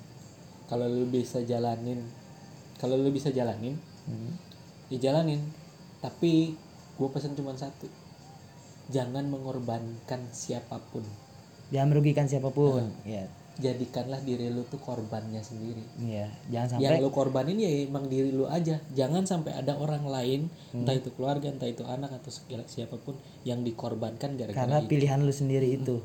Kalau 0.67 0.91
lu 0.91 1.07
bisa 1.07 1.43
jalanin 1.47 2.03
kalau 2.83 2.99
lu 2.99 3.15
bisa 3.15 3.31
jalanin 3.31 3.79
ya 4.91 4.99
jalanin 4.99 5.39
tapi 6.03 6.59
gue 7.03 7.11
pesan 7.11 7.35
cuma 7.35 7.51
satu. 7.59 7.91
Jangan 8.95 9.27
mengorbankan 9.27 10.31
siapa 10.31 10.79
pun. 10.95 11.03
Jangan 11.75 11.91
merugikan 11.91 12.31
siapa 12.31 12.55
pun. 12.55 12.87
Ya 13.03 13.27
jadikanlah 13.61 14.17
diri 14.25 14.49
lu 14.49 14.65
tuh 14.65 14.81
korbannya 14.81 15.45
sendiri. 15.45 15.85
Ya 16.01 16.31
jangan 16.49 16.79
sampai 16.79 16.87
yang 16.89 17.05
lu 17.05 17.11
korbanin 17.13 17.59
ya 17.61 17.71
emang 17.85 18.09
diri 18.09 18.33
lu 18.33 18.49
aja. 18.49 18.81
Jangan 18.97 19.29
sampai 19.29 19.53
ada 19.53 19.77
orang 19.77 20.09
lain 20.09 20.49
Hmm. 20.73 20.87
entah 20.89 20.97
itu 20.97 21.13
keluarga 21.13 21.53
entah 21.53 21.69
itu 21.69 21.85
anak 21.85 22.17
atau 22.17 22.33
segala 22.33 22.65
siapa 22.65 22.97
pun 22.97 23.13
yang 23.45 23.61
dikorbankan 23.61 24.41
gara-gara 24.41 24.57
karena 24.57 24.79
itu. 24.81 24.89
pilihan 24.89 25.21
lu 25.21 25.35
sendiri 25.35 25.69
itu 25.69 26.01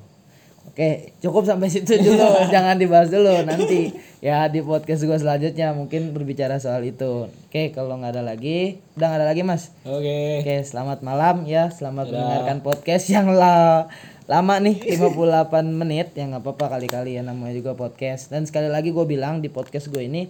oke 0.68 0.89
cukup 1.20 1.43
sampai 1.43 1.68
situ 1.68 1.95
dulu. 1.95 2.28
Jangan 2.53 2.76
dibahas 2.76 3.07
dulu 3.07 3.32
nanti. 3.43 3.91
Ya 4.18 4.45
di 4.45 4.59
podcast 4.59 5.03
gua 5.03 5.15
selanjutnya 5.15 5.72
mungkin 5.72 6.11
berbicara 6.11 6.57
soal 6.57 6.84
itu. 6.84 7.30
Oke 7.47 7.70
kalau 7.70 7.95
nggak 7.95 8.13
ada 8.13 8.24
lagi 8.24 8.82
udah 8.93 9.07
nggak 9.07 9.20
ada 9.20 9.28
lagi 9.28 9.41
mas? 9.41 9.70
Oke. 9.84 10.41
Oke 10.41 10.55
selamat 10.61 11.01
malam. 11.01 11.45
Ya 11.45 11.70
selamat 11.70 12.09
mendengarkan 12.09 12.57
podcast 12.59 13.05
yang 13.07 13.30
la 13.30 13.88
lama 14.26 14.59
nih 14.59 14.97
58 14.97 15.53
menit. 15.80 16.11
Ya 16.13 16.26
nggak 16.26 16.41
apa-apa 16.41 16.76
kali-kali 16.76 17.15
ya 17.15 17.22
namanya 17.22 17.53
juga 17.53 17.74
podcast. 17.74 18.28
Dan 18.28 18.43
sekali 18.43 18.68
lagi 18.68 18.89
gue 18.89 19.05
bilang 19.05 19.39
di 19.39 19.47
podcast 19.47 19.88
gue 19.88 20.01
ini 20.01 20.28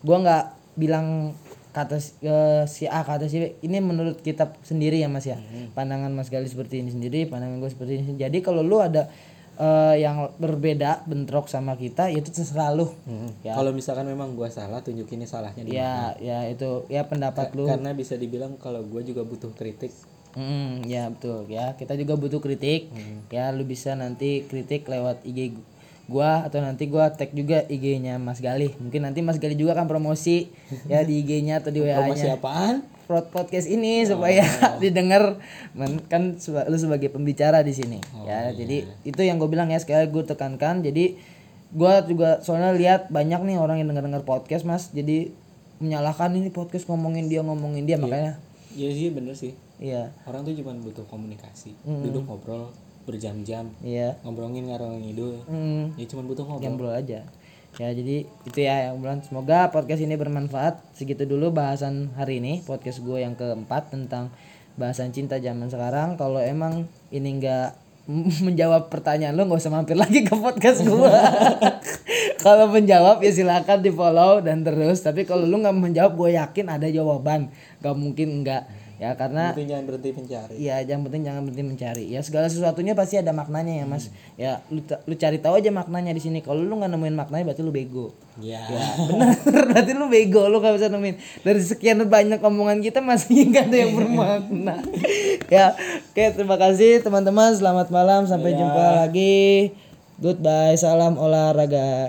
gua 0.00 0.20
nggak 0.20 0.44
bilang 0.76 1.32
kata 1.70 2.02
si- 2.02 2.18
si 2.66 2.84
A 2.84 3.00
kata 3.00 3.24
si 3.24 3.38
B. 3.38 3.44
Ini 3.62 3.78
menurut 3.78 4.20
kita 4.20 4.52
sendiri 4.60 4.98
ya 4.98 5.08
mas 5.08 5.24
ya. 5.24 5.40
Pandangan 5.72 6.10
mas 6.10 6.28
Gali 6.28 6.44
seperti 6.44 6.82
ini 6.82 6.90
sendiri 6.90 7.24
pandangan 7.24 7.56
gue 7.56 7.70
seperti 7.70 7.92
ini. 7.96 8.12
Jadi 8.14 8.38
kalau 8.40 8.60
lu 8.60 8.78
ada 8.78 9.08
eh, 9.60 10.00
yang 10.00 10.16
berbeda 10.34 11.04
bentrok 11.04 11.46
sama 11.46 11.76
kita 11.76 12.08
ya 12.08 12.16
itu 12.16 12.30
terserah 12.30 12.72
lu 12.72 12.88
ya 13.40 13.52
kalau 13.52 13.70
misalkan 13.70 14.04
memang 14.04 14.32
gua 14.32 14.48
salah 14.48 14.80
tunjukin 14.80 15.20
salahnya 15.22 15.60
di 15.60 15.76
ya 15.76 16.16
ya 16.16 16.48
itu 16.48 16.88
ya 16.88 17.04
pendapat 17.04 17.52
lu 17.52 17.68
karena 17.68 17.92
bisa 17.92 18.16
dibilang 18.16 18.56
kalau 18.56 18.80
gue 18.82 19.04
juga 19.04 19.20
butuh 19.22 19.52
kritik 19.52 19.92
Hmm, 20.30 20.86
ya 20.86 21.10
betul 21.10 21.50
ya. 21.50 21.74
Kita 21.74 21.98
juga 21.98 22.14
butuh 22.14 22.38
kritik. 22.38 22.86
Ya, 23.30 23.50
lu 23.50 23.66
bisa 23.66 23.98
nanti 23.98 24.46
kritik 24.46 24.86
lewat 24.86 25.26
IG 25.26 25.58
gu- 25.58 25.66
gua 26.06 26.46
atau 26.46 26.62
nanti 26.62 26.86
gua 26.86 27.10
tag 27.10 27.30
juga 27.30 27.66
IG-nya 27.66 28.14
Mas 28.16 28.38
Gali. 28.38 28.70
Mungkin 28.78 29.02
nanti 29.02 29.22
Mas 29.22 29.38
Gali 29.38 29.54
juga 29.54 29.74
kan 29.74 29.86
promosi 29.86 30.46
ya 30.86 31.02
di 31.02 31.18
IG-nya 31.18 31.58
atau 31.58 31.70
di 31.70 31.82
promosi 31.82 32.22
WA-nya. 32.22 32.38
apaan 32.38 32.74
Prod 32.78 32.89
podcast 33.10 33.66
ini 33.66 34.06
supaya 34.06 34.46
didengar. 34.82 35.42
Men- 35.74 36.06
kan 36.06 36.38
seba- 36.38 36.70
lu 36.70 36.78
sebagai 36.78 37.10
pembicara 37.10 37.66
di 37.66 37.74
sini 37.74 37.98
ya. 38.22 38.54
Jadi 38.54 38.86
itu 39.02 39.20
yang 39.20 39.42
gue 39.42 39.50
bilang 39.50 39.66
ya 39.68 39.82
sekali 39.82 40.06
gue 40.06 40.22
tekankan. 40.22 40.86
Jadi 40.86 41.18
gua 41.70 42.02
juga 42.02 42.42
soalnya 42.42 42.74
lihat 42.74 43.10
banyak 43.10 43.42
nih 43.46 43.56
orang 43.58 43.82
yang 43.82 43.90
denger-denger 43.90 44.22
podcast 44.22 44.62
Mas. 44.62 44.90
Jadi 44.90 45.34
menyalahkan 45.82 46.30
ini 46.34 46.50
podcast 46.50 46.86
ngomongin 46.86 47.26
dia 47.26 47.42
ngomongin 47.42 47.86
dia 47.86 47.98
makanya. 47.98 48.38
Iya 48.70 48.88
sih 48.94 49.08
bener 49.10 49.34
sih. 49.34 49.58
Iya. 49.82 50.14
Orang 50.30 50.46
tuh 50.46 50.54
cuma 50.54 50.70
butuh 50.78 51.02
komunikasi. 51.10 51.74
Duduk 51.82 52.22
ngobrol 52.26 52.70
berjam-jam. 53.08 53.66
Iya. 53.82 54.14
Ngobrolin 54.22 54.70
ngarang 54.70 55.02
ngidul. 55.02 55.42
Hmm, 55.50 55.90
ya 55.98 56.06
cuma 56.06 56.22
butuh 56.22 56.46
ngobrol. 56.46 56.70
Ngobrol 56.70 56.94
aja 56.94 57.26
ya 57.78 57.94
jadi 57.94 58.26
itu 58.26 58.58
ya 58.58 58.90
yang 58.90 58.98
bulan 58.98 59.22
semoga 59.22 59.70
podcast 59.70 60.02
ini 60.02 60.18
bermanfaat. 60.18 60.82
Segitu 60.96 61.28
dulu 61.28 61.54
bahasan 61.54 62.10
hari 62.18 62.42
ini 62.42 62.64
podcast 62.66 63.04
gue 63.04 63.22
yang 63.22 63.38
keempat 63.38 63.94
tentang 63.94 64.32
bahasan 64.74 65.14
cinta 65.14 65.38
zaman 65.38 65.70
sekarang. 65.70 66.18
Kalau 66.18 66.42
emang 66.42 66.88
ini 67.14 67.38
enggak 67.38 67.76
menjawab 68.46 68.90
pertanyaan 68.90 69.36
lo 69.38 69.46
nggak 69.46 69.60
usah 69.60 69.72
mampir 69.72 69.94
lagi 69.94 70.26
ke 70.26 70.34
podcast 70.34 70.82
gua. 70.82 71.14
Kalau 72.44 72.72
menjawab 72.72 73.20
ya 73.20 73.30
silakan 73.30 73.84
di 73.84 73.92
follow 73.92 74.40
dan 74.40 74.64
terus. 74.64 75.04
Tapi 75.04 75.28
kalau 75.28 75.44
lu 75.44 75.60
nggak 75.60 75.76
menjawab 75.76 76.16
gue 76.16 76.30
yakin 76.40 76.72
ada 76.72 76.88
jawaban. 76.88 77.52
Gak 77.84 77.92
mungkin 77.92 78.40
enggak 78.40 78.64
ya 79.00 79.16
karena 79.16 79.56
Intinya 79.56 79.68
jangan 79.72 79.84
berhenti 79.88 80.10
mencari. 80.12 80.54
Iya, 80.60 80.74
yang 80.84 81.00
penting 81.08 81.22
jangan 81.24 81.42
berhenti 81.48 81.64
mencari. 81.64 82.04
Ya 82.12 82.20
segala 82.20 82.52
sesuatunya 82.52 82.92
pasti 82.92 83.16
ada 83.16 83.32
maknanya 83.32 83.80
ya, 83.80 83.84
Mas. 83.88 84.12
Ya 84.36 84.60
lu, 84.68 84.84
lu 84.84 85.14
cari 85.16 85.40
tahu 85.40 85.56
aja 85.56 85.72
maknanya 85.72 86.12
di 86.12 86.20
sini. 86.20 86.44
Kalau 86.44 86.60
lu 86.60 86.76
nggak 86.76 86.92
nemuin 86.92 87.16
maknanya 87.16 87.44
berarti 87.48 87.62
lu 87.64 87.72
bego. 87.72 88.12
Ya. 88.38 88.60
Ya, 88.68 88.86
bener. 89.08 89.64
berarti 89.72 89.92
lu 89.96 90.06
bego, 90.12 90.46
lu 90.52 90.60
gak 90.60 90.76
bisa 90.76 90.92
nemuin. 90.92 91.16
Dari 91.40 91.60
sekian 91.64 92.04
banyak 92.04 92.40
omongan 92.40 92.84
kita 92.84 93.00
masih 93.00 93.40
nggak 93.50 93.72
ada 93.72 93.76
yang 93.76 93.92
bermakna. 93.96 94.76
ya, 95.56 95.72
oke 96.12 96.24
terima 96.36 96.56
kasih 96.60 97.00
teman-teman. 97.00 97.56
Selamat 97.56 97.88
malam, 97.88 98.28
sampai 98.28 98.52
jumpa 98.52 99.04
lagi. 99.04 99.72
Goodbye, 100.20 100.76
salam 100.76 101.16
olahraga. 101.16 102.04